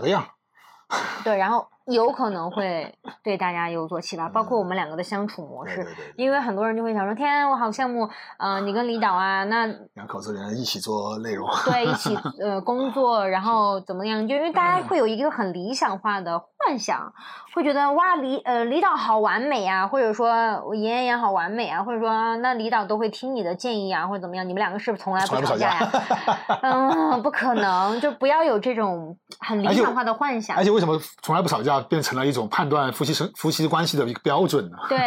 [1.24, 1.68] 对，然后。
[1.88, 2.94] 有可能会
[3.24, 5.86] 对大家有所启发，包括我们两个的相处模式。
[6.16, 14.28] 因为很多人就会想说：“天，我好羡慕，呃，你跟李导啊，那两口子人一起做内容，对，一起 呃工作，然后怎么样？
[14.28, 17.14] 就因为大家会有一个很理想化的幻想，
[17.56, 20.28] 会觉得哇，李呃李导好完美啊，或者说
[20.68, 24.48] 我妍妍妍好完美啊，或者说那李导都会听你的建议啊，或者怎么样？
[24.48, 25.92] 你们两个是不是从来不吵架呀？
[26.64, 30.58] 嗯，不可能，就不要有这种很理想化的幻想。
[30.58, 31.77] 而且为什么从来不吵架？
[31.82, 34.78] 变成了一种判断夫妻生夫妻关系的一个标准呢？
[34.90, 34.98] 对，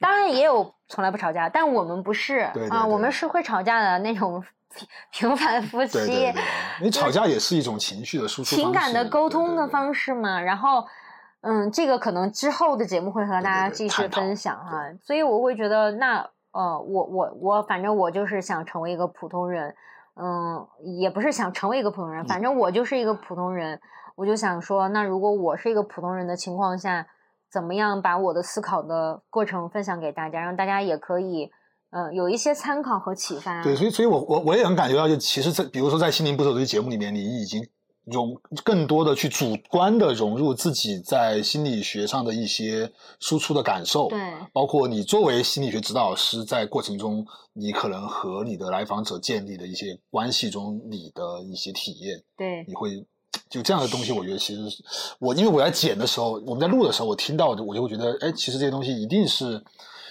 [0.00, 4.42] 当然也有从来不吵架，但我们不是啊，我们是会吵架的那种
[5.12, 6.32] 平凡夫妻。
[6.80, 10.40] 你吵架也是一种情绪的输出、情感的沟通的方式嘛。
[10.40, 10.84] 然后，
[11.42, 14.80] 嗯，这个可能之后的节目会和大家继续分享哈。
[15.02, 19.74] 所以我会觉得，那呃，我我我，反正我就是想成为一个普通人，
[20.16, 20.66] 嗯，
[20.98, 23.80] 也不是想成为一个普通人，反正我就是一个普通人。
[24.16, 27.06] 我就想说，那如果我是一个普通人的情况下，
[27.50, 31.50] 怎么样把我的思考的过程分享给大家，让大家也可以，
[31.90, 33.62] 呃，有一些参考和启发。
[33.62, 37.60] 对，所以，所以我我我也很感觉到，就其实，在比如说在心灵捕手这些节目里面，你已经
[38.04, 44.18] 融更多的去主观的融入自己在心理学上的一些输出的感受，对，
[44.52, 53.04] 包括你作为心理学指导师，在过程中，你可能和你的来访者建立的一些关系中，你的一些体验，对，你会。
[53.48, 54.62] 就这样的东西，我觉得其实
[55.18, 59.62] 我因为我在剪的时候，我们在录的时候，我听到的，我就会觉得，哎，其实这些东西一定是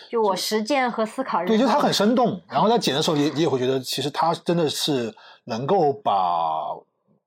[0.09, 1.43] 就我实践和思考。
[1.45, 2.41] 对，就它很生动。
[2.47, 5.13] 然后在剪的时候，也你也会觉得，其实它真的是
[5.45, 6.11] 能够把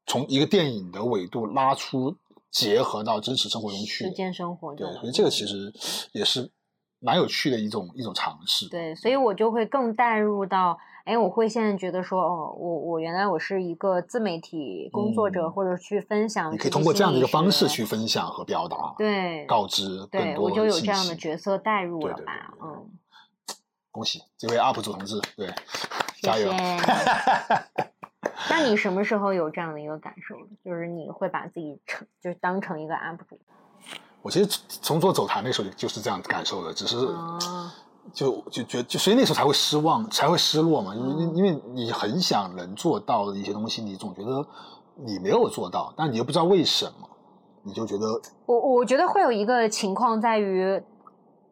[0.07, 2.17] 从一个电影的纬度拉出，
[2.51, 4.05] 结合到真实生活中去。
[4.05, 4.75] 实践生活。
[4.75, 5.73] 对，所以这个其实
[6.13, 6.51] 也是
[7.01, 8.69] 蛮有趣的一种一种尝试。
[8.69, 10.79] 对，所以我就会更带入到。
[11.07, 22.91] 哎，我会现在觉得说，哦，我我原来我是一个自媒体工作者，或者去分享，你可以通过这样的一个方式去分享和表达，对，告知对，我就有这样的角色代入了吧，嗯，
[23.93, 25.49] 恭喜这位 UP 主同志，对，
[26.23, 26.53] 加油。
[28.51, 30.35] 那你 什么时候有这样的一个感受？
[30.65, 33.39] 就是你会把自己成，就是当成一个 UP 主？
[34.23, 36.97] 我其实从做走台那时候就是这样感受的，只是。
[38.13, 44.47] 就就觉就所以那时候才会失望，才会失落嘛，因为因为你很想能做到的一些东西，你总觉得
[44.95, 47.09] 你没有做到，但你又不知道为什么，
[47.63, 48.07] 你就觉得
[48.47, 50.83] 我我觉得会有一个情况在于。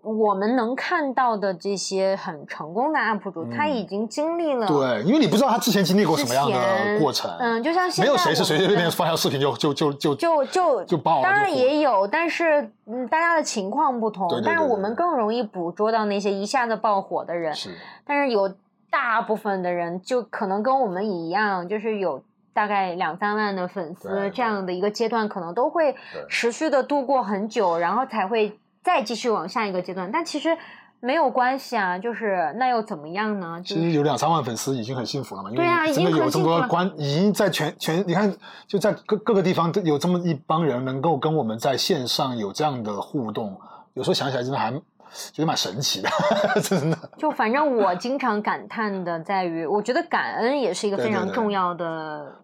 [0.05, 11.23] 我们能看到的这些很成功的 UP 主，他已经经历了对，因为你不知道他之前经历过什么样的过程，嗯，就像没有谁是随随便便发条视频就就就就就就就爆了。
[11.23, 17.55] 当然也有，但是嗯，大家的情况不同，但是我们更容易捕捉到那些一下子爆火的人。
[17.55, 17.75] 是，
[18.07, 18.55] 但是有
[18.91, 22.23] 大部分的人就可能跟我们一样，就是有
[22.53, 25.97] 大概两三万的粉丝这样的一个阶段，可能都会
[26.29, 28.59] 持续的度过很久，然后才会。
[28.85, 30.57] 再继续往下一个阶段，但其实
[31.01, 33.61] 没有关系啊，就是那又怎么样呢？
[33.65, 38.33] 其实有两三万粉丝已经很幸福了嘛，对啊，真的有这么多关，已经在全全，你看
[38.67, 43.59] 就在各各个地方都有这么一帮人能够跟我们在线上有这样的互动，
[43.95, 46.11] 有时候想起来真的还觉得蛮神奇的，
[46.63, 46.99] 真的。
[47.17, 52.37] 就反正我经常感叹的在于，我觉得感恩也是一个非常重要的，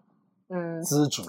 [0.49, 1.23] 嗯，知足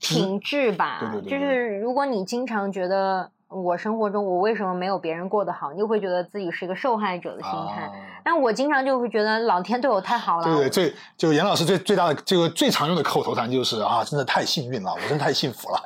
[0.00, 3.30] 品质吧，对对对，就是如果你经常觉得。
[3.48, 5.72] 我生活中，我为什么没有别人过得好？
[5.72, 7.88] 你就会觉得自己是一个受害者的心态。
[8.24, 10.44] 但我经常就会觉得老天对我太好了。
[10.44, 15.78] 对对，最就严老师最最大的这个最常用的口头禅就是啊，真的太幸运了，我真的太幸福了。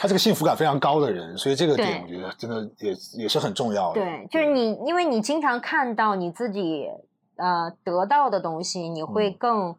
[0.00, 2.92] 他这个幸福感非常高的人，所以这个点我觉得真的也
[3.22, 4.00] 也是很重要的。
[4.00, 6.88] 对，就是你，因为你经常看到你自己
[7.36, 9.76] 呃得到的东西，你会更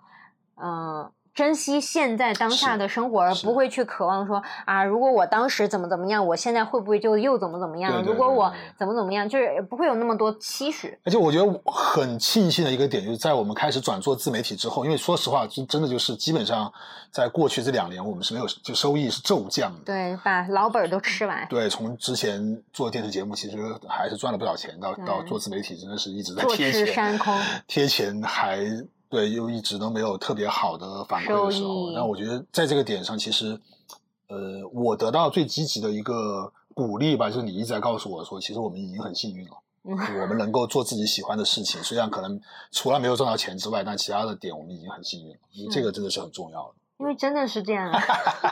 [0.55, 1.11] 嗯。
[1.35, 8.01] 珍惜现在当下的生活，而不会去渴望说啊，如果我当时怎么怎么样，我现在会不会就又怎么怎么样？
[8.03, 10.97] 如果我怎么怎么样，就是不会有那么多期许。
[11.03, 16.71] 而且我觉得很庆幸的一个点，就是在我们开始转做自媒体之后，因为说实话，真真的就是基本上
[17.11, 19.79] 在过去这两年，我们是没有就收益是骤降的。
[19.83, 21.45] 对，把老本都吃完。
[21.49, 23.57] 对，从之前做电视节目，其实
[23.89, 27.19] 还是赚了不少钱，到到做自媒体，真的是一直在贴钱，
[27.67, 28.65] 贴钱还。
[29.15, 33.57] 对，又一直都没有特别好的反馈的时候，那我觉得在这个点上，其实，
[34.27, 39.51] 呃，我得到最积极的一个鼓励吧，就是你一直在告诉我说，其实我们已经很幸运了，
[40.21, 42.37] 我们能够做自己喜欢的事情，虽然可能
[42.71, 46.73] 除了没有赚到钱之外，但其他的点我们已经很幸运了，因为这个真的是很重要的。
[46.97, 47.89] 因为真的是这样，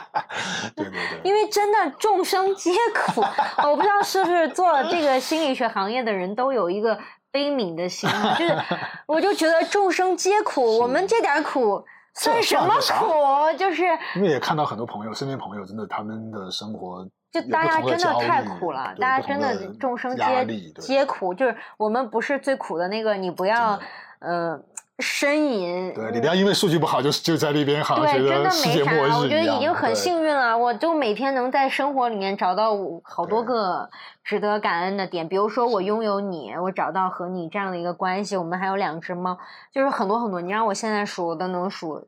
[0.74, 3.20] 对对对，因为真的众生皆苦，
[3.68, 6.98] 我不知道是不是做这个心理学行业的人都有一个。
[7.34, 8.08] 悲悯的心，
[8.38, 8.56] 就是
[9.06, 11.84] 我就觉得众生皆苦，我们这点苦
[12.14, 13.58] 算什么苦？
[13.58, 13.82] 就是
[14.14, 20.46] 因为也看到很多朋友，身边朋友真的他们的生活就大家真的太苦了，大家真的众生皆
[20.78, 23.80] 皆苦，就是我们不是最苦的那个，你不要
[24.20, 24.62] 呃。
[24.98, 32.70] 呻吟，对你不要因为数据不好就就在那边好像觉得世界末日我觉得已经很幸运了，我就每天能在生活里面找到
[33.02, 33.90] 好多个
[34.22, 39.36] 值得感恩的点，比如说我拥有你，我找到和你这样的一个关系，我们还有两只猫，
[39.72, 40.40] 就是很多很多。
[40.40, 42.06] 你让我现在数都能数，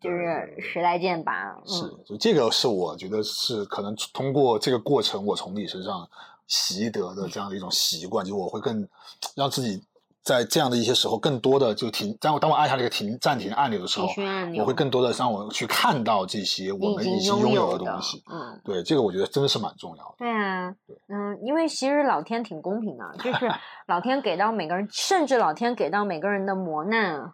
[0.00, 1.56] 就是十来件吧。
[1.66, 6.08] 是，就这个是我觉得是可能通过这个过程，我从你身上
[6.46, 8.86] 习得的这样的一种习惯，就我会更
[9.34, 9.82] 让自己。
[10.22, 12.16] 在这样的一些时候，更多的就停。
[12.20, 14.08] 当我当我按下那个停暂停按钮的时候，
[14.58, 18.22] 我会更多的让我去看到这些我们已经拥有的东西。
[18.30, 20.14] 嗯，对，这个我觉得真的是蛮重要的。
[20.18, 23.50] 对啊，对嗯，因为其实老天挺公平的，就是
[23.86, 27.32] 老天给到每个人，甚至老天给到每个人的磨难，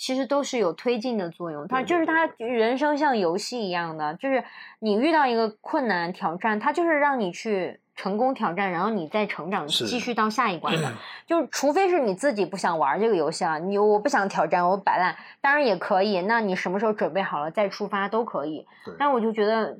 [0.00, 1.68] 其实都是有推进的作用。
[1.68, 4.42] 他就是他人生像游戏一样的，就是
[4.78, 7.78] 你遇到一个困难挑战，他就是让你去。
[7.96, 10.90] 成功挑战，然后你再成长，继续到下一关的。
[11.28, 16.22] 就是除非是你自己不想玩这个游戏啊，你我不想挑战，我摆烂，当然也可以。
[16.22, 18.66] 那你什么时候准备好了再出发都可以。
[18.98, 19.76] 但我就觉得，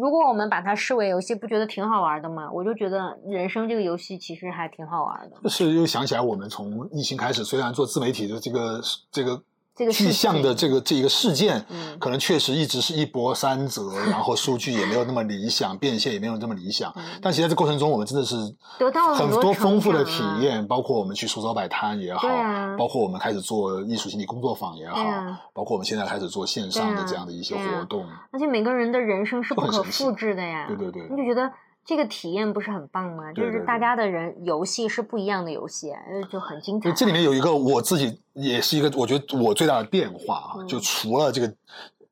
[0.00, 2.50] 如果我们把它视为游戏，不觉得挺好玩的吗？
[2.52, 5.48] 我就觉得人生这个游戏其实还挺好玩的。
[5.48, 8.80] 是又想起来，我们从疫情开始，虽然做自媒体的这个
[9.10, 9.42] 这个。
[9.92, 11.62] 具象的这个这一个事件，
[11.98, 16.94] 可能确实一直是一波三折，然后数据也没有那么理想，变现也没有那么理想。
[17.20, 18.34] 但其实在这过程中，我们真的是
[18.78, 22.26] 得到很多丰富的体验，包括我们去苏州摆摊也好，
[22.78, 24.96] 包括我们开始做艺术心理工作坊也好，
[25.52, 28.06] 包括我们现在开始做线上的这样的一些活动。
[28.32, 31.52] 而且每个人的人生是不可复制的呀，对对对，你就觉得。
[31.86, 33.32] 这个体验不是很棒吗？
[33.32, 35.92] 就是大家的人游戏是不一样的游戏，
[36.30, 36.90] 就很精彩。
[36.92, 41.54] 这里面有一个我自己也是一个，我觉得我最大的变化啊，就除了这个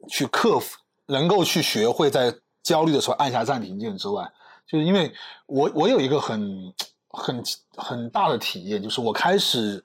[0.09, 2.33] 去克服，能够去学会在
[2.63, 4.23] 焦虑的时候按下暂停键之外，
[4.67, 5.13] 就是因为
[5.47, 6.73] 我我有一个很
[7.09, 7.43] 很
[7.77, 9.85] 很大的体验，就是我开始。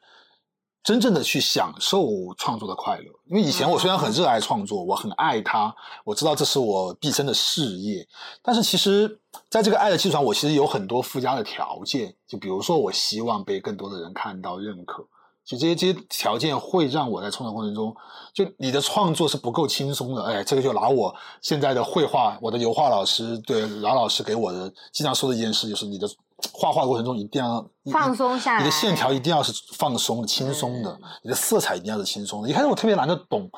[0.90, 5.72] 真正的去享受创作的快乐，因为以前我虽然很热爱创作，我很爱它，
[6.04, 8.04] 我知道这是我毕生的事业，
[8.42, 9.20] 但是其实
[9.52, 15.06] 在这个爱的基础上，我其实有很多附加的条件，就比如说我希望被更多的人看到、认可，
[15.46, 17.96] 其实这些这些条件会让我在创作过程中，
[18.34, 20.24] 就你的创作是不够轻松的。
[20.24, 26.10] 哎，这个就拿我现在的绘画，我的油画老师对饶老师给我的经常说的一件事，就是你的。
[26.54, 32.50] 画画过程中一定要放松下来，你的线条一定要是放松、轻松的，你的色彩一定要是轻松的。
[32.50, 33.50] 一开始我特别难得懂，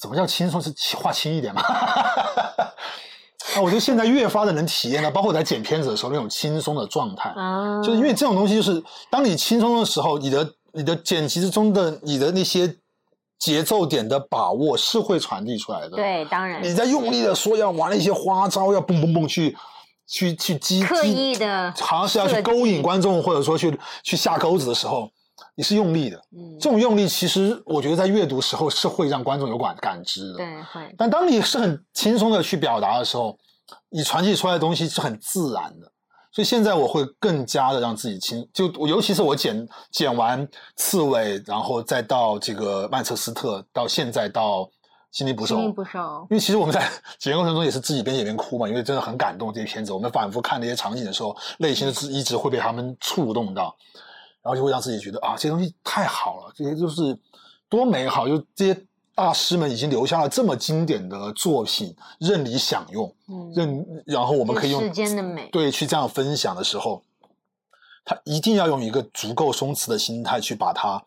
[0.00, 0.60] 什么叫轻松？
[0.60, 1.62] 是画轻一点嘛？
[3.56, 7.32] 那我觉得现在越发的能体验到，包括我在剪片子的时候那种轻松的状态，
[7.82, 12.76] 就是因为这种东西，就是当你轻松的时候，你的你的剪辑之中的你的那些
[13.38, 15.90] 节奏点的把握是会传递出来的。
[15.90, 19.56] 对，当然你在用力的说要玩一些花招，要蹦蹦蹦去。
[20.06, 25.10] 去去激刻意的，好像是要去勾引观众，或者说去去下钩子的时候，
[25.54, 26.16] 你是用力的。
[26.36, 30.36] 嗯，这种用力其实我觉得在阅读时候是会让观众有感感知的。
[30.36, 30.94] 对，会。
[30.98, 33.36] 但当你是很轻松的去表达的时候，
[33.90, 35.90] 你传递出来的东西是很自然的。
[36.32, 44.68] 所以现在我会更加的让自己轻，就尤其是我剪剪完刺猬，然后再到这个曼彻斯特，到现在到。
[45.14, 46.26] 心力不受，心力不受。
[46.28, 46.80] 因为其实我们在
[47.18, 49.92] 剪辑过程中也是自己边剪边哭嘛，因为真的很感动这些片子。
[49.92, 53.76] 我们反复看那些场景的时候，内心是一直会被他们触动到，
[54.42, 57.16] 然后就会让自己觉得啊，这些东西太好了，这些就是
[57.68, 58.26] 多美好！
[58.26, 67.00] 就这些大师们已经留下了这么经典的作品，任你享用，嗯，任然后我们可以用时间的美对去这样分享的时候，
[68.04, 71.00] 他一定要用一个足够松弛的心态去把它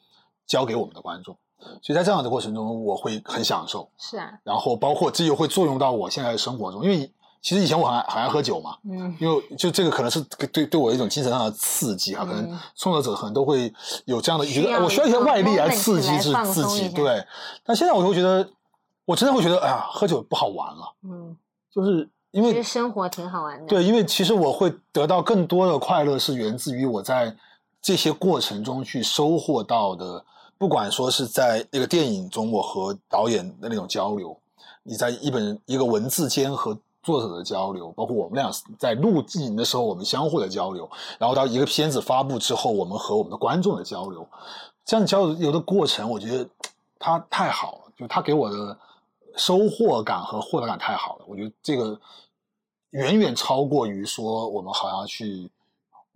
[0.46, 1.38] 交给我们的观众。
[1.82, 3.90] 所以在这样的过程中，我会很享受。
[3.98, 7.12] 是啊，然后包括这又会作用到我现在的生活中，因为
[7.42, 13.72] 其实以前我很爱很爱喝酒嘛，嗯，因为就这个可能是对对我一种精神上的刺激哈，可能创作者可能都会
[14.06, 17.24] 有这样的觉得，我需要一些外力来刺激自自己，对。
[17.64, 18.48] 但现在我就会觉得，
[19.06, 21.38] 我真的会觉得，哎呀，喝酒不好玩了，嗯，
[21.74, 27.36] 就是因为生活挺好玩的，对，因为其实我会得到更多的快乐，是源自于我在
[27.82, 30.26] 这些过程中去收获到的。
[30.58, 34.36] 不管说是在那个电影中，我和导演的那种交流，
[34.84, 40.90] 你在一本一个文字间和作者的交流，包括我们俩在录影的时候我们相互的交流，
[41.20, 44.28] 然后到一个片子发布之后，我们和我们的观众的交流，
[44.84, 46.50] 这样交流的过程，我觉得
[46.98, 48.78] 它太好了，就他给我的
[49.36, 52.00] 收获感和获得感太好了，我觉得这个
[52.90, 55.50] 远远超过于说我们好像去。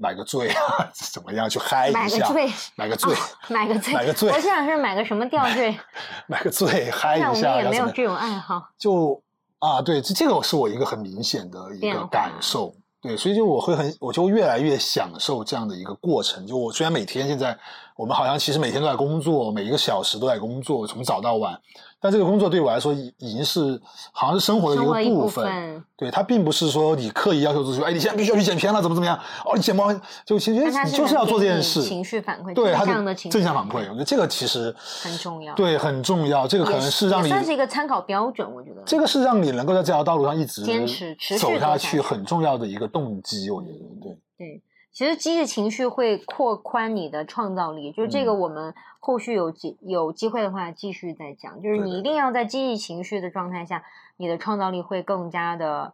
[0.02, 2.00] 买个醉啊， 怎么样去嗨一下？
[2.00, 3.16] 买个醉，买个醉，
[3.50, 4.32] 买个醉，买个醉。
[4.32, 5.78] 我想是买个什么吊坠？
[6.28, 7.30] 买个醉，嗨一下。
[7.30, 8.68] 我们也没有这种爱好。
[8.80, 9.22] 就
[9.60, 12.74] 啊，对，这这个是我一个很明显的一个感受。
[13.00, 16.46] 对，所以就我会很，我就越来越享受这样的一个过程。
[16.46, 17.58] 就我虽然每天现在，
[17.96, 21.60] 我们好像其实每天都在工作，每一个小时都在工作，从早到晚。
[22.04, 23.80] 但这个工作对我来说已已经是
[24.12, 29.16] 好像是生活的一个部分，对它并不是说你刻意要求自己，哎，你现在必须要去剪片了，怎么怎么样？
[29.46, 36.48] 哦，你剪不完就其实你就是要做这件事，情绪反馈，对，他的正向反馈，我觉得这个其实很重要，对，很重要。
[36.48, 44.64] 这个可能是让你算是一个参考标准，我觉得这个是让你能够在这条道路上一直坚持、走下去很重要的一个动机，我觉得，对对。
[44.94, 51.62] 其实积极情绪会扩宽你的创造力，就是这个我们后续有机有机会的话继续再讲。
[51.62, 53.84] 就是你一定要在积极情绪的状态下，
[54.18, 55.94] 你的创造力会更加的，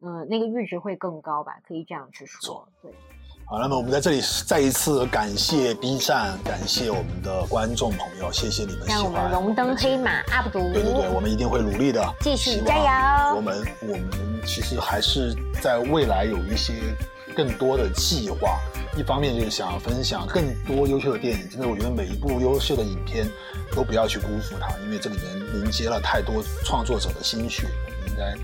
[0.00, 2.66] 嗯，那个阈值会更高吧，可以这样去说。
[2.82, 2.90] 对。
[3.44, 8.86] 好，那么我们在这里再一次感谢 B 站，感谢我们的观众朋友，谢谢你们。
[8.86, 13.36] 让我们荣登黑马 UP 主，对对对，我们一定会努力的，继续加油。
[13.36, 16.96] 我们我们其实还是在未来有一些。
[17.40, 18.60] 更多的计划，
[18.98, 21.48] 一方面就是想要分享更多优秀的电影。
[21.48, 23.26] 真的，我觉得每一部优秀的影片
[23.74, 27.66] 都不要去辜负它，因为这里面凝结了太多创作者的心血。
[28.06, 28.36] 应该，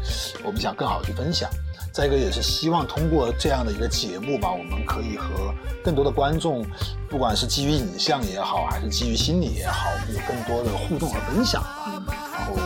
[0.42, 1.50] 我们想更好的去分享。
[1.92, 5.54] 再一个，也是希望通过这样的一个节目吧，我们可以和
[5.84, 6.64] 更多的观众，
[7.06, 12.02] 不管是基于影像也好，还是基于心理也好，有更多的互动和分享吧。
[12.32, 12.56] 然后，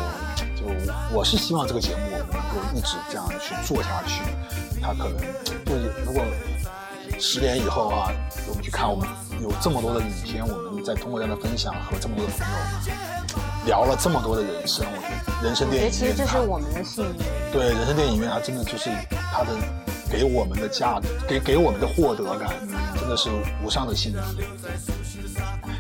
[0.54, 0.64] 就
[1.12, 4.22] 我是希望这个节目能够一直这样去做下去。
[4.80, 5.16] 他可能
[5.64, 6.24] 就是，如果
[7.18, 8.10] 十年以后啊，
[8.48, 9.06] 我们去看，我们
[9.42, 12.54] 有这么多的影片，我们在通过这样的分享和这么多的朋友
[13.66, 17.12] 聊了这么多的人生，我觉得人生电影院，其实这是我们的幸运。
[17.52, 18.90] 对，人生电影院它真的就是
[19.30, 19.52] 它的
[20.10, 22.50] 给我们的价，给给我们的获得感，
[22.98, 23.30] 真的是
[23.64, 24.18] 无上的幸福。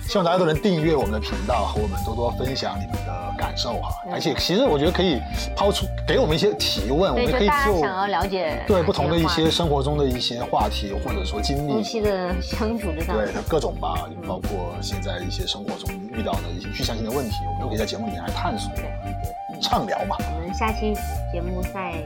[0.08, 3.94] 希望大家都能订阅我们的频道，和我们多多分享你们的感受哈。
[4.10, 5.20] 而且，其实我觉得可以
[5.54, 20.16] 抛出给我们一些提问，我们可以就想要了解对不同的一些生活中的一些话题，或者说经历、夫妻的相处之上，对各种吧，包括现在一些生活中遇到的一些具象性的问题，我们都可以在节目里面来探索，对，畅聊嘛。
[20.18, 20.92] 我们下期
[21.32, 22.02] 节目再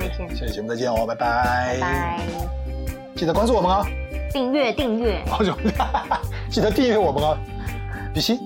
[0.00, 2.20] 再见，下期节目再见哦，拜拜，拜拜，
[3.14, 3.84] 记得关注我们哦。
[4.32, 5.54] 订阅订阅，好久，
[6.50, 7.36] 记得订阅我们哦，
[8.14, 8.42] 比心。